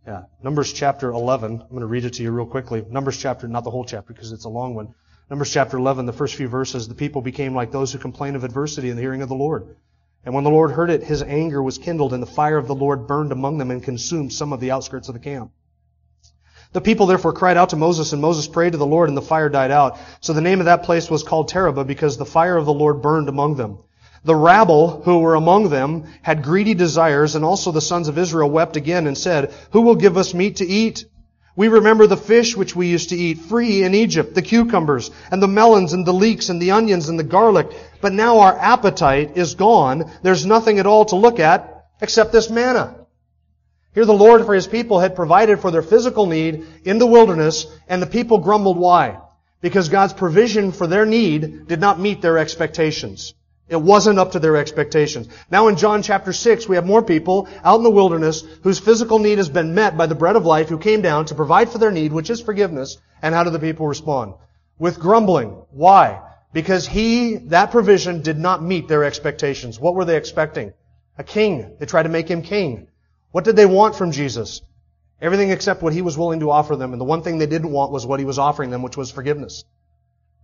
Yeah. 0.07 0.25
Numbers 0.43 0.73
chapter 0.73 1.11
11. 1.11 1.61
I'm 1.63 1.69
going 1.69 1.81
to 1.81 1.87
read 1.87 2.05
it 2.05 2.15
to 2.15 2.23
you 2.23 2.31
real 2.31 2.47
quickly. 2.47 2.85
Numbers 2.89 3.19
chapter, 3.19 3.49
not 3.49 3.65
the 3.65 3.71
whole 3.71 3.85
chapter 3.85 4.13
because 4.13 4.33
it's 4.33 4.45
a 4.45 4.51
long 4.51 4.75
one. 4.75 4.95
Numbers 5.31 5.53
chapter 5.53 5.77
11, 5.77 6.07
the 6.07 6.13
first 6.13 6.35
few 6.35 6.49
verses, 6.49 6.89
the 6.89 6.95
people 6.95 7.21
became 7.21 7.55
like 7.55 7.71
those 7.71 7.93
who 7.93 7.99
complain 7.99 8.35
of 8.35 8.45
adversity 8.45 8.89
in 8.89 8.97
the 8.97 9.03
hearing 9.03 9.23
of 9.23 9.29
the 9.29 9.35
Lord. 9.35 9.77
And 10.25 10.35
when 10.35 10.45
the 10.45 10.51
Lord 10.51 10.71
heard 10.71 10.91
it, 10.91 11.03
his 11.03 11.23
anger 11.23 11.63
was 11.63 11.79
kindled, 11.79 12.13
and 12.13 12.23
the 12.23 12.27
fire 12.27 12.57
of 12.57 12.67
the 12.67 12.75
Lord 12.75 13.07
burned 13.07 13.33
among 13.33 13.59
them 13.59 13.71
and 13.71 13.83
consumed 13.83 14.33
some 14.33 14.53
of 14.53 14.61
the 14.61 14.71
outskirts 14.71 15.09
of 15.09 15.15
the 15.15 15.21
camp. 15.21 15.53
The 16.73 16.81
people 16.83 17.07
therefore 17.07 17.33
cried 17.33 17.57
out 17.57 17.71
to 17.71 17.77
Moses, 17.77 18.13
and 18.13 18.21
Moses 18.21 18.47
prayed 18.47 18.73
to 18.73 18.79
the 18.79 18.87
Lord, 18.87 19.09
and 19.09 19.17
the 19.17 19.23
fire 19.23 19.49
died 19.49 19.71
out. 19.71 19.99
So 20.21 20.33
the 20.33 20.43
name 20.43 20.61
of 20.61 20.67
that 20.67 20.83
place 20.83 21.11
was 21.11 21.23
called 21.23 21.49
Taberah, 21.49 21.87
because 21.87 22.17
the 22.17 22.27
fire 22.27 22.57
of 22.57 22.67
the 22.67 22.75
Lord 22.75 23.01
burned 23.01 23.29
among 23.29 23.57
them. 23.57 23.79
The 24.25 24.37
rabble 24.37 25.03
who 25.03 25.21
were 25.21 25.35
among 25.35 25.71
them 25.71 26.05
had 26.23 26.43
greedy 26.43 26.75
desires, 26.75 27.35
and 27.35 27.45
also 27.45 27.73
the 27.73 27.81
sons 27.81 28.09
of 28.09 28.19
Israel 28.19 28.51
wept 28.51 28.77
again 28.77 29.07
and 29.07 29.17
said, 29.17 29.55
Who 29.71 29.83
will 29.83 29.95
give 29.95 30.19
us 30.19 30.35
meat 30.35 30.57
to 30.57 30.67
eat? 30.67 31.07
We 31.57 31.69
remember 31.69 32.07
the 32.07 32.17
fish 32.17 32.57
which 32.57 32.77
we 32.77 32.87
used 32.87 33.09
to 33.09 33.17
eat 33.17 33.39
free 33.39 33.83
in 33.83 33.95
Egypt, 33.95 34.35
the 34.35 34.43
cucumbers 34.43 35.11
and 35.31 35.43
the 35.43 35.49
melons 35.49 35.93
and 35.93 36.07
the 36.07 36.13
leeks 36.13 36.51
and 36.51 36.63
the 36.63 36.71
onions 36.71 37.09
and 37.09 37.19
the 37.19 37.25
garlic. 37.25 37.71
But 38.01 38.13
now 38.13 38.39
our 38.41 38.57
appetite 38.57 39.37
is 39.37 39.55
gone. 39.57 40.09
There's 40.23 40.47
nothing 40.47 40.79
at 40.79 40.87
all 40.87 41.07
to 41.07 41.17
look 41.17 41.41
at 41.41 41.87
except 42.01 42.31
this 42.31 42.49
manna. 42.49 42.98
Here 43.95 44.05
the 44.05 44.13
Lord 44.13 44.45
for 44.45 44.55
His 44.55 44.67
people 44.67 45.01
had 45.01 45.17
provided 45.17 45.61
for 45.61 45.71
their 45.71 45.83
physical 45.83 46.27
need 46.27 46.67
in 46.85 46.99
the 46.99 47.07
wilderness 47.07 47.67
and 47.89 48.01
the 48.01 48.07
people 48.07 48.39
grumbled 48.39 48.79
why? 48.79 49.19
Because 49.61 49.89
God's 49.89 50.13
provision 50.13 50.73
for 50.73 50.87
their 50.87 51.07
need 51.07 51.67
did 51.67 51.81
not 51.81 51.99
meet 51.99 52.23
their 52.23 52.39
expectations. 52.39 53.35
It 53.69 53.81
wasn't 53.81 54.19
up 54.19 54.33
to 54.33 54.39
their 54.39 54.57
expectations. 54.57 55.29
Now 55.51 55.69
in 55.69 55.77
John 55.77 56.03
chapter 56.03 56.33
6, 56.33 56.69
we 56.69 56.77
have 56.77 56.87
more 56.87 57.03
people 57.03 57.49
out 57.63 57.77
in 57.77 57.83
the 57.83 57.91
wilderness 57.91 58.43
whose 58.63 58.79
physical 58.79 59.19
need 59.19 59.39
has 59.39 59.51
been 59.51 59.75
met 59.75 59.97
by 59.97 60.07
the 60.07 60.15
bread 60.15 60.37
of 60.37 60.47
life 60.47 60.69
who 60.69 60.79
came 60.79 61.03
down 61.03 61.27
to 61.27 61.35
provide 61.35 61.69
for 61.69 61.79
their 61.79 61.91
need, 61.91 62.13
which 62.13 62.31
is 62.31 62.41
forgiveness. 62.41 62.97
And 63.21 63.35
how 63.35 63.45
do 63.45 63.51
the 63.51 63.59
people 63.59 63.87
respond? 63.87 64.35
With 64.79 64.99
grumbling. 64.99 65.51
Why? 65.71 66.23
Because 66.53 66.87
he, 66.87 67.37
that 67.49 67.71
provision 67.71 68.23
did 68.23 68.39
not 68.39 68.63
meet 68.63 68.89
their 68.89 69.05
expectations. 69.05 69.79
What 69.79 69.95
were 69.95 70.07
they 70.07 70.17
expecting? 70.17 70.73
A 71.19 71.25
king. 71.25 71.77
They 71.79 71.87
tried 71.87 72.05
to 72.05 72.09
make 72.09 72.29
him 72.29 72.41
king. 72.41 72.89
What 73.31 73.45
did 73.45 73.57
they 73.57 73.67
want 73.67 73.97
from 73.97 74.13
Jesus? 74.13 74.63
Everything 75.21 75.51
except 75.51 75.83
what 75.83 75.93
he 75.93 76.03
was 76.03 76.17
willing 76.17 76.41
to 76.41 76.51
offer 76.51 76.77
them. 76.77 76.93
And 76.93 77.01
the 77.01 77.05
one 77.05 77.23
thing 77.23 77.39
they 77.39 77.47
didn't 77.47 77.73
want 77.73 77.93
was 77.93 78.07
what 78.07 78.21
he 78.21 78.27
was 78.27 78.39
offering 78.39 78.71
them, 78.71 78.83
which 78.83 78.97
was 78.97 79.11
forgiveness. 79.11 79.65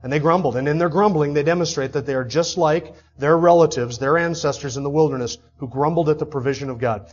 And 0.02 0.12
they 0.12 0.18
grumbled. 0.18 0.56
And 0.56 0.68
in 0.68 0.78
their 0.78 0.88
grumbling, 0.88 1.32
they 1.32 1.42
demonstrate 1.42 1.92
that 1.92 2.04
they 2.04 2.14
are 2.14 2.24
just 2.24 2.58
like 2.58 2.94
their 3.16 3.38
relatives, 3.38 3.98
their 3.98 4.18
ancestors 4.18 4.76
in 4.76 4.82
the 4.82 4.90
wilderness, 4.90 5.38
who 5.56 5.68
grumbled 5.68 6.08
at 6.08 6.18
the 6.18 6.26
provision 6.26 6.68
of 6.68 6.78
God. 6.78 7.10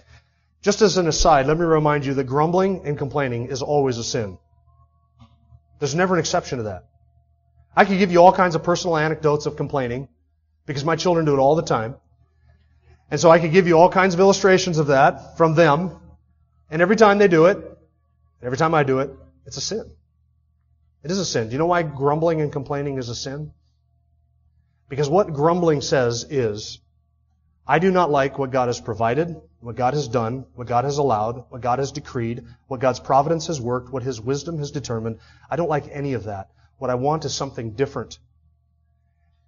Just 0.62 0.82
as 0.82 0.98
an 0.98 1.08
aside, 1.08 1.48
let 1.48 1.58
me 1.58 1.66
remind 1.66 2.06
you 2.06 2.16
that 2.16 2.26
grumbling 2.26 2.82
and 2.86 2.98
complaining 2.98 3.48
is 3.48 3.62
always 3.62 3.98
a 3.98 4.04
sin. 4.04 4.38
There's 5.80 5.96
never 5.96 6.16
an 6.16 6.20
exception 6.20 6.58
to 6.58 6.64
that. 6.66 6.86
I 7.76 7.86
could 7.86 7.98
give 7.98 8.12
you 8.12 8.20
all 8.20 8.34
kinds 8.34 8.56
of 8.56 8.64
personal 8.64 8.98
anecdotes 8.98 9.46
of 9.46 9.56
complaining, 9.56 10.10
because 10.66 10.84
my 10.84 10.96
children 10.96 11.26
do 11.26 11.34
it 11.34 11.40
all 11.40 11.56
the 11.56 11.64
time. 11.64 11.96
And 13.12 13.19
so 13.19 13.30
I 13.30 13.39
could 13.39 13.52
give 13.52 13.67
you 13.67 13.78
all 13.78 13.89
kinds 13.89 14.13
of 14.13 14.21
illustrations 14.21 14.78
of 14.78 14.88
that 14.88 15.38
from 15.38 15.54
them. 15.54 16.00
And 16.69 16.82
every 16.82 16.95
time 16.95 17.17
they 17.17 17.28
do 17.28 17.45
it, 17.45 17.58
every 18.41 18.58
time 18.58 18.74
I 18.74 18.84
do 18.84 19.00
it, 19.00 19.12
it's 19.45 19.58
a 19.58 19.62
sin. 19.62 19.91
It 21.04 21.12
is 21.12 21.19
a 21.19 21.26
sin. 21.26 21.47
Do 21.47 21.52
you 21.52 21.60
know 21.60 21.65
why 21.65 21.84
grumbling 21.84 22.41
and 22.41 22.52
complaining 22.52 22.97
is 22.97 23.10
a 23.10 23.15
sin? 23.15 23.52
Because 24.88 25.10
what 25.10 25.34
grumbling 25.34 25.82
says 25.82 26.26
is, 26.30 26.80
I 27.67 27.80
do 27.80 27.91
not 27.91 28.12
like 28.12 28.39
what 28.39 28.52
God 28.52 28.67
has 28.67 28.80
provided, 28.80 29.36
what 29.60 29.76
God 29.76 29.93
has 29.93 30.08
done, 30.08 30.45
what 30.56 30.67
God 30.67 30.86
has 30.86 30.97
allowed, 30.97 31.45
what 31.50 31.62
God 31.62 31.80
has 31.80 31.91
decreed, 31.91 32.45
what 32.67 32.80
God's 32.80 33.00
providence 33.00 33.47
has 33.47 33.60
worked, 33.60 33.91
what 33.91 34.04
His 34.04 34.21
wisdom 34.21 34.58
has 34.58 34.71
determined. 34.71 35.19
I 35.50 35.58
don't 35.58 35.69
like 35.69 35.88
any 35.91 36.13
of 36.13 36.26
that. 36.26 36.50
What 36.78 36.89
I 36.89 36.95
want 36.95 37.26
is 37.26 37.34
something 37.34 37.71
different. 37.71 38.19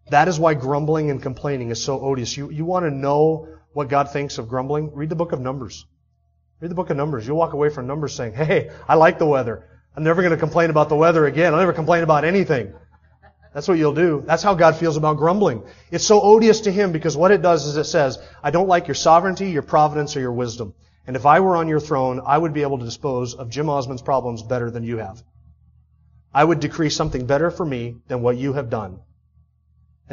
That 0.09 0.27
is 0.27 0.39
why 0.39 0.53
grumbling 0.53 1.09
and 1.09 1.21
complaining 1.21 1.69
is 1.69 1.83
so 1.83 1.99
odious. 1.99 2.35
You, 2.35 2.49
you 2.49 2.65
want 2.65 2.85
to 2.85 2.91
know 2.91 3.47
what 3.73 3.89
God 3.89 4.11
thinks 4.11 4.37
of 4.37 4.47
grumbling? 4.49 4.93
Read 4.93 5.09
the 5.09 5.15
book 5.15 5.31
of 5.31 5.39
Numbers. 5.39 5.85
Read 6.59 6.71
the 6.71 6.75
book 6.75 6.89
of 6.89 6.97
Numbers. 6.97 7.25
You'll 7.25 7.37
walk 7.37 7.53
away 7.53 7.69
from 7.69 7.87
Numbers 7.87 8.13
saying, 8.13 8.33
hey, 8.33 8.69
I 8.87 8.95
like 8.95 9.17
the 9.17 9.25
weather. 9.25 9.67
I'm 9.95 10.03
never 10.03 10.21
going 10.21 10.31
to 10.31 10.37
complain 10.37 10.69
about 10.69 10.89
the 10.89 10.95
weather 10.95 11.25
again. 11.25 11.53
I'll 11.53 11.59
never 11.59 11.73
complain 11.73 12.03
about 12.03 12.25
anything. 12.25 12.73
That's 13.53 13.67
what 13.67 13.77
you'll 13.77 13.93
do. 13.93 14.23
That's 14.25 14.41
how 14.41 14.55
God 14.55 14.75
feels 14.77 14.97
about 14.97 15.17
grumbling. 15.17 15.63
It's 15.91 16.05
so 16.05 16.19
odious 16.21 16.61
to 16.61 16.71
Him 16.71 16.91
because 16.91 17.15
what 17.15 17.31
it 17.31 17.41
does 17.41 17.65
is 17.65 17.77
it 17.77 17.83
says, 17.83 18.17
I 18.41 18.49
don't 18.49 18.67
like 18.67 18.87
your 18.87 18.95
sovereignty, 18.95 19.51
your 19.51 19.61
providence, 19.61 20.17
or 20.17 20.21
your 20.21 20.31
wisdom. 20.31 20.73
And 21.05 21.15
if 21.15 21.25
I 21.25 21.39
were 21.39 21.55
on 21.55 21.67
your 21.67 21.79
throne, 21.79 22.21
I 22.25 22.37
would 22.37 22.53
be 22.53 22.63
able 22.63 22.79
to 22.79 22.85
dispose 22.85 23.35
of 23.35 23.49
Jim 23.49 23.69
Osmond's 23.69 24.01
problems 24.01 24.41
better 24.41 24.71
than 24.71 24.83
you 24.83 24.97
have. 24.97 25.21
I 26.33 26.43
would 26.43 26.59
decree 26.59 26.89
something 26.89 27.27
better 27.27 27.51
for 27.51 27.65
me 27.65 27.95
than 28.07 28.21
what 28.21 28.37
you 28.37 28.53
have 28.53 28.69
done. 28.69 28.99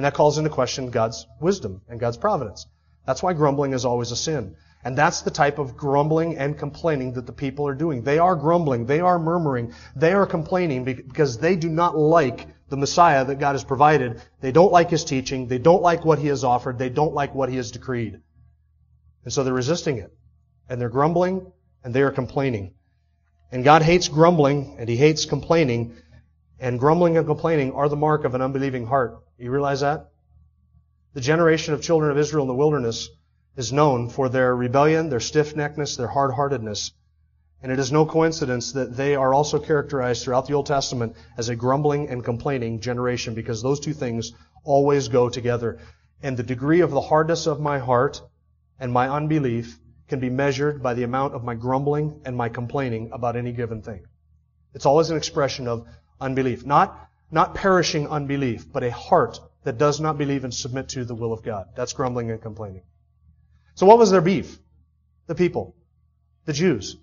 And 0.00 0.06
that 0.06 0.14
calls 0.14 0.38
into 0.38 0.48
question 0.48 0.88
God's 0.88 1.26
wisdom 1.42 1.82
and 1.86 2.00
God's 2.00 2.16
providence. 2.16 2.66
That's 3.06 3.22
why 3.22 3.34
grumbling 3.34 3.74
is 3.74 3.84
always 3.84 4.12
a 4.12 4.16
sin. 4.16 4.56
And 4.82 4.96
that's 4.96 5.20
the 5.20 5.30
type 5.30 5.58
of 5.58 5.76
grumbling 5.76 6.38
and 6.38 6.56
complaining 6.56 7.12
that 7.12 7.26
the 7.26 7.34
people 7.34 7.68
are 7.68 7.74
doing. 7.74 8.02
They 8.02 8.18
are 8.18 8.34
grumbling. 8.34 8.86
They 8.86 9.00
are 9.00 9.18
murmuring. 9.18 9.74
They 9.94 10.14
are 10.14 10.24
complaining 10.24 10.84
because 10.84 11.36
they 11.36 11.54
do 11.54 11.68
not 11.68 11.98
like 11.98 12.46
the 12.70 12.78
Messiah 12.78 13.26
that 13.26 13.38
God 13.40 13.52
has 13.52 13.62
provided. 13.62 14.22
They 14.40 14.52
don't 14.52 14.72
like 14.72 14.88
His 14.88 15.04
teaching. 15.04 15.48
They 15.48 15.58
don't 15.58 15.82
like 15.82 16.06
what 16.06 16.18
He 16.18 16.28
has 16.28 16.44
offered. 16.44 16.78
They 16.78 16.88
don't 16.88 17.12
like 17.12 17.34
what 17.34 17.50
He 17.50 17.56
has 17.56 17.70
decreed. 17.70 18.22
And 19.24 19.32
so 19.34 19.44
they're 19.44 19.52
resisting 19.52 19.98
it. 19.98 20.16
And 20.70 20.80
they're 20.80 20.88
grumbling 20.88 21.52
and 21.84 21.92
they 21.92 22.00
are 22.00 22.10
complaining. 22.10 22.72
And 23.52 23.64
God 23.64 23.82
hates 23.82 24.08
grumbling 24.08 24.76
and 24.78 24.88
He 24.88 24.96
hates 24.96 25.26
complaining. 25.26 25.94
And 26.60 26.78
grumbling 26.78 27.16
and 27.16 27.26
complaining 27.26 27.72
are 27.72 27.88
the 27.88 27.96
mark 27.96 28.24
of 28.24 28.34
an 28.34 28.42
unbelieving 28.42 28.86
heart. 28.86 29.18
You 29.38 29.50
realize 29.50 29.80
that? 29.80 30.10
The 31.14 31.22
generation 31.22 31.72
of 31.72 31.80
children 31.80 32.10
of 32.10 32.18
Israel 32.18 32.44
in 32.44 32.48
the 32.48 32.54
wilderness 32.54 33.08
is 33.56 33.72
known 33.72 34.10
for 34.10 34.28
their 34.28 34.54
rebellion, 34.54 35.08
their 35.08 35.20
stiff-neckedness, 35.20 35.96
their 35.96 36.06
hard-heartedness. 36.08 36.92
And 37.62 37.72
it 37.72 37.78
is 37.78 37.90
no 37.90 38.04
coincidence 38.04 38.72
that 38.72 38.94
they 38.94 39.16
are 39.16 39.32
also 39.32 39.58
characterized 39.58 40.22
throughout 40.22 40.46
the 40.46 40.52
Old 40.54 40.66
Testament 40.66 41.16
as 41.38 41.48
a 41.48 41.56
grumbling 41.56 42.10
and 42.10 42.22
complaining 42.22 42.80
generation 42.80 43.34
because 43.34 43.62
those 43.62 43.80
two 43.80 43.94
things 43.94 44.32
always 44.62 45.08
go 45.08 45.30
together. 45.30 45.78
And 46.22 46.36
the 46.36 46.42
degree 46.42 46.80
of 46.80 46.90
the 46.90 47.00
hardness 47.00 47.46
of 47.46 47.58
my 47.58 47.78
heart 47.78 48.20
and 48.78 48.92
my 48.92 49.08
unbelief 49.08 49.78
can 50.08 50.20
be 50.20 50.28
measured 50.28 50.82
by 50.82 50.92
the 50.92 51.04
amount 51.04 51.34
of 51.34 51.42
my 51.42 51.54
grumbling 51.54 52.20
and 52.26 52.36
my 52.36 52.50
complaining 52.50 53.10
about 53.12 53.36
any 53.36 53.52
given 53.52 53.80
thing. 53.80 54.04
It's 54.74 54.86
always 54.86 55.10
an 55.10 55.16
expression 55.16 55.66
of 55.66 55.86
unbelief. 56.20 56.64
Not, 56.64 56.98
not 57.30 57.54
perishing 57.54 58.08
unbelief, 58.08 58.70
but 58.72 58.82
a 58.82 58.90
heart 58.90 59.40
that 59.64 59.78
does 59.78 60.00
not 60.00 60.18
believe 60.18 60.44
and 60.44 60.54
submit 60.54 60.90
to 60.90 61.04
the 61.04 61.14
will 61.14 61.32
of 61.32 61.42
God. 61.42 61.68
That's 61.76 61.92
grumbling 61.92 62.30
and 62.30 62.40
complaining. 62.40 62.82
So 63.74 63.86
what 63.86 63.98
was 63.98 64.10
their 64.10 64.20
beef? 64.20 64.58
The 65.26 65.34
people. 65.34 65.74
The 66.44 66.52
Jews. 66.52 66.96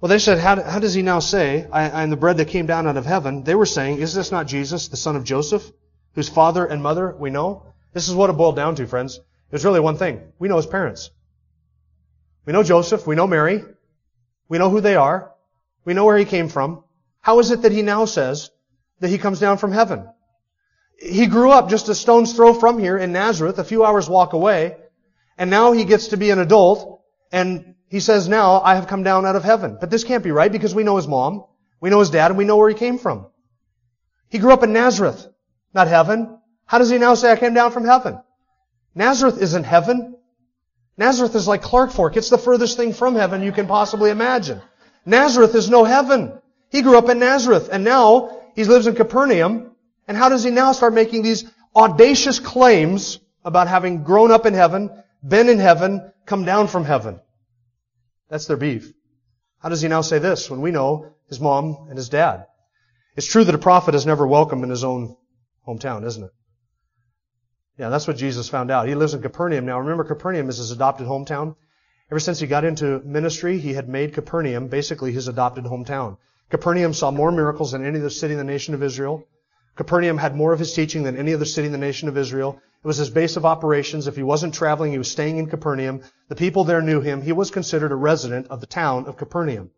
Well, 0.00 0.08
they 0.08 0.18
said, 0.18 0.38
how, 0.38 0.62
how 0.62 0.80
does 0.80 0.94
he 0.94 1.02
now 1.02 1.20
say, 1.20 1.66
I, 1.72 2.02
am 2.02 2.10
the 2.10 2.16
bread 2.16 2.36
that 2.36 2.48
came 2.48 2.66
down 2.66 2.86
out 2.86 2.96
of 2.96 3.06
heaven? 3.06 3.42
They 3.42 3.54
were 3.54 3.66
saying, 3.66 3.98
is 3.98 4.12
this 4.12 4.30
not 4.30 4.46
Jesus, 4.46 4.88
the 4.88 4.96
son 4.96 5.16
of 5.16 5.24
Joseph, 5.24 5.70
whose 6.14 6.28
father 6.28 6.66
and 6.66 6.82
mother 6.82 7.14
we 7.18 7.30
know? 7.30 7.62
This 7.92 8.08
is 8.08 8.14
what 8.14 8.28
it 8.28 8.34
boiled 8.34 8.56
down 8.56 8.74
to, 8.74 8.86
friends. 8.86 9.20
There's 9.50 9.64
really 9.64 9.80
one 9.80 9.96
thing. 9.96 10.20
We 10.38 10.48
know 10.48 10.56
his 10.56 10.66
parents. 10.66 11.10
We 12.44 12.52
know 12.52 12.62
Joseph. 12.62 13.06
We 13.06 13.14
know 13.14 13.26
Mary. 13.26 13.62
We 14.48 14.58
know 14.58 14.68
who 14.68 14.80
they 14.80 14.96
are. 14.96 15.32
We 15.84 15.94
know 15.94 16.04
where 16.04 16.18
he 16.18 16.24
came 16.24 16.48
from. 16.48 16.84
How 17.24 17.38
is 17.38 17.50
it 17.50 17.62
that 17.62 17.72
he 17.72 17.80
now 17.80 18.04
says 18.04 18.50
that 19.00 19.08
he 19.08 19.16
comes 19.16 19.40
down 19.40 19.56
from 19.56 19.72
heaven? 19.72 20.06
He 20.98 21.26
grew 21.26 21.50
up 21.50 21.70
just 21.70 21.88
a 21.88 21.94
stone's 21.94 22.34
throw 22.34 22.52
from 22.52 22.78
here 22.78 22.98
in 22.98 23.12
Nazareth, 23.12 23.58
a 23.58 23.64
few 23.64 23.82
hours 23.82 24.10
walk 24.10 24.34
away, 24.34 24.76
and 25.38 25.48
now 25.48 25.72
he 25.72 25.86
gets 25.86 26.08
to 26.08 26.18
be 26.18 26.28
an 26.28 26.38
adult, 26.38 27.00
and 27.32 27.76
he 27.88 28.00
says, 28.00 28.28
now 28.28 28.60
I 28.60 28.74
have 28.74 28.88
come 28.88 29.04
down 29.04 29.24
out 29.24 29.36
of 29.36 29.42
heaven. 29.42 29.78
But 29.80 29.88
this 29.88 30.04
can't 30.04 30.22
be 30.22 30.32
right 30.32 30.52
because 30.52 30.74
we 30.74 30.84
know 30.84 30.96
his 30.96 31.08
mom, 31.08 31.46
we 31.80 31.88
know 31.88 32.00
his 32.00 32.10
dad, 32.10 32.30
and 32.30 32.36
we 32.36 32.44
know 32.44 32.58
where 32.58 32.68
he 32.68 32.74
came 32.74 32.98
from. 32.98 33.26
He 34.28 34.38
grew 34.38 34.52
up 34.52 34.62
in 34.62 34.74
Nazareth, 34.74 35.26
not 35.72 35.88
heaven. 35.88 36.38
How 36.66 36.76
does 36.76 36.90
he 36.90 36.98
now 36.98 37.14
say 37.14 37.32
I 37.32 37.36
came 37.36 37.54
down 37.54 37.72
from 37.72 37.86
heaven? 37.86 38.20
Nazareth 38.94 39.40
isn't 39.40 39.64
heaven. 39.64 40.14
Nazareth 40.98 41.34
is 41.34 41.48
like 41.48 41.62
Clark 41.62 41.90
Fork. 41.90 42.18
It's 42.18 42.28
the 42.28 42.36
furthest 42.36 42.76
thing 42.76 42.92
from 42.92 43.14
heaven 43.14 43.42
you 43.42 43.52
can 43.52 43.66
possibly 43.66 44.10
imagine. 44.10 44.60
Nazareth 45.06 45.54
is 45.54 45.70
no 45.70 45.84
heaven. 45.84 46.38
He 46.74 46.82
grew 46.82 46.98
up 46.98 47.08
in 47.08 47.20
Nazareth 47.20 47.68
and 47.70 47.84
now 47.84 48.36
he 48.56 48.64
lives 48.64 48.88
in 48.88 48.96
Capernaum. 48.96 49.76
And 50.08 50.16
how 50.16 50.28
does 50.28 50.42
he 50.42 50.50
now 50.50 50.72
start 50.72 50.92
making 50.92 51.22
these 51.22 51.44
audacious 51.76 52.40
claims 52.40 53.20
about 53.44 53.68
having 53.68 54.02
grown 54.02 54.32
up 54.32 54.44
in 54.44 54.54
heaven, 54.54 54.90
been 55.24 55.48
in 55.48 55.60
heaven, 55.60 56.10
come 56.26 56.44
down 56.44 56.66
from 56.66 56.84
heaven? 56.84 57.20
That's 58.28 58.46
their 58.46 58.56
beef. 58.56 58.92
How 59.60 59.68
does 59.68 59.82
he 59.82 59.88
now 59.88 60.00
say 60.00 60.18
this 60.18 60.50
when 60.50 60.62
we 60.62 60.72
know 60.72 61.14
his 61.28 61.38
mom 61.38 61.86
and 61.90 61.96
his 61.96 62.08
dad? 62.08 62.46
It's 63.14 63.28
true 63.28 63.44
that 63.44 63.54
a 63.54 63.58
prophet 63.70 63.94
is 63.94 64.04
never 64.04 64.26
welcome 64.26 64.64
in 64.64 64.70
his 64.70 64.82
own 64.82 65.16
hometown, 65.68 66.04
isn't 66.04 66.24
it? 66.24 66.32
Yeah, 67.78 67.88
that's 67.90 68.08
what 68.08 68.16
Jesus 68.16 68.48
found 68.48 68.72
out. 68.72 68.88
He 68.88 68.96
lives 68.96 69.14
in 69.14 69.22
Capernaum 69.22 69.64
now. 69.64 69.78
Remember, 69.78 70.02
Capernaum 70.02 70.48
is 70.48 70.58
his 70.58 70.72
adopted 70.72 71.06
hometown. 71.06 71.54
Ever 72.10 72.18
since 72.18 72.40
he 72.40 72.48
got 72.48 72.64
into 72.64 72.98
ministry, 73.04 73.60
he 73.60 73.74
had 73.74 73.88
made 73.88 74.12
Capernaum 74.12 74.66
basically 74.66 75.12
his 75.12 75.28
adopted 75.28 75.66
hometown. 75.66 76.16
Capernaum 76.50 76.94
saw 76.94 77.10
more 77.10 77.32
miracles 77.32 77.72
than 77.72 77.84
any 77.84 77.98
other 77.98 78.10
city 78.10 78.34
in 78.34 78.38
the 78.38 78.44
nation 78.44 78.74
of 78.74 78.82
Israel. 78.82 79.26
Capernaum 79.76 80.18
had 80.18 80.36
more 80.36 80.52
of 80.52 80.58
his 80.58 80.72
teaching 80.72 81.02
than 81.02 81.16
any 81.16 81.34
other 81.34 81.44
city 81.44 81.66
in 81.66 81.72
the 81.72 81.78
nation 81.78 82.08
of 82.08 82.16
Israel. 82.16 82.60
It 82.82 82.86
was 82.86 82.98
his 82.98 83.10
base 83.10 83.36
of 83.36 83.44
operations. 83.44 84.06
If 84.06 84.14
he 84.14 84.22
wasn't 84.22 84.54
traveling, 84.54 84.92
he 84.92 84.98
was 84.98 85.10
staying 85.10 85.38
in 85.38 85.46
Capernaum. 85.46 86.02
The 86.28 86.36
people 86.36 86.64
there 86.64 86.82
knew 86.82 87.00
him. 87.00 87.22
He 87.22 87.32
was 87.32 87.50
considered 87.50 87.92
a 87.92 87.96
resident 87.96 88.48
of 88.48 88.60
the 88.60 88.66
town 88.66 89.06
of 89.06 89.16
Capernaum. 89.16 89.70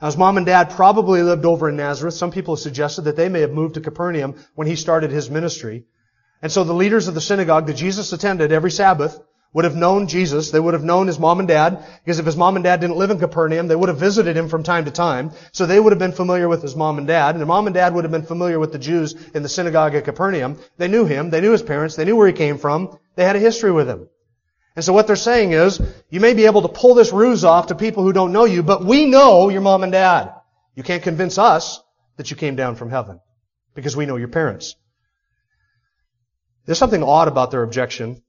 Now, 0.00 0.08
his 0.08 0.16
mom 0.16 0.36
and 0.36 0.44
dad 0.44 0.70
probably 0.70 1.22
lived 1.22 1.46
over 1.46 1.68
in 1.68 1.76
Nazareth. 1.76 2.14
Some 2.14 2.30
people 2.30 2.56
have 2.56 2.62
suggested 2.62 3.02
that 3.02 3.16
they 3.16 3.28
may 3.28 3.40
have 3.40 3.52
moved 3.52 3.74
to 3.74 3.80
Capernaum 3.80 4.34
when 4.54 4.66
he 4.66 4.76
started 4.76 5.10
his 5.10 5.30
ministry. 5.30 5.86
And 6.42 6.52
so 6.52 6.64
the 6.64 6.74
leaders 6.74 7.08
of 7.08 7.14
the 7.14 7.20
synagogue 7.20 7.66
that 7.66 7.74
Jesus 7.76 8.12
attended 8.12 8.52
every 8.52 8.70
Sabbath 8.70 9.18
would 9.56 9.64
have 9.64 9.74
known 9.74 10.06
Jesus. 10.06 10.50
They 10.50 10.60
would 10.60 10.74
have 10.74 10.84
known 10.84 11.06
his 11.06 11.18
mom 11.18 11.38
and 11.38 11.48
dad, 11.48 11.82
because 12.04 12.18
if 12.18 12.26
his 12.26 12.36
mom 12.36 12.56
and 12.56 12.62
dad 12.62 12.78
didn't 12.78 12.98
live 12.98 13.10
in 13.10 13.18
Capernaum, 13.18 13.68
they 13.68 13.74
would 13.74 13.88
have 13.88 13.96
visited 13.96 14.36
him 14.36 14.50
from 14.50 14.62
time 14.62 14.84
to 14.84 14.90
time. 14.90 15.30
So 15.52 15.64
they 15.64 15.80
would 15.80 15.92
have 15.92 15.98
been 15.98 16.12
familiar 16.12 16.46
with 16.46 16.60
his 16.60 16.76
mom 16.76 16.98
and 16.98 17.06
dad, 17.06 17.34
and 17.34 17.40
the 17.40 17.46
mom 17.46 17.66
and 17.66 17.72
dad 17.72 17.94
would 17.94 18.04
have 18.04 18.10
been 18.10 18.26
familiar 18.26 18.58
with 18.58 18.72
the 18.72 18.78
Jews 18.78 19.14
in 19.34 19.42
the 19.42 19.48
synagogue 19.48 19.94
at 19.94 20.04
Capernaum. 20.04 20.58
They 20.76 20.88
knew 20.88 21.06
him, 21.06 21.30
they 21.30 21.40
knew 21.40 21.52
his 21.52 21.62
parents, 21.62 21.96
they 21.96 22.04
knew 22.04 22.16
where 22.16 22.26
he 22.26 22.34
came 22.34 22.58
from, 22.58 22.98
they 23.14 23.24
had 23.24 23.34
a 23.34 23.38
history 23.38 23.72
with 23.72 23.88
him. 23.88 24.10
And 24.74 24.84
so 24.84 24.92
what 24.92 25.06
they're 25.06 25.16
saying 25.16 25.52
is, 25.52 25.80
you 26.10 26.20
may 26.20 26.34
be 26.34 26.44
able 26.44 26.60
to 26.60 26.68
pull 26.68 26.94
this 26.94 27.10
ruse 27.10 27.42
off 27.42 27.68
to 27.68 27.74
people 27.74 28.02
who 28.02 28.12
don't 28.12 28.32
know 28.32 28.44
you, 28.44 28.62
but 28.62 28.84
we 28.84 29.06
know 29.06 29.48
your 29.48 29.62
mom 29.62 29.84
and 29.84 29.92
dad. 29.92 30.34
You 30.74 30.82
can't 30.82 31.02
convince 31.02 31.38
us 31.38 31.80
that 32.18 32.30
you 32.30 32.36
came 32.36 32.56
down 32.56 32.76
from 32.76 32.90
heaven, 32.90 33.20
because 33.74 33.96
we 33.96 34.04
know 34.04 34.16
your 34.16 34.28
parents. 34.28 34.76
There's 36.66 36.78
something 36.78 37.02
odd 37.02 37.28
about 37.28 37.52
their 37.52 37.62
objection. 37.62 38.22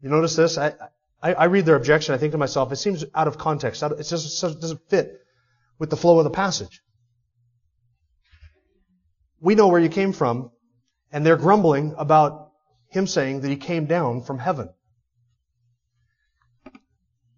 You 0.00 0.10
notice 0.10 0.36
this? 0.36 0.58
I, 0.58 0.74
I, 1.22 1.34
I 1.34 1.44
read 1.44 1.66
their 1.66 1.76
objection. 1.76 2.14
I 2.14 2.18
think 2.18 2.32
to 2.32 2.38
myself, 2.38 2.72
it 2.72 2.76
seems 2.76 3.04
out 3.14 3.28
of 3.28 3.38
context. 3.38 3.82
It 3.82 4.02
just 4.04 4.40
doesn't 4.40 4.88
fit 4.88 5.20
with 5.78 5.90
the 5.90 5.96
flow 5.96 6.18
of 6.18 6.24
the 6.24 6.30
passage. 6.30 6.80
We 9.40 9.54
know 9.54 9.68
where 9.68 9.80
you 9.80 9.88
came 9.88 10.12
from, 10.12 10.50
and 11.12 11.24
they're 11.24 11.36
grumbling 11.36 11.94
about 11.96 12.50
him 12.88 13.06
saying 13.06 13.40
that 13.40 13.48
he 13.48 13.56
came 13.56 13.86
down 13.86 14.22
from 14.22 14.38
heaven. 14.38 14.70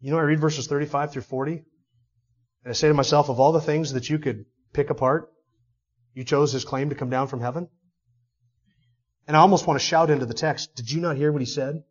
You 0.00 0.10
know, 0.10 0.18
I 0.18 0.22
read 0.22 0.40
verses 0.40 0.66
35 0.66 1.12
through 1.12 1.22
40, 1.22 1.52
and 1.52 1.62
I 2.66 2.72
say 2.72 2.88
to 2.88 2.94
myself, 2.94 3.28
of 3.28 3.38
all 3.38 3.52
the 3.52 3.60
things 3.60 3.92
that 3.92 4.08
you 4.08 4.18
could 4.18 4.46
pick 4.72 4.88
apart, 4.88 5.30
you 6.14 6.24
chose 6.24 6.52
his 6.52 6.64
claim 6.64 6.88
to 6.88 6.94
come 6.94 7.10
down 7.10 7.28
from 7.28 7.40
heaven? 7.40 7.68
And 9.26 9.36
I 9.36 9.40
almost 9.40 9.66
want 9.66 9.78
to 9.78 9.86
shout 9.86 10.10
into 10.10 10.26
the 10.26 10.34
text, 10.34 10.74
did 10.74 10.90
you 10.90 11.00
not 11.00 11.16
hear 11.16 11.30
what 11.30 11.42
he 11.42 11.46
said? 11.46 11.82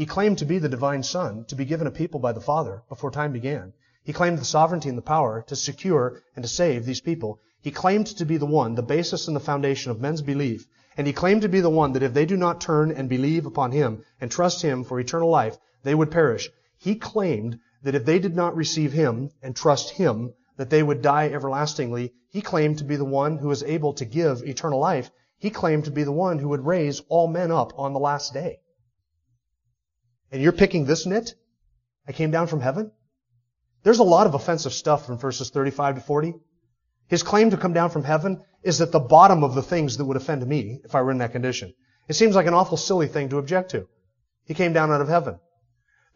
He 0.00 0.06
claimed 0.06 0.38
to 0.38 0.46
be 0.46 0.58
the 0.58 0.70
divine 0.70 1.02
son, 1.02 1.44
to 1.48 1.54
be 1.54 1.66
given 1.66 1.86
a 1.86 1.90
people 1.90 2.20
by 2.20 2.32
the 2.32 2.40
Father 2.40 2.82
before 2.88 3.10
time 3.10 3.32
began. 3.32 3.74
He 4.02 4.14
claimed 4.14 4.38
the 4.38 4.46
sovereignty 4.46 4.88
and 4.88 4.96
the 4.96 5.02
power 5.02 5.44
to 5.46 5.54
secure 5.54 6.22
and 6.34 6.42
to 6.42 6.48
save 6.48 6.86
these 6.86 7.02
people. 7.02 7.38
He 7.60 7.70
claimed 7.70 8.06
to 8.06 8.24
be 8.24 8.38
the 8.38 8.46
one, 8.46 8.76
the 8.76 8.82
basis 8.82 9.26
and 9.26 9.36
the 9.36 9.40
foundation 9.40 9.90
of 9.90 10.00
men's 10.00 10.22
belief. 10.22 10.66
And 10.96 11.06
he 11.06 11.12
claimed 11.12 11.42
to 11.42 11.50
be 11.50 11.60
the 11.60 11.68
one 11.68 11.92
that 11.92 12.02
if 12.02 12.14
they 12.14 12.24
do 12.24 12.38
not 12.38 12.62
turn 12.62 12.90
and 12.90 13.10
believe 13.10 13.44
upon 13.44 13.72
him 13.72 14.02
and 14.22 14.30
trust 14.30 14.62
him 14.62 14.84
for 14.84 14.98
eternal 14.98 15.28
life, 15.28 15.58
they 15.82 15.94
would 15.94 16.10
perish. 16.10 16.48
He 16.78 16.94
claimed 16.94 17.58
that 17.82 17.94
if 17.94 18.06
they 18.06 18.18
did 18.18 18.34
not 18.34 18.56
receive 18.56 18.94
him 18.94 19.28
and 19.42 19.54
trust 19.54 19.90
him, 19.90 20.32
that 20.56 20.70
they 20.70 20.82
would 20.82 21.02
die 21.02 21.28
everlastingly. 21.28 22.14
He 22.30 22.40
claimed 22.40 22.78
to 22.78 22.84
be 22.84 22.96
the 22.96 23.04
one 23.04 23.36
who 23.36 23.50
is 23.50 23.62
able 23.64 23.92
to 23.92 24.06
give 24.06 24.44
eternal 24.44 24.80
life. 24.80 25.10
He 25.36 25.50
claimed 25.50 25.84
to 25.84 25.90
be 25.90 26.04
the 26.04 26.10
one 26.10 26.38
who 26.38 26.48
would 26.48 26.64
raise 26.64 27.02
all 27.10 27.28
men 27.28 27.50
up 27.50 27.78
on 27.78 27.92
the 27.92 28.00
last 28.00 28.32
day. 28.32 28.60
And 30.30 30.42
you're 30.42 30.52
picking 30.52 30.84
this 30.84 31.06
nit? 31.06 31.34
I 32.06 32.12
came 32.12 32.30
down 32.30 32.46
from 32.46 32.60
heaven? 32.60 32.92
There's 33.82 33.98
a 33.98 34.04
lot 34.04 34.26
of 34.26 34.34
offensive 34.34 34.72
stuff 34.72 35.06
from 35.06 35.18
verses 35.18 35.50
35 35.50 35.96
to 35.96 36.00
40. 36.00 36.34
His 37.08 37.22
claim 37.22 37.50
to 37.50 37.56
come 37.56 37.72
down 37.72 37.90
from 37.90 38.04
heaven 38.04 38.42
is 38.62 38.80
at 38.80 38.92
the 38.92 39.00
bottom 39.00 39.42
of 39.42 39.54
the 39.54 39.62
things 39.62 39.96
that 39.96 40.04
would 40.04 40.16
offend 40.16 40.46
me 40.46 40.80
if 40.84 40.94
I 40.94 41.02
were 41.02 41.10
in 41.10 41.18
that 41.18 41.32
condition. 41.32 41.74
It 42.08 42.14
seems 42.14 42.34
like 42.34 42.46
an 42.46 42.54
awful 42.54 42.76
silly 42.76 43.08
thing 43.08 43.30
to 43.30 43.38
object 43.38 43.72
to. 43.72 43.88
He 44.44 44.54
came 44.54 44.72
down 44.72 44.92
out 44.92 45.00
of 45.00 45.08
heaven. 45.08 45.38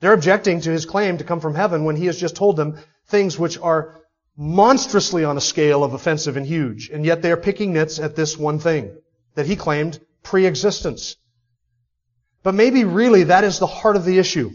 They're 0.01 0.13
objecting 0.13 0.61
to 0.61 0.71
his 0.71 0.87
claim 0.87 1.19
to 1.19 1.25
come 1.25 1.41
from 1.41 1.55
heaven 1.55 1.85
when 1.85 1.97
he 1.97 2.07
has 2.07 2.19
just 2.19 2.37
told 2.37 2.57
them 2.57 2.79
things 3.07 3.39
which 3.39 3.59
are 3.59 4.01
monstrously 4.37 5.25
on 5.25 5.37
a 5.37 5.41
scale 5.41 5.85
of 5.85 5.95
offensive 5.95 6.37
and 6.37 6.45
huge, 6.45 6.91
and 6.91 7.05
yet 7.05 7.23
they 7.23 7.33
are 7.33 7.37
picking 7.37 7.73
nits 7.73 7.99
at 7.99 8.17
this 8.17 8.37
one 8.37 8.59
thing 8.59 8.97
that 9.35 9.47
he 9.47 9.57
claimed 9.57 10.01
pre-existence. 10.23 11.17
But 12.45 12.55
maybe 12.55 12.85
really 12.85 13.25
that 13.25 13.43
is 13.43 13.59
the 13.59 13.67
heart 13.67 13.97
of 13.97 14.05
the 14.05 14.19
issue. 14.19 14.53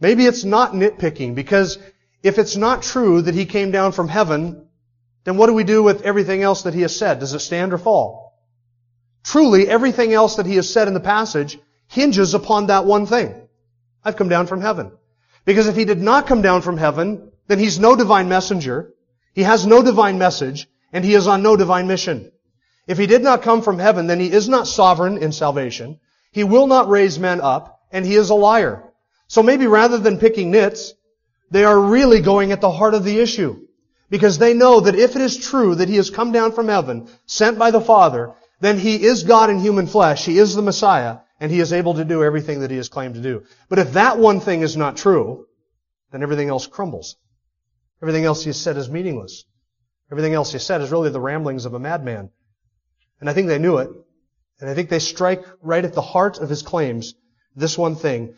Maybe 0.00 0.24
it's 0.24 0.44
not 0.44 0.72
nitpicking 0.72 1.34
because 1.34 1.78
if 2.22 2.38
it's 2.38 2.56
not 2.56 2.82
true 2.82 3.22
that 3.22 3.34
he 3.34 3.44
came 3.44 3.72
down 3.72 3.92
from 3.92 4.08
heaven, 4.08 4.68
then 5.24 5.36
what 5.36 5.48
do 5.48 5.54
we 5.54 5.64
do 5.64 5.82
with 5.82 6.02
everything 6.02 6.42
else 6.42 6.62
that 6.62 6.74
he 6.74 6.82
has 6.82 6.96
said? 6.96 7.18
Does 7.18 7.34
it 7.34 7.40
stand 7.40 7.72
or 7.72 7.78
fall? 7.78 8.38
Truly, 9.24 9.68
everything 9.68 10.12
else 10.12 10.36
that 10.36 10.46
he 10.46 10.54
has 10.54 10.72
said 10.72 10.86
in 10.86 10.94
the 10.94 11.00
passage 11.00 11.58
hinges 11.88 12.34
upon 12.34 12.68
that 12.68 12.84
one 12.84 13.06
thing. 13.06 13.48
I've 14.04 14.16
come 14.16 14.28
down 14.28 14.46
from 14.46 14.60
heaven. 14.60 14.92
Because 15.44 15.66
if 15.66 15.74
he 15.74 15.84
did 15.84 16.00
not 16.00 16.28
come 16.28 16.42
down 16.42 16.62
from 16.62 16.76
heaven, 16.76 17.32
then 17.48 17.58
he's 17.58 17.80
no 17.80 17.96
divine 17.96 18.28
messenger, 18.28 18.94
he 19.34 19.42
has 19.42 19.66
no 19.66 19.82
divine 19.82 20.18
message, 20.18 20.68
and 20.92 21.04
he 21.04 21.14
is 21.14 21.26
on 21.26 21.42
no 21.42 21.56
divine 21.56 21.88
mission. 21.88 22.30
If 22.86 22.98
he 22.98 23.08
did 23.08 23.22
not 23.22 23.42
come 23.42 23.62
from 23.62 23.80
heaven, 23.80 24.06
then 24.06 24.20
he 24.20 24.30
is 24.30 24.48
not 24.48 24.68
sovereign 24.68 25.18
in 25.18 25.32
salvation. 25.32 25.98
He 26.36 26.44
will 26.44 26.66
not 26.66 26.90
raise 26.90 27.18
men 27.18 27.40
up, 27.40 27.80
and 27.90 28.04
he 28.04 28.14
is 28.14 28.28
a 28.28 28.34
liar. 28.34 28.92
So 29.26 29.42
maybe 29.42 29.66
rather 29.66 29.96
than 29.96 30.18
picking 30.18 30.50
nits, 30.50 30.92
they 31.50 31.64
are 31.64 31.80
really 31.80 32.20
going 32.20 32.52
at 32.52 32.60
the 32.60 32.70
heart 32.70 32.92
of 32.92 33.04
the 33.04 33.20
issue. 33.20 33.66
Because 34.10 34.36
they 34.36 34.52
know 34.52 34.80
that 34.80 34.96
if 34.96 35.16
it 35.16 35.22
is 35.22 35.38
true 35.38 35.76
that 35.76 35.88
he 35.88 35.96
has 35.96 36.10
come 36.10 36.32
down 36.32 36.52
from 36.52 36.68
heaven, 36.68 37.08
sent 37.24 37.58
by 37.58 37.70
the 37.70 37.80
Father, 37.80 38.34
then 38.60 38.78
he 38.78 39.02
is 39.02 39.22
God 39.22 39.48
in 39.48 39.60
human 39.60 39.86
flesh, 39.86 40.26
he 40.26 40.36
is 40.36 40.54
the 40.54 40.60
Messiah, 40.60 41.20
and 41.40 41.50
he 41.50 41.58
is 41.58 41.72
able 41.72 41.94
to 41.94 42.04
do 42.04 42.22
everything 42.22 42.60
that 42.60 42.70
he 42.70 42.76
has 42.76 42.90
claimed 42.90 43.14
to 43.14 43.22
do. 43.22 43.44
But 43.70 43.78
if 43.78 43.94
that 43.94 44.18
one 44.18 44.40
thing 44.40 44.60
is 44.60 44.76
not 44.76 44.98
true, 44.98 45.46
then 46.12 46.22
everything 46.22 46.50
else 46.50 46.66
crumbles. 46.66 47.16
Everything 48.02 48.26
else 48.26 48.44
he 48.44 48.50
has 48.50 48.60
said 48.60 48.76
is 48.76 48.90
meaningless. 48.90 49.46
Everything 50.12 50.34
else 50.34 50.50
he 50.50 50.56
has 50.56 50.66
said 50.66 50.82
is 50.82 50.92
really 50.92 51.08
the 51.08 51.18
ramblings 51.18 51.64
of 51.64 51.72
a 51.72 51.78
madman. 51.78 52.28
And 53.20 53.30
I 53.30 53.32
think 53.32 53.48
they 53.48 53.58
knew 53.58 53.78
it. 53.78 53.88
And 54.60 54.70
I 54.70 54.74
think 54.74 54.88
they 54.88 54.98
strike 54.98 55.44
right 55.60 55.84
at 55.84 55.92
the 55.92 56.02
heart 56.02 56.38
of 56.38 56.48
his 56.48 56.62
claims 56.62 57.14
this 57.54 57.76
one 57.76 57.96
thing. 57.96 58.34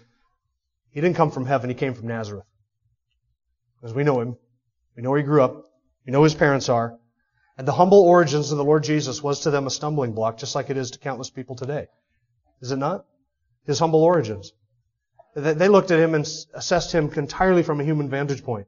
He 0.91 1.01
didn't 1.01 1.17
come 1.17 1.31
from 1.31 1.47
heaven, 1.47 1.71
he 1.71 1.75
came 1.75 1.95
from 1.95 2.09
Nazareth. 2.09 2.47
Because 3.81 3.95
we 3.95 4.05
know 4.05 4.21
him. 4.21 4.37
We 4.97 5.03
know 5.03 5.11
where 5.11 5.21
he 5.21 5.25
grew 5.25 5.43
up. 5.43 5.65
We 6.05 6.13
know 6.13 6.19
who 6.19 6.25
his 6.25 6.35
parents 6.35 6.69
are. 6.69 6.99
And 7.57 7.67
the 7.67 7.73
humble 7.73 8.01
origins 8.01 8.51
of 8.51 8.59
the 8.59 8.65
Lord 8.65 8.85
Jesus 8.85 9.23
was 9.23 9.41
to 9.41 9.51
them 9.51 9.67
a 9.67 9.71
stumbling 9.71 10.13
block, 10.13 10.39
just 10.39 10.55
like 10.55 10.71
it 10.71 10.77
is 10.77 10.93
to 10.93 10.99
countless 10.99 11.31
people 11.31 11.57
today. 11.57 11.87
Is 12.61 12.73
it 12.73 12.77
not? 12.77 13.05
His 13.67 13.79
humble 13.79 14.03
origins. 14.03 14.53
They 15.37 15.69
looked 15.69 15.91
at 15.91 16.01
him 16.01 16.15
and 16.15 16.27
assessed 16.55 16.93
him 16.93 17.13
entirely 17.15 17.63
from 17.63 17.81
a 17.81 17.85
human 17.85 18.09
vantage 18.09 18.43
point. 18.43 18.67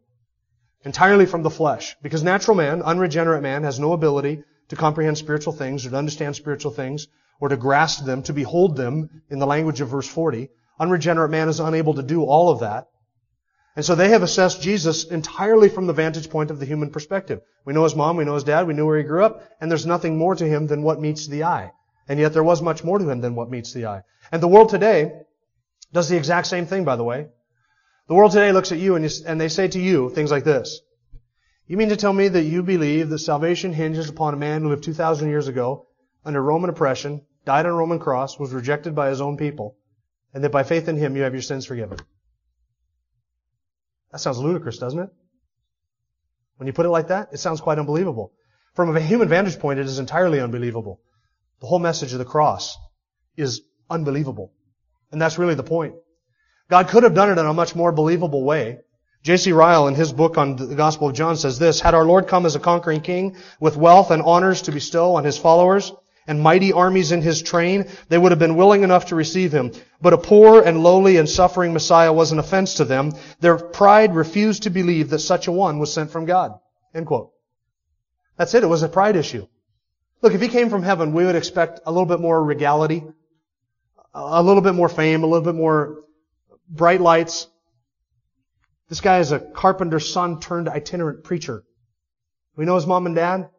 Entirely 0.84 1.26
from 1.26 1.42
the 1.42 1.50
flesh. 1.50 1.96
Because 2.02 2.22
natural 2.22 2.56
man, 2.56 2.82
unregenerate 2.82 3.42
man, 3.42 3.64
has 3.64 3.80
no 3.80 3.92
ability 3.92 4.44
to 4.68 4.76
comprehend 4.76 5.18
spiritual 5.18 5.52
things 5.52 5.84
or 5.84 5.90
to 5.90 5.96
understand 5.96 6.36
spiritual 6.36 6.70
things 6.70 7.08
or 7.40 7.48
to 7.48 7.56
grasp 7.56 8.04
them, 8.04 8.22
to 8.24 8.32
behold 8.32 8.76
them 8.76 9.22
in 9.30 9.38
the 9.38 9.46
language 9.46 9.80
of 9.80 9.88
verse 9.88 10.06
40. 10.06 10.50
Unregenerate 10.78 11.30
man 11.30 11.48
is 11.48 11.58
unable 11.58 11.94
to 11.94 12.02
do 12.02 12.22
all 12.22 12.50
of 12.50 12.60
that. 12.60 12.88
And 13.76 13.84
so 13.84 13.94
they 13.94 14.10
have 14.10 14.22
assessed 14.22 14.62
Jesus 14.62 15.04
entirely 15.04 15.68
from 15.68 15.86
the 15.86 15.92
vantage 15.92 16.28
point 16.28 16.50
of 16.50 16.58
the 16.58 16.66
human 16.66 16.90
perspective. 16.90 17.40
We 17.64 17.72
know 17.72 17.84
his 17.84 17.94
mom, 17.94 18.16
we 18.16 18.24
know 18.24 18.34
his 18.34 18.44
dad, 18.44 18.66
we 18.66 18.74
know 18.74 18.84
where 18.84 18.98
he 18.98 19.04
grew 19.04 19.24
up, 19.24 19.42
and 19.60 19.70
there's 19.70 19.86
nothing 19.86 20.18
more 20.18 20.34
to 20.34 20.46
him 20.46 20.66
than 20.66 20.82
what 20.82 21.00
meets 21.00 21.26
the 21.26 21.44
eye. 21.44 21.72
And 22.08 22.18
yet 22.18 22.32
there 22.32 22.42
was 22.42 22.60
much 22.60 22.82
more 22.82 22.98
to 22.98 23.08
him 23.08 23.20
than 23.20 23.34
what 23.34 23.50
meets 23.50 23.72
the 23.72 23.86
eye. 23.86 24.02
And 24.32 24.42
the 24.42 24.48
world 24.48 24.68
today 24.68 25.12
does 25.92 26.08
the 26.08 26.16
exact 26.16 26.48
same 26.48 26.66
thing, 26.66 26.84
by 26.84 26.96
the 26.96 27.04
way. 27.04 27.28
The 28.08 28.14
world 28.14 28.32
today 28.32 28.50
looks 28.50 28.72
at 28.72 28.78
you 28.78 28.96
and, 28.96 29.04
you, 29.04 29.10
and 29.26 29.40
they 29.40 29.48
say 29.48 29.68
to 29.68 29.78
you 29.78 30.10
things 30.10 30.32
like 30.32 30.44
this. 30.44 30.80
You 31.66 31.76
mean 31.76 31.90
to 31.90 31.96
tell 31.96 32.12
me 32.12 32.26
that 32.26 32.42
you 32.42 32.64
believe 32.64 33.08
that 33.08 33.18
salvation 33.20 33.72
hinges 33.72 34.08
upon 34.08 34.34
a 34.34 34.36
man 34.36 34.62
who 34.62 34.70
lived 34.70 34.82
2,000 34.82 35.28
years 35.28 35.46
ago 35.46 35.86
under 36.24 36.42
Roman 36.42 36.70
oppression, 36.70 37.22
died 37.44 37.66
on 37.66 37.72
a 37.72 37.74
Roman 37.74 37.98
cross, 37.98 38.38
was 38.38 38.52
rejected 38.52 38.94
by 38.94 39.08
his 39.08 39.20
own 39.20 39.36
people, 39.36 39.76
and 40.34 40.44
that 40.44 40.52
by 40.52 40.62
faith 40.62 40.88
in 40.88 40.96
him 40.96 41.16
you 41.16 41.22
have 41.22 41.34
your 41.34 41.42
sins 41.42 41.66
forgiven? 41.66 41.98
That 44.12 44.18
sounds 44.18 44.38
ludicrous, 44.38 44.78
doesn't 44.78 44.98
it? 44.98 45.10
When 46.56 46.66
you 46.66 46.72
put 46.72 46.86
it 46.86 46.90
like 46.90 47.08
that, 47.08 47.30
it 47.32 47.38
sounds 47.38 47.60
quite 47.60 47.78
unbelievable. 47.78 48.32
From 48.74 48.94
a 48.94 49.00
human 49.00 49.28
vantage 49.28 49.58
point, 49.58 49.80
it 49.80 49.86
is 49.86 49.98
entirely 49.98 50.40
unbelievable. 50.40 51.00
The 51.60 51.66
whole 51.66 51.78
message 51.78 52.12
of 52.12 52.18
the 52.18 52.24
cross 52.24 52.76
is 53.36 53.62
unbelievable. 53.88 54.52
And 55.10 55.20
that's 55.20 55.38
really 55.38 55.54
the 55.54 55.62
point. 55.62 55.94
God 56.68 56.88
could 56.88 57.02
have 57.02 57.14
done 57.14 57.30
it 57.30 57.38
in 57.38 57.46
a 57.46 57.54
much 57.54 57.74
more 57.74 57.92
believable 57.92 58.44
way. 58.44 58.78
J.C. 59.22 59.52
Ryle, 59.52 59.88
in 59.88 59.94
his 59.94 60.12
book 60.12 60.38
on 60.38 60.56
the 60.56 60.74
Gospel 60.74 61.08
of 61.08 61.14
John, 61.14 61.36
says 61.36 61.58
this, 61.58 61.80
Had 61.80 61.94
our 61.94 62.04
Lord 62.04 62.28
come 62.28 62.46
as 62.46 62.54
a 62.54 62.60
conquering 62.60 63.00
king 63.00 63.36
with 63.58 63.76
wealth 63.76 64.10
and 64.10 64.22
honors 64.22 64.62
to 64.62 64.72
bestow 64.72 65.16
on 65.16 65.24
his 65.24 65.36
followers, 65.36 65.92
and 66.30 66.40
mighty 66.40 66.72
armies 66.72 67.10
in 67.10 67.22
his 67.22 67.42
train, 67.42 67.88
they 68.08 68.16
would 68.16 68.30
have 68.30 68.38
been 68.38 68.54
willing 68.54 68.84
enough 68.84 69.06
to 69.06 69.16
receive 69.16 69.50
him. 69.50 69.72
But 70.00 70.12
a 70.12 70.18
poor 70.18 70.62
and 70.62 70.80
lowly 70.80 71.16
and 71.16 71.28
suffering 71.28 71.72
Messiah 71.72 72.12
was 72.12 72.30
an 72.30 72.38
offense 72.38 72.74
to 72.74 72.84
them. 72.84 73.14
Their 73.40 73.58
pride 73.58 74.14
refused 74.14 74.62
to 74.62 74.70
believe 74.70 75.10
that 75.10 75.18
such 75.18 75.48
a 75.48 75.52
one 75.52 75.80
was 75.80 75.92
sent 75.92 76.12
from 76.12 76.26
God. 76.26 76.56
End 76.94 77.06
quote. 77.06 77.32
That's 78.36 78.54
it. 78.54 78.62
It 78.62 78.68
was 78.68 78.84
a 78.84 78.88
pride 78.88 79.16
issue. 79.16 79.48
Look, 80.22 80.32
if 80.32 80.40
he 80.40 80.46
came 80.46 80.70
from 80.70 80.84
heaven, 80.84 81.14
we 81.14 81.24
would 81.24 81.34
expect 81.34 81.80
a 81.84 81.90
little 81.90 82.06
bit 82.06 82.20
more 82.20 82.44
regality, 82.44 83.02
a 84.14 84.40
little 84.40 84.62
bit 84.62 84.76
more 84.76 84.88
fame, 84.88 85.24
a 85.24 85.26
little 85.26 85.44
bit 85.44 85.56
more 85.56 86.04
bright 86.68 87.00
lights. 87.00 87.48
This 88.88 89.00
guy 89.00 89.18
is 89.18 89.32
a 89.32 89.40
carpenter's 89.40 90.12
son 90.12 90.38
turned 90.38 90.68
itinerant 90.68 91.24
preacher. 91.24 91.64
We 92.54 92.66
know 92.66 92.76
his 92.76 92.86
mom 92.86 93.06
and 93.06 93.16
dad. 93.16 93.50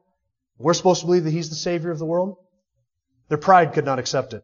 We're 0.57 0.73
supposed 0.73 1.01
to 1.01 1.07
believe 1.07 1.25
that 1.25 1.31
he's 1.31 1.49
the 1.49 1.55
savior 1.55 1.91
of 1.91 1.99
the 1.99 2.05
world. 2.05 2.37
Their 3.31 3.37
pride 3.37 3.71
could 3.71 3.85
not 3.85 3.97
accept 3.97 4.33
it. 4.33 4.43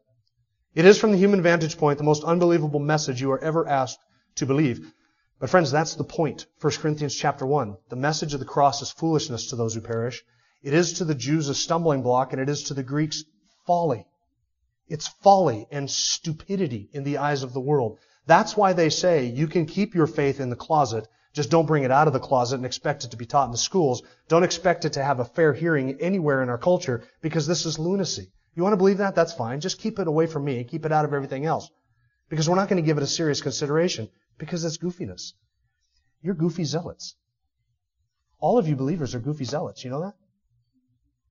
It 0.73 0.85
is 0.85 0.97
from 0.97 1.11
the 1.11 1.17
human 1.17 1.41
vantage 1.41 1.77
point 1.77 1.97
the 1.97 2.05
most 2.05 2.23
unbelievable 2.23 2.79
message 2.79 3.19
you 3.19 3.29
are 3.33 3.43
ever 3.43 3.67
asked 3.67 3.99
to 4.35 4.45
believe. 4.45 4.93
But 5.41 5.49
friends, 5.49 5.71
that's 5.71 5.95
the 5.95 6.05
point. 6.05 6.45
1 6.61 6.71
Corinthians 6.75 7.13
chapter 7.13 7.45
1. 7.45 7.75
The 7.89 7.97
message 7.97 8.33
of 8.33 8.39
the 8.39 8.45
cross 8.45 8.81
is 8.81 8.89
foolishness 8.89 9.47
to 9.49 9.57
those 9.57 9.75
who 9.75 9.81
perish. 9.81 10.23
It 10.63 10.73
is 10.73 10.93
to 10.93 11.03
the 11.03 11.15
Jews 11.15 11.49
a 11.49 11.53
stumbling 11.53 12.01
block 12.01 12.31
and 12.31 12.41
it 12.41 12.47
is 12.47 12.63
to 12.63 12.73
the 12.73 12.81
Greeks 12.81 13.25
folly. 13.65 14.05
It's 14.87 15.09
folly 15.09 15.67
and 15.69 15.91
stupidity 15.91 16.89
in 16.93 17.03
the 17.03 17.17
eyes 17.17 17.43
of 17.43 17.51
the 17.51 17.59
world. 17.59 17.99
That's 18.25 18.55
why 18.55 18.71
they 18.71 18.89
say 18.89 19.25
you 19.25 19.47
can 19.47 19.65
keep 19.65 19.95
your 19.95 20.07
faith 20.07 20.39
in 20.39 20.49
the 20.49 20.55
closet, 20.55 21.09
just 21.33 21.51
don't 21.51 21.65
bring 21.65 21.83
it 21.83 21.91
out 21.91 22.07
of 22.07 22.13
the 22.13 22.21
closet 22.21 22.55
and 22.55 22.65
expect 22.65 23.03
it 23.03 23.11
to 23.11 23.17
be 23.17 23.25
taught 23.25 23.47
in 23.47 23.51
the 23.51 23.57
schools. 23.57 24.01
Don't 24.29 24.45
expect 24.45 24.85
it 24.85 24.93
to 24.93 25.03
have 25.03 25.19
a 25.19 25.25
fair 25.25 25.51
hearing 25.51 25.99
anywhere 25.99 26.41
in 26.41 26.47
our 26.47 26.57
culture 26.57 27.03
because 27.19 27.47
this 27.47 27.65
is 27.65 27.77
lunacy. 27.77 28.31
You 28.57 28.63
want 28.63 28.73
to 28.73 28.77
believe 28.77 28.97
that? 28.97 29.13
That's 29.13 29.33
fine. 29.33 29.59
Just 29.59 29.79
keep 29.79 29.99
it 29.99 30.07
away 30.07 30.25
from 30.25 30.43
me. 30.43 30.57
And 30.57 30.67
keep 30.67 30.83
it 30.83 30.91
out 30.91 31.05
of 31.05 31.13
everything 31.13 31.45
else. 31.45 31.69
Because 32.27 32.49
we're 32.49 32.55
not 32.55 32.67
going 32.67 32.81
to 32.81 32.85
give 32.85 32.97
it 32.97 33.03
a 33.03 33.07
serious 33.07 33.39
consideration 33.39 34.09
because 34.39 34.65
it's 34.65 34.79
goofiness. 34.79 35.33
You're 36.23 36.33
goofy 36.33 36.63
zealots. 36.63 37.15
All 38.39 38.57
of 38.57 38.67
you 38.67 38.75
believers 38.75 39.13
are 39.13 39.19
goofy 39.19 39.45
zealots. 39.45 39.83
You 39.83 39.91
know 39.91 40.01
that? 40.01 40.15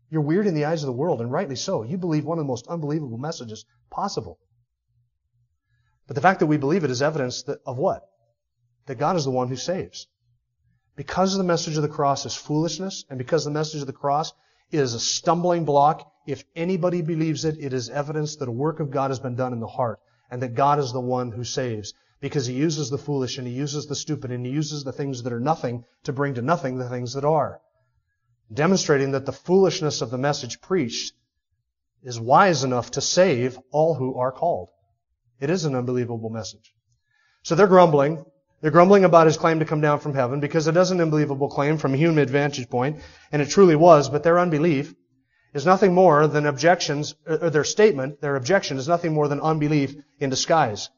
You're 0.08 0.22
weird 0.22 0.46
in 0.46 0.54
the 0.54 0.66
eyes 0.66 0.84
of 0.84 0.86
the 0.86 0.92
world, 0.92 1.20
and 1.20 1.32
rightly 1.32 1.56
so. 1.56 1.82
You 1.82 1.98
believe 1.98 2.24
one 2.24 2.38
of 2.38 2.44
the 2.44 2.48
most 2.48 2.68
unbelievable 2.68 3.18
messages 3.18 3.64
possible. 3.90 4.38
But 6.06 6.14
the 6.14 6.22
fact 6.22 6.38
that 6.38 6.46
we 6.46 6.58
believe 6.58 6.84
it 6.84 6.92
is 6.92 7.02
evidence 7.02 7.42
that, 7.42 7.58
of 7.66 7.76
what? 7.76 8.08
That 8.86 8.98
God 8.98 9.16
is 9.16 9.24
the 9.24 9.32
one 9.32 9.48
who 9.48 9.56
saves. 9.56 10.06
Because 10.94 11.36
the 11.36 11.42
message 11.42 11.76
of 11.76 11.82
the 11.82 11.88
cross 11.88 12.24
is 12.24 12.36
foolishness, 12.36 13.04
and 13.10 13.18
because 13.18 13.44
the 13.44 13.50
message 13.50 13.80
of 13.80 13.88
the 13.88 13.92
cross 13.92 14.32
is 14.70 14.94
a 14.94 15.00
stumbling 15.00 15.64
block, 15.64 16.12
if 16.26 16.44
anybody 16.54 17.02
believes 17.02 17.44
it, 17.44 17.56
it 17.58 17.72
is 17.72 17.90
evidence 17.90 18.36
that 18.36 18.48
a 18.48 18.52
work 18.52 18.80
of 18.80 18.90
God 18.90 19.10
has 19.10 19.20
been 19.20 19.36
done 19.36 19.52
in 19.52 19.60
the 19.60 19.66
heart, 19.66 20.00
and 20.30 20.42
that 20.42 20.54
God 20.54 20.78
is 20.78 20.92
the 20.92 21.00
one 21.00 21.32
who 21.32 21.44
saves. 21.44 21.94
Because 22.20 22.46
He 22.46 22.54
uses 22.54 22.90
the 22.90 22.98
foolish, 22.98 23.38
and 23.38 23.46
He 23.46 23.52
uses 23.52 23.86
the 23.86 23.94
stupid, 23.94 24.30
and 24.30 24.44
He 24.44 24.52
uses 24.52 24.84
the 24.84 24.92
things 24.92 25.22
that 25.22 25.32
are 25.32 25.40
nothing 25.40 25.84
to 26.04 26.12
bring 26.12 26.34
to 26.34 26.42
nothing 26.42 26.78
the 26.78 26.88
things 26.88 27.14
that 27.14 27.24
are 27.24 27.60
demonstrating 28.52 29.12
that 29.12 29.26
the 29.26 29.32
foolishness 29.32 30.02
of 30.02 30.10
the 30.10 30.18
message 30.18 30.60
preached 30.60 31.14
is 32.02 32.20
wise 32.20 32.62
enough 32.62 32.92
to 32.92 33.00
save 33.00 33.58
all 33.72 33.94
who 33.94 34.16
are 34.18 34.32
called. 34.32 34.68
It 35.40 35.50
is 35.50 35.64
an 35.64 35.74
unbelievable 35.74 36.30
message. 36.30 36.72
So 37.42 37.54
they're 37.54 37.66
grumbling. 37.66 38.24
They're 38.60 38.70
grumbling 38.70 39.04
about 39.04 39.26
his 39.26 39.36
claim 39.36 39.58
to 39.58 39.64
come 39.64 39.80
down 39.80 39.98
from 40.00 40.14
heaven 40.14 40.40
because 40.40 40.66
it 40.66 40.76
is 40.76 40.90
an 40.90 41.00
unbelievable 41.00 41.48
claim 41.48 41.76
from 41.76 41.94
a 41.94 41.96
human 41.96 42.26
vantage 42.28 42.70
point, 42.70 43.00
and 43.30 43.42
it 43.42 43.50
truly 43.50 43.76
was, 43.76 44.08
but 44.08 44.22
their 44.22 44.38
unbelief 44.38 44.94
is 45.56 45.64
nothing 45.64 45.94
more 45.94 46.26
than 46.26 46.44
objections, 46.44 47.14
or 47.26 47.48
their 47.48 47.64
statement, 47.64 48.20
their 48.20 48.36
objection 48.36 48.76
is 48.76 48.86
nothing 48.86 49.14
more 49.14 49.26
than 49.26 49.40
unbelief 49.40 49.96
in 50.20 50.28
disguise. 50.28 50.90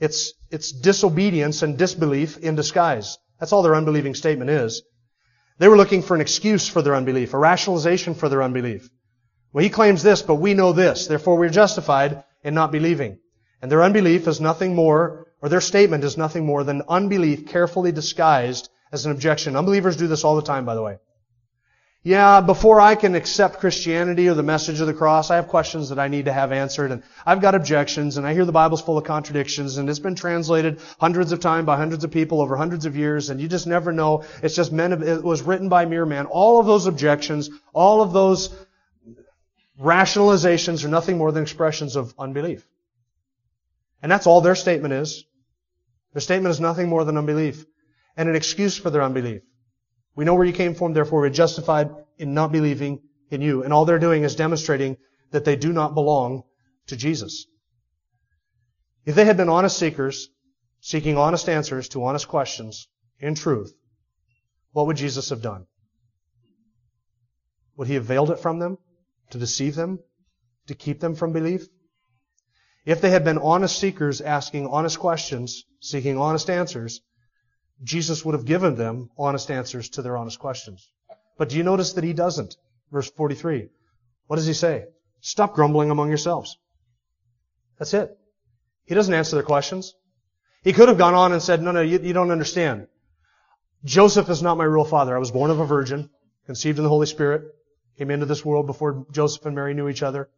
It's, 0.00 0.32
it's 0.50 0.72
disobedience 0.72 1.62
and 1.62 1.78
disbelief 1.78 2.36
in 2.38 2.56
disguise. 2.56 3.18
That's 3.38 3.52
all 3.52 3.62
their 3.62 3.76
unbelieving 3.76 4.16
statement 4.16 4.50
is. 4.50 4.82
They 5.58 5.68
were 5.68 5.76
looking 5.76 6.02
for 6.02 6.16
an 6.16 6.20
excuse 6.20 6.66
for 6.68 6.82
their 6.82 6.96
unbelief, 6.96 7.34
a 7.34 7.38
rationalization 7.38 8.14
for 8.14 8.28
their 8.28 8.42
unbelief. 8.42 8.90
Well, 9.52 9.62
he 9.62 9.70
claims 9.70 10.02
this, 10.02 10.22
but 10.22 10.42
we 10.46 10.54
know 10.54 10.72
this. 10.72 11.06
Therefore, 11.06 11.38
we're 11.38 11.48
justified 11.48 12.24
in 12.42 12.52
not 12.52 12.72
believing. 12.72 13.18
And 13.62 13.70
their 13.70 13.84
unbelief 13.84 14.26
is 14.26 14.40
nothing 14.40 14.74
more, 14.74 15.28
or 15.40 15.48
their 15.48 15.60
statement 15.60 16.02
is 16.02 16.18
nothing 16.18 16.44
more 16.44 16.64
than 16.64 16.82
unbelief 16.88 17.46
carefully 17.46 17.92
disguised 17.92 18.68
as 18.90 19.06
an 19.06 19.12
objection. 19.12 19.54
Unbelievers 19.54 19.96
do 19.96 20.08
this 20.08 20.24
all 20.24 20.34
the 20.34 20.42
time, 20.42 20.64
by 20.64 20.74
the 20.74 20.82
way 20.82 20.96
yeah, 22.06 22.42
before 22.42 22.82
I 22.82 22.96
can 22.96 23.14
accept 23.14 23.60
Christianity 23.60 24.28
or 24.28 24.34
the 24.34 24.42
message 24.42 24.78
of 24.78 24.86
the 24.86 24.92
cross, 24.92 25.30
I 25.30 25.36
have 25.36 25.48
questions 25.48 25.88
that 25.88 25.98
I 25.98 26.08
need 26.08 26.26
to 26.26 26.34
have 26.34 26.52
answered, 26.52 26.92
and 26.92 27.02
I've 27.24 27.40
got 27.40 27.54
objections, 27.54 28.18
and 28.18 28.26
I 28.26 28.34
hear 28.34 28.44
the 28.44 28.52
Bible's 28.52 28.82
full 28.82 28.98
of 28.98 29.04
contradictions, 29.04 29.78
and 29.78 29.88
it's 29.88 30.00
been 30.00 30.14
translated 30.14 30.82
hundreds 31.00 31.32
of 31.32 31.40
times 31.40 31.64
by 31.64 31.78
hundreds 31.78 32.04
of 32.04 32.10
people 32.10 32.42
over 32.42 32.56
hundreds 32.56 32.84
of 32.84 32.94
years, 32.94 33.30
and 33.30 33.40
you 33.40 33.48
just 33.48 33.66
never 33.66 33.90
know. 33.90 34.22
It's 34.42 34.54
just 34.54 34.70
men, 34.70 35.02
it 35.02 35.24
was 35.24 35.40
written 35.40 35.70
by 35.70 35.86
mere 35.86 36.04
man. 36.04 36.26
All 36.26 36.60
of 36.60 36.66
those 36.66 36.84
objections, 36.84 37.48
all 37.72 38.02
of 38.02 38.12
those 38.12 38.54
rationalizations 39.80 40.84
are 40.84 40.88
nothing 40.88 41.16
more 41.16 41.32
than 41.32 41.42
expressions 41.42 41.96
of 41.96 42.12
unbelief. 42.18 42.68
And 44.02 44.12
that's 44.12 44.26
all 44.26 44.42
their 44.42 44.54
statement 44.54 44.92
is. 44.92 45.24
Their 46.12 46.20
statement 46.20 46.50
is 46.50 46.60
nothing 46.60 46.90
more 46.90 47.04
than 47.06 47.16
unbelief, 47.16 47.64
and 48.14 48.28
an 48.28 48.36
excuse 48.36 48.76
for 48.76 48.90
their 48.90 49.02
unbelief. 49.02 49.40
We 50.14 50.24
know 50.24 50.34
where 50.34 50.46
you 50.46 50.52
came 50.52 50.74
from, 50.74 50.92
therefore 50.92 51.20
we're 51.20 51.30
justified 51.30 51.90
in 52.18 52.34
not 52.34 52.52
believing 52.52 53.00
in 53.30 53.40
you. 53.40 53.64
And 53.64 53.72
all 53.72 53.84
they're 53.84 53.98
doing 53.98 54.22
is 54.22 54.36
demonstrating 54.36 54.96
that 55.30 55.44
they 55.44 55.56
do 55.56 55.72
not 55.72 55.94
belong 55.94 56.44
to 56.86 56.96
Jesus. 56.96 57.46
If 59.04 59.14
they 59.14 59.24
had 59.24 59.36
been 59.36 59.48
honest 59.48 59.78
seekers, 59.78 60.30
seeking 60.80 61.16
honest 61.16 61.48
answers 61.48 61.88
to 61.90 62.04
honest 62.04 62.28
questions, 62.28 62.88
in 63.18 63.34
truth, 63.34 63.74
what 64.72 64.86
would 64.86 64.96
Jesus 64.96 65.30
have 65.30 65.42
done? 65.42 65.66
Would 67.76 67.88
he 67.88 67.94
have 67.94 68.04
veiled 68.04 68.30
it 68.30 68.38
from 68.38 68.58
them? 68.58 68.78
To 69.30 69.38
deceive 69.38 69.74
them? 69.74 69.98
To 70.68 70.74
keep 70.74 71.00
them 71.00 71.14
from 71.14 71.32
belief? 71.32 71.66
If 72.84 73.00
they 73.00 73.10
had 73.10 73.24
been 73.24 73.38
honest 73.38 73.78
seekers 73.78 74.20
asking 74.20 74.66
honest 74.66 74.98
questions, 74.98 75.64
seeking 75.80 76.18
honest 76.18 76.50
answers, 76.50 77.00
Jesus 77.82 78.24
would 78.24 78.34
have 78.34 78.44
given 78.44 78.76
them 78.76 79.10
honest 79.18 79.50
answers 79.50 79.88
to 79.90 80.02
their 80.02 80.16
honest 80.16 80.38
questions. 80.38 80.88
But 81.36 81.48
do 81.48 81.56
you 81.56 81.62
notice 81.62 81.94
that 81.94 82.04
he 82.04 82.12
doesn't? 82.12 82.56
Verse 82.92 83.10
43. 83.10 83.68
What 84.26 84.36
does 84.36 84.46
he 84.46 84.52
say? 84.52 84.86
Stop 85.20 85.54
grumbling 85.54 85.90
among 85.90 86.08
yourselves. 86.08 86.56
That's 87.78 87.94
it. 87.94 88.16
He 88.86 88.94
doesn't 88.94 89.14
answer 89.14 89.36
their 89.36 89.44
questions. 89.44 89.94
He 90.62 90.72
could 90.72 90.88
have 90.88 90.98
gone 90.98 91.14
on 91.14 91.32
and 91.32 91.42
said, 91.42 91.62
no, 91.62 91.72
no, 91.72 91.80
you, 91.80 91.98
you 91.98 92.12
don't 92.12 92.30
understand. 92.30 92.86
Joseph 93.84 94.30
is 94.30 94.42
not 94.42 94.56
my 94.56 94.64
real 94.64 94.84
father. 94.84 95.14
I 95.14 95.18
was 95.18 95.30
born 95.30 95.50
of 95.50 95.60
a 95.60 95.66
virgin, 95.66 96.08
conceived 96.46 96.78
in 96.78 96.84
the 96.84 96.90
Holy 96.90 97.06
Spirit, 97.06 97.42
came 97.98 98.10
into 98.10 98.26
this 98.26 98.44
world 98.44 98.66
before 98.66 99.06
Joseph 99.12 99.44
and 99.44 99.54
Mary 99.54 99.74
knew 99.74 99.88
each 99.88 100.02
other. 100.02 100.30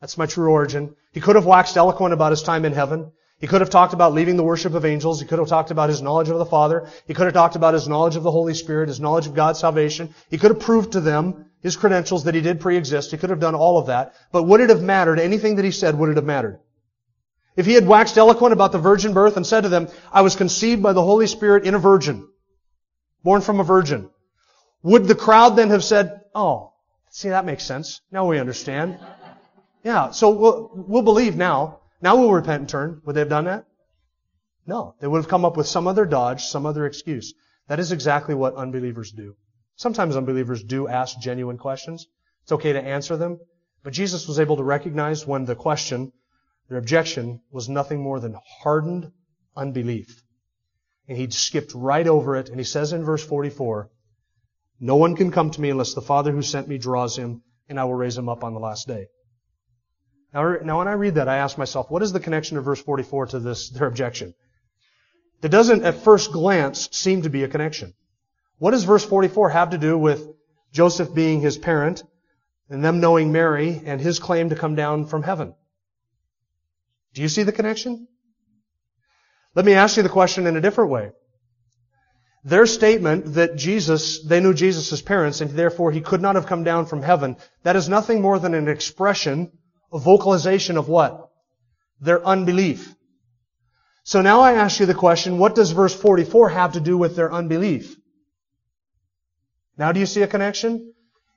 That's 0.00 0.18
my 0.18 0.26
true 0.26 0.50
origin. 0.50 0.94
He 1.12 1.20
could 1.20 1.36
have 1.36 1.46
waxed 1.46 1.76
eloquent 1.76 2.12
about 2.12 2.32
his 2.32 2.42
time 2.42 2.64
in 2.64 2.72
heaven. 2.72 3.12
He 3.42 3.48
could 3.48 3.60
have 3.60 3.70
talked 3.70 3.92
about 3.92 4.14
leaving 4.14 4.36
the 4.36 4.44
worship 4.44 4.72
of 4.74 4.84
angels. 4.84 5.20
He 5.20 5.26
could 5.26 5.40
have 5.40 5.48
talked 5.48 5.72
about 5.72 5.88
his 5.88 6.00
knowledge 6.00 6.28
of 6.28 6.38
the 6.38 6.46
Father. 6.46 6.88
He 7.08 7.12
could 7.12 7.24
have 7.24 7.34
talked 7.34 7.56
about 7.56 7.74
his 7.74 7.88
knowledge 7.88 8.14
of 8.14 8.22
the 8.22 8.30
Holy 8.30 8.54
Spirit, 8.54 8.88
his 8.88 9.00
knowledge 9.00 9.26
of 9.26 9.34
God's 9.34 9.58
salvation. 9.58 10.14
He 10.30 10.38
could 10.38 10.52
have 10.52 10.60
proved 10.60 10.92
to 10.92 11.00
them 11.00 11.46
his 11.60 11.74
credentials 11.74 12.22
that 12.22 12.36
he 12.36 12.40
did 12.40 12.60
pre-exist. 12.60 13.10
He 13.10 13.16
could 13.16 13.30
have 13.30 13.40
done 13.40 13.56
all 13.56 13.78
of 13.78 13.88
that. 13.88 14.14
But 14.30 14.44
would 14.44 14.60
it 14.60 14.70
have 14.70 14.80
mattered? 14.80 15.18
Anything 15.18 15.56
that 15.56 15.64
he 15.64 15.72
said, 15.72 15.98
would 15.98 16.10
it 16.10 16.18
have 16.18 16.24
mattered? 16.24 16.60
If 17.56 17.66
he 17.66 17.72
had 17.72 17.84
waxed 17.84 18.16
eloquent 18.16 18.52
about 18.52 18.70
the 18.70 18.78
virgin 18.78 19.12
birth 19.12 19.36
and 19.36 19.44
said 19.44 19.62
to 19.62 19.68
them, 19.68 19.88
I 20.12 20.22
was 20.22 20.36
conceived 20.36 20.80
by 20.80 20.92
the 20.92 21.02
Holy 21.02 21.26
Spirit 21.26 21.66
in 21.66 21.74
a 21.74 21.80
virgin, 21.80 22.28
born 23.24 23.40
from 23.40 23.58
a 23.58 23.64
virgin, 23.64 24.08
would 24.84 25.08
the 25.08 25.16
crowd 25.16 25.56
then 25.56 25.70
have 25.70 25.82
said, 25.82 26.20
oh, 26.32 26.74
see, 27.10 27.30
that 27.30 27.44
makes 27.44 27.64
sense. 27.64 28.02
Now 28.12 28.24
we 28.24 28.38
understand. 28.38 29.00
Yeah, 29.82 30.12
so 30.12 30.30
we'll, 30.30 30.70
we'll 30.74 31.02
believe 31.02 31.34
now. 31.34 31.80
Now 32.02 32.16
we'll 32.16 32.32
repent 32.32 32.60
and 32.60 32.68
turn. 32.68 33.00
Would 33.04 33.14
they 33.14 33.20
have 33.20 33.28
done 33.28 33.44
that? 33.44 33.64
No. 34.66 34.96
They 35.00 35.06
would 35.06 35.18
have 35.18 35.28
come 35.28 35.44
up 35.44 35.56
with 35.56 35.68
some 35.68 35.86
other 35.86 36.04
dodge, 36.04 36.44
some 36.44 36.66
other 36.66 36.84
excuse. 36.84 37.32
That 37.68 37.78
is 37.78 37.92
exactly 37.92 38.34
what 38.34 38.56
unbelievers 38.56 39.12
do. 39.12 39.36
Sometimes 39.76 40.16
unbelievers 40.16 40.64
do 40.64 40.88
ask 40.88 41.18
genuine 41.20 41.58
questions. 41.58 42.06
It's 42.42 42.52
okay 42.52 42.72
to 42.72 42.82
answer 42.82 43.16
them. 43.16 43.38
But 43.84 43.92
Jesus 43.92 44.26
was 44.26 44.40
able 44.40 44.56
to 44.56 44.64
recognize 44.64 45.26
when 45.26 45.44
the 45.44 45.54
question, 45.54 46.12
their 46.68 46.78
objection, 46.78 47.40
was 47.50 47.68
nothing 47.68 48.00
more 48.00 48.18
than 48.18 48.36
hardened 48.62 49.12
unbelief. 49.56 50.24
And 51.08 51.16
he 51.16 51.30
skipped 51.30 51.72
right 51.74 52.06
over 52.06 52.36
it, 52.36 52.48
and 52.48 52.58
he 52.58 52.64
says 52.64 52.92
in 52.92 53.04
verse 53.04 53.24
44, 53.24 53.90
No 54.80 54.96
one 54.96 55.16
can 55.16 55.30
come 55.30 55.50
to 55.50 55.60
me 55.60 55.70
unless 55.70 55.94
the 55.94 56.02
Father 56.02 56.32
who 56.32 56.42
sent 56.42 56.68
me 56.68 56.78
draws 56.78 57.16
him, 57.16 57.42
and 57.68 57.78
I 57.78 57.84
will 57.84 57.94
raise 57.94 58.16
him 58.16 58.28
up 58.28 58.44
on 58.44 58.54
the 58.54 58.60
last 58.60 58.86
day. 58.86 59.06
Now, 60.32 60.56
now 60.62 60.78
when 60.78 60.88
I 60.88 60.92
read 60.92 61.16
that, 61.16 61.28
I 61.28 61.38
ask 61.38 61.58
myself, 61.58 61.90
what 61.90 62.02
is 62.02 62.12
the 62.12 62.20
connection 62.20 62.56
of 62.56 62.64
verse 62.64 62.80
44 62.80 63.26
to 63.26 63.38
this, 63.38 63.68
their 63.70 63.86
objection? 63.86 64.34
There 65.40 65.50
doesn't 65.50 65.84
at 65.84 66.02
first 66.02 66.32
glance 66.32 66.88
seem 66.92 67.22
to 67.22 67.30
be 67.30 67.42
a 67.42 67.48
connection. 67.48 67.94
What 68.58 68.70
does 68.70 68.84
verse 68.84 69.04
44 69.04 69.50
have 69.50 69.70
to 69.70 69.78
do 69.78 69.98
with 69.98 70.26
Joseph 70.72 71.12
being 71.12 71.40
his 71.40 71.58
parent 71.58 72.02
and 72.70 72.84
them 72.84 73.00
knowing 73.00 73.32
Mary 73.32 73.82
and 73.84 74.00
his 74.00 74.18
claim 74.18 74.50
to 74.50 74.56
come 74.56 74.74
down 74.74 75.06
from 75.06 75.22
heaven? 75.22 75.54
Do 77.12 77.22
you 77.22 77.28
see 77.28 77.42
the 77.42 77.52
connection? 77.52 78.06
Let 79.54 79.66
me 79.66 79.74
ask 79.74 79.96
you 79.96 80.02
the 80.02 80.08
question 80.08 80.46
in 80.46 80.56
a 80.56 80.60
different 80.60 80.90
way. 80.90 81.10
Their 82.44 82.66
statement 82.66 83.34
that 83.34 83.56
Jesus, 83.56 84.22
they 84.22 84.40
knew 84.40 84.54
Jesus' 84.54 85.02
parents 85.02 85.40
and 85.40 85.50
therefore 85.50 85.92
he 85.92 86.00
could 86.00 86.22
not 86.22 86.36
have 86.36 86.46
come 86.46 86.64
down 86.64 86.86
from 86.86 87.02
heaven, 87.02 87.36
that 87.64 87.76
is 87.76 87.88
nothing 87.88 88.22
more 88.22 88.38
than 88.38 88.54
an 88.54 88.68
expression 88.68 89.52
a 89.92 89.98
vocalization 89.98 90.76
of 90.76 90.88
what? 90.88 91.28
Their 92.00 92.24
unbelief. 92.26 92.94
So 94.04 94.22
now 94.22 94.40
I 94.40 94.54
ask 94.54 94.80
you 94.80 94.86
the 94.86 94.94
question, 94.94 95.38
what 95.38 95.54
does 95.54 95.70
verse 95.70 95.94
44 95.94 96.48
have 96.48 96.72
to 96.72 96.80
do 96.80 96.98
with 96.98 97.14
their 97.14 97.32
unbelief? 97.32 97.96
Now 99.76 99.92
do 99.92 100.00
you 100.00 100.06
see 100.06 100.22
a 100.22 100.26
connection? 100.26 100.92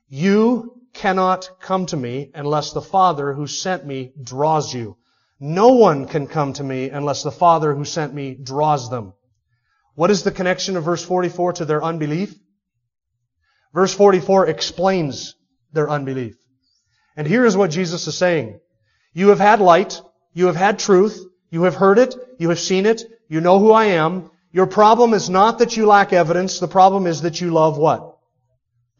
You 0.08 0.82
cannot 0.92 1.48
come 1.60 1.86
to 1.86 1.96
me 1.96 2.30
unless 2.34 2.72
the 2.72 2.80
Father 2.80 3.32
who 3.32 3.46
sent 3.46 3.86
me 3.86 4.12
draws 4.20 4.74
you. 4.74 4.96
No 5.38 5.74
one 5.74 6.06
can 6.06 6.26
come 6.26 6.54
to 6.54 6.64
me 6.64 6.88
unless 6.88 7.22
the 7.22 7.30
Father 7.30 7.74
who 7.74 7.84
sent 7.84 8.14
me 8.14 8.34
draws 8.34 8.88
them. 8.90 9.12
What 9.94 10.10
is 10.10 10.22
the 10.22 10.32
connection 10.32 10.76
of 10.76 10.84
verse 10.84 11.04
44 11.04 11.54
to 11.54 11.64
their 11.64 11.84
unbelief? 11.84 12.34
Verse 13.74 13.94
44 13.94 14.48
explains 14.48 15.34
their 15.72 15.88
unbelief. 15.90 16.36
And 17.16 17.26
here 17.26 17.44
is 17.44 17.56
what 17.56 17.70
Jesus 17.70 18.06
is 18.06 18.16
saying. 18.16 18.60
You 19.14 19.28
have 19.28 19.40
had 19.40 19.60
light. 19.60 20.00
You 20.34 20.46
have 20.46 20.56
had 20.56 20.78
truth. 20.78 21.24
You 21.50 21.62
have 21.62 21.74
heard 21.74 21.98
it. 21.98 22.14
You 22.38 22.50
have 22.50 22.60
seen 22.60 22.86
it. 22.86 23.02
You 23.28 23.40
know 23.40 23.58
who 23.58 23.72
I 23.72 23.86
am. 23.86 24.30
Your 24.52 24.66
problem 24.66 25.14
is 25.14 25.30
not 25.30 25.58
that 25.58 25.76
you 25.76 25.86
lack 25.86 26.12
evidence. 26.12 26.58
The 26.58 26.68
problem 26.68 27.06
is 27.06 27.22
that 27.22 27.40
you 27.40 27.50
love 27.50 27.78
what? 27.78 28.18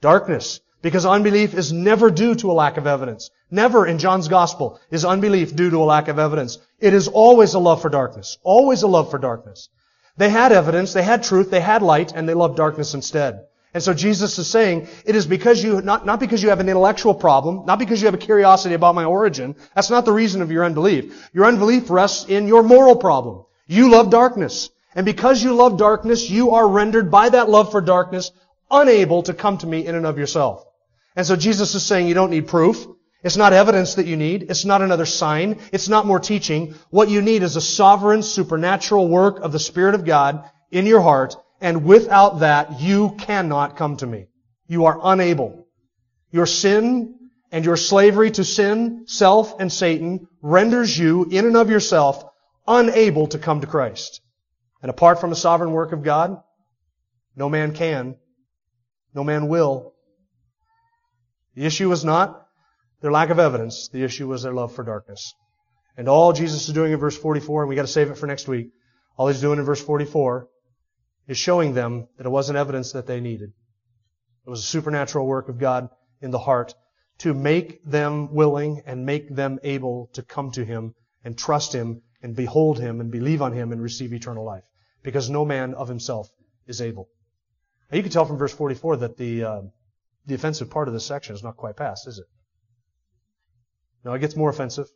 Darkness. 0.01 0.61
Because 0.83 1.07
unbelief 1.07 1.55
is 1.55 1.73
never 1.73 2.11
due 2.11 2.35
to 2.37 2.51
a 2.51 2.55
lack 2.55 2.77
of 2.77 2.87
evidence. 2.87 3.31
Never 3.51 3.87
in 3.87 3.99
John's 3.99 4.29
gospel 4.29 4.81
is 4.91 5.05
unbelief 5.05 5.55
due 5.55 5.71
to 5.71 5.79
a 5.79 5.85
lack 5.85 6.09
of 6.09 6.19
evidence. 6.19 6.59
It 6.79 6.95
is 6.95 7.09
always 7.09 7.55
a 7.55 7.59
love 7.59 7.83
for 7.83 7.89
darkness. 7.89 8.39
Always 8.43 8.83
a 8.83 8.87
love 8.87 9.11
for 9.11 9.19
darkness. 9.19 9.69
They 10.17 10.31
had 10.31 10.53
evidence, 10.53 10.93
they 10.93 11.03
had 11.03 11.23
truth, 11.23 11.51
they 11.51 11.61
had 11.61 11.83
light, 11.83 12.13
and 12.15 12.29
they 12.29 12.35
loved 12.35 12.57
darkness 12.57 12.95
instead. 12.95 13.47
And 13.75 13.83
so 13.83 13.93
Jesus 13.93 14.39
is 14.39 14.49
saying, 14.49 14.89
it 15.05 15.17
is 15.17 15.27
because 15.27 15.63
you, 15.63 15.83
not, 15.83 16.07
not 16.07 16.19
because 16.19 16.43
you 16.43 16.49
have 16.49 16.61
an 16.61 16.69
intellectual 16.69 17.15
problem, 17.15 17.67
not 17.67 17.79
because 17.79 18.01
you 18.01 18.07
have 18.07 18.15
a 18.15 18.19
curiosity 18.19 18.75
about 18.75 18.95
my 18.95 19.05
origin. 19.05 19.55
That's 19.75 19.91
not 19.91 20.05
the 20.05 20.13
reason 20.13 20.41
of 20.41 20.51
your 20.51 20.65
unbelief. 20.65 21.29
Your 21.35 21.45
unbelief 21.45 21.91
rests 21.91 22.27
in 22.27 22.49
your 22.49 22.63
moral 22.63 22.97
problem. 22.97 23.45
You 23.67 23.91
love 23.91 24.11
darkness. 24.11 24.71
And 24.95 25.05
because 25.05 25.43
you 25.43 25.55
love 25.55 25.77
darkness, 25.77 26.31
you 26.31 26.53
are 26.53 26.67
rendered 26.67 27.11
by 27.11 27.29
that 27.29 27.51
love 27.51 27.71
for 27.71 27.83
darkness 27.83 28.31
unable 28.71 29.23
to 29.25 29.35
come 29.35 29.59
to 29.59 29.67
me 29.67 29.87
in 29.87 29.95
and 29.95 30.07
of 30.07 30.19
yourself. 30.19 30.65
And 31.15 31.27
so 31.27 31.37
Jesus 31.37 31.75
is 31.75 31.83
saying 31.85 32.09
you 32.09 32.15
don't 32.15 32.31
need 32.31 32.49
proof. 32.49 32.87
It's 33.23 33.37
not 33.37 33.53
evidence 33.53 33.97
that 33.97 34.07
you 34.07 34.17
need. 34.17 34.45
It's 34.51 34.65
not 34.65 34.83
another 34.83 35.07
sign. 35.07 35.59
It's 35.73 35.89
not 35.89 36.07
more 36.07 36.21
teaching. 36.21 36.75
What 36.91 37.09
you 37.09 37.21
need 37.23 37.43
is 37.43 37.57
a 37.57 37.61
sovereign, 37.61 38.23
supernatural 38.23 39.09
work 39.09 39.41
of 39.41 39.53
the 39.53 39.59
Spirit 39.59 39.95
of 39.95 40.05
God 40.05 40.49
in 40.71 40.87
your 40.87 41.01
heart 41.01 41.37
and 41.61 41.85
without 41.85 42.41
that, 42.41 42.81
you 42.81 43.15
cannot 43.19 43.77
come 43.77 43.97
to 43.99 44.07
me. 44.07 44.27
You 44.69 44.87
are 44.87 44.99
unable. 45.03 45.67
Your 46.31 46.47
sin 46.47 47.15
and 47.51 47.65
your 47.65 47.77
slavery 47.77 48.31
to 48.33 48.45
sin, 48.45 49.05
self, 49.07 49.59
and 49.59 49.73
Satan 49.73 50.29
renders 50.43 50.99
you, 50.99 51.25
in 51.31 51.47
and 51.47 51.57
of 51.57 51.71
yourself, 51.71 52.25
unable 52.67 53.29
to 53.29 53.39
come 53.39 53.61
to 53.61 53.67
Christ. 53.67 54.21
And 54.83 54.91
apart 54.91 55.21
from 55.21 55.31
the 55.31 55.37
sovereign 55.37 55.73
work 55.73 55.93
of 55.93 56.03
God, 56.03 56.43
no 57.35 57.49
man 57.49 57.73
can, 57.73 58.17
no 59.15 59.25
man 59.25 59.49
will. 59.49 59.95
The 61.55 61.65
issue 61.65 61.91
is 61.93 62.05
not 62.05 62.47
their 63.01 63.13
lack 63.13 63.31
of 63.31 63.39
evidence. 63.39 63.89
The 63.89 64.03
issue 64.03 64.29
was 64.29 64.43
their 64.43 64.53
love 64.53 64.75
for 64.75 64.85
darkness. 64.85 65.35
And 65.97 66.09
all 66.09 66.35
Jesus 66.35 66.69
is 66.69 66.75
doing 66.75 66.93
in 66.93 66.99
verse 66.99 67.17
44, 67.17 67.63
and 67.63 67.69
we 67.71 67.77
gotta 67.77 67.89
save 67.89 68.11
it 68.11 68.19
for 68.19 68.27
next 68.27 68.47
week, 68.49 68.69
all 69.17 69.29
he's 69.29 69.41
doing 69.41 69.59
in 69.59 69.65
verse 69.65 69.81
44 69.81 70.49
is 71.27 71.39
showing 71.39 71.75
them 71.75 72.09
that 72.17 72.27
it 72.27 72.31
wasn't 72.31 72.59
evidence 72.59 72.93
that 72.93 73.07
they 73.07 73.21
needed. 73.21 73.53
It 74.47 74.51
was 74.51 74.61
a 74.61 74.67
supernatural 74.67 75.27
work 75.27 75.49
of 75.49 75.59
God 75.59 75.89
in 76.21 76.31
the 76.31 76.39
heart 76.39 76.75
to 77.19 77.35
make 77.35 77.85
them 77.85 78.33
willing 78.33 78.83
and 78.87 79.07
make 79.07 79.35
them 79.35 79.59
able 79.63 80.09
to 80.13 80.23
come 80.23 80.51
to 80.53 80.65
Him 80.65 80.95
and 81.25 81.37
trust 81.37 81.73
Him 81.73 82.03
and 82.23 82.37
behold 82.37 82.79
Him 82.79 83.01
and 83.01 83.11
believe 83.11 83.43
on 83.43 83.53
Him 83.53 83.73
and 83.73 83.83
receive 83.83 84.13
eternal 84.13 84.45
life. 84.45 84.65
Because 85.03 85.31
no 85.31 85.45
man 85.45 85.75
of 85.75 85.89
himself 85.89 86.29
is 86.67 86.81
able. 86.81 87.09
Now 87.91 87.97
you 87.97 88.03
can 88.03 88.13
tell 88.13 88.25
from 88.25 88.39
verse 88.39 88.53
44 88.53 88.99
that 88.99 89.17
the, 89.17 89.45
uh, 89.45 89.63
the 90.27 90.35
offensive 90.35 90.71
part 90.71 90.89
of 90.89 90.95
this 90.95 91.07
section 91.07 91.35
is 91.35 91.43
not 91.43 91.57
quite 91.57 91.77
past, 91.77 92.07
is 92.09 92.19
it? 92.19 92.27
No, 94.05 94.13
it 94.15 94.21
gets 94.21 94.37
more 94.37 94.51
offensive. 94.51 94.87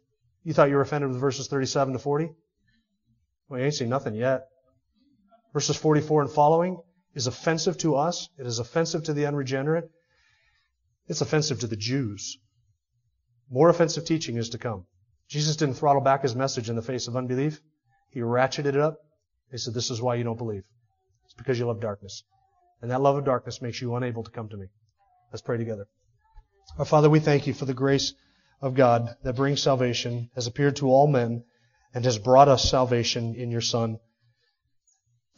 You 0.45 0.53
thought 0.53 0.69
you 0.69 0.77
were 0.77 0.83
offended 0.83 1.11
with 1.11 1.21
verses 1.21 1.49
37 1.49 1.95
to 1.95 1.99
40? 1.99 2.31
Well, 3.49 3.61
you 3.61 3.66
ain't 3.66 3.75
seen 3.75 3.88
nothing 3.88 4.14
yet 4.14 4.47
verses 5.52 5.76
44 5.76 6.22
and 6.22 6.30
following, 6.30 6.78
is 7.14 7.26
offensive 7.26 7.76
to 7.78 7.96
us. 7.96 8.28
It 8.38 8.46
is 8.46 8.58
offensive 8.58 9.04
to 9.04 9.12
the 9.12 9.26
unregenerate. 9.26 9.90
It's 11.08 11.20
offensive 11.20 11.60
to 11.60 11.66
the 11.66 11.76
Jews. 11.76 12.38
More 13.50 13.68
offensive 13.68 14.04
teaching 14.04 14.36
is 14.36 14.50
to 14.50 14.58
come. 14.58 14.86
Jesus 15.28 15.56
didn't 15.56 15.74
throttle 15.74 16.02
back 16.02 16.22
his 16.22 16.36
message 16.36 16.70
in 16.70 16.76
the 16.76 16.82
face 16.82 17.08
of 17.08 17.16
unbelief. 17.16 17.60
He 18.10 18.20
ratcheted 18.20 18.66
it 18.66 18.76
up. 18.76 18.98
He 19.50 19.58
said, 19.58 19.74
this 19.74 19.90
is 19.90 20.00
why 20.00 20.14
you 20.16 20.24
don't 20.24 20.38
believe. 20.38 20.62
It's 21.24 21.34
because 21.34 21.58
you 21.58 21.66
love 21.66 21.80
darkness. 21.80 22.22
And 22.82 22.90
that 22.90 23.00
love 23.00 23.16
of 23.16 23.24
darkness 23.24 23.60
makes 23.60 23.80
you 23.80 23.94
unable 23.94 24.22
to 24.22 24.30
come 24.30 24.48
to 24.48 24.56
me. 24.56 24.66
Let's 25.32 25.42
pray 25.42 25.58
together. 25.58 25.86
Our 26.78 26.84
Father, 26.84 27.10
we 27.10 27.20
thank 27.20 27.46
you 27.46 27.54
for 27.54 27.64
the 27.64 27.74
grace 27.74 28.14
of 28.60 28.74
God 28.74 29.16
that 29.22 29.36
brings 29.36 29.62
salvation, 29.62 30.30
has 30.34 30.46
appeared 30.46 30.76
to 30.76 30.88
all 30.88 31.06
men, 31.06 31.44
and 31.94 32.04
has 32.04 32.18
brought 32.18 32.48
us 32.48 32.70
salvation 32.70 33.34
in 33.34 33.50
your 33.50 33.60
Son. 33.60 33.98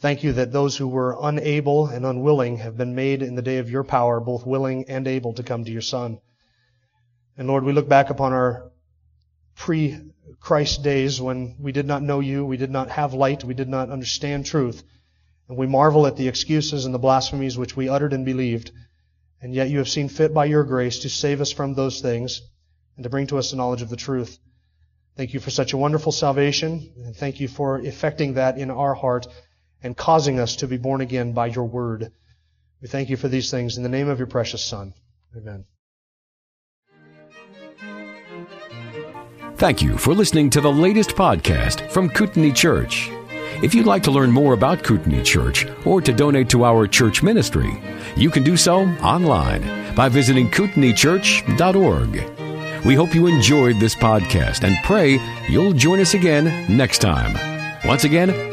Thank 0.03 0.25
you 0.25 0.33
that 0.33 0.51
those 0.51 0.75
who 0.75 0.89
were 0.89 1.15
unable 1.21 1.87
and 1.87 2.05
unwilling 2.05 2.57
have 2.57 2.75
been 2.75 2.93
made 2.93 3.21
in 3.21 3.35
the 3.35 3.41
day 3.41 3.59
of 3.59 3.69
your 3.69 3.85
power, 3.85 4.19
both 4.19 4.45
willing 4.45 4.89
and 4.89 5.07
able 5.07 5.31
to 5.35 5.43
come 5.43 5.63
to 5.63 5.71
your 5.71 5.81
Son. 5.81 6.19
And 7.37 7.47
Lord, 7.47 7.63
we 7.63 7.71
look 7.71 7.87
back 7.87 8.09
upon 8.09 8.33
our 8.33 8.69
pre-Christ 9.55 10.83
days 10.83 11.21
when 11.21 11.55
we 11.57 11.71
did 11.71 11.85
not 11.85 12.03
know 12.03 12.19
you, 12.19 12.45
we 12.45 12.57
did 12.57 12.69
not 12.69 12.89
have 12.89 13.13
light, 13.13 13.45
we 13.45 13.53
did 13.53 13.69
not 13.69 13.91
understand 13.91 14.45
truth, 14.45 14.83
and 15.47 15.57
we 15.57 15.67
marvel 15.67 16.05
at 16.05 16.17
the 16.17 16.27
excuses 16.27 16.83
and 16.83 16.93
the 16.93 16.99
blasphemies 16.99 17.57
which 17.57 17.77
we 17.77 17.87
uttered 17.87 18.11
and 18.11 18.25
believed. 18.25 18.71
And 19.41 19.55
yet 19.55 19.69
you 19.69 19.77
have 19.77 19.87
seen 19.87 20.09
fit 20.09 20.33
by 20.33 20.43
your 20.43 20.65
grace 20.65 20.99
to 20.99 21.09
save 21.09 21.39
us 21.39 21.53
from 21.53 21.75
those 21.75 22.01
things 22.01 22.41
and 22.97 23.05
to 23.05 23.09
bring 23.09 23.27
to 23.27 23.37
us 23.37 23.51
the 23.51 23.55
knowledge 23.55 23.81
of 23.81 23.89
the 23.89 23.95
truth. 23.95 24.37
Thank 25.15 25.33
you 25.33 25.39
for 25.39 25.49
such 25.49 25.71
a 25.71 25.77
wonderful 25.77 26.11
salvation, 26.11 26.91
and 27.05 27.15
thank 27.15 27.39
you 27.39 27.47
for 27.47 27.79
effecting 27.79 28.33
that 28.33 28.57
in 28.57 28.69
our 28.69 28.95
heart 28.95 29.27
and 29.83 29.95
causing 29.95 30.39
us 30.39 30.55
to 30.57 30.67
be 30.67 30.77
born 30.77 31.01
again 31.01 31.33
by 31.33 31.47
your 31.47 31.65
word. 31.65 32.11
We 32.81 32.87
thank 32.87 33.09
you 33.09 33.17
for 33.17 33.27
these 33.27 33.51
things 33.51 33.77
in 33.77 33.83
the 33.83 33.89
name 33.89 34.07
of 34.07 34.17
your 34.17 34.27
precious 34.27 34.63
Son. 34.63 34.93
Amen. 35.37 35.65
Thank 39.57 39.81
you 39.81 39.97
for 39.97 40.13
listening 40.13 40.49
to 40.51 40.61
the 40.61 40.71
latest 40.71 41.11
podcast 41.11 41.89
from 41.91 42.09
Kootenai 42.09 42.51
Church. 42.51 43.09
If 43.61 43.73
you'd 43.73 43.85
like 43.85 44.03
to 44.03 44.11
learn 44.11 44.31
more 44.31 44.53
about 44.53 44.83
Kootenai 44.83 45.23
Church 45.23 45.65
or 45.85 46.01
to 46.01 46.11
donate 46.11 46.49
to 46.49 46.65
our 46.65 46.87
church 46.87 47.23
ministry, 47.23 47.81
you 48.17 48.29
can 48.29 48.43
do 48.43 48.57
so 48.57 48.81
online 48.99 49.95
by 49.95 50.09
visiting 50.09 50.49
kootenaichurch.org. 50.49 52.85
We 52.85 52.95
hope 52.95 53.15
you 53.15 53.27
enjoyed 53.27 53.79
this 53.79 53.95
podcast 53.95 54.65
and 54.65 54.75
pray 54.83 55.21
you'll 55.47 55.71
join 55.71 56.01
us 56.01 56.13
again 56.13 56.75
next 56.75 56.99
time. 56.99 57.37
Once 57.85 58.03
again, 58.03 58.52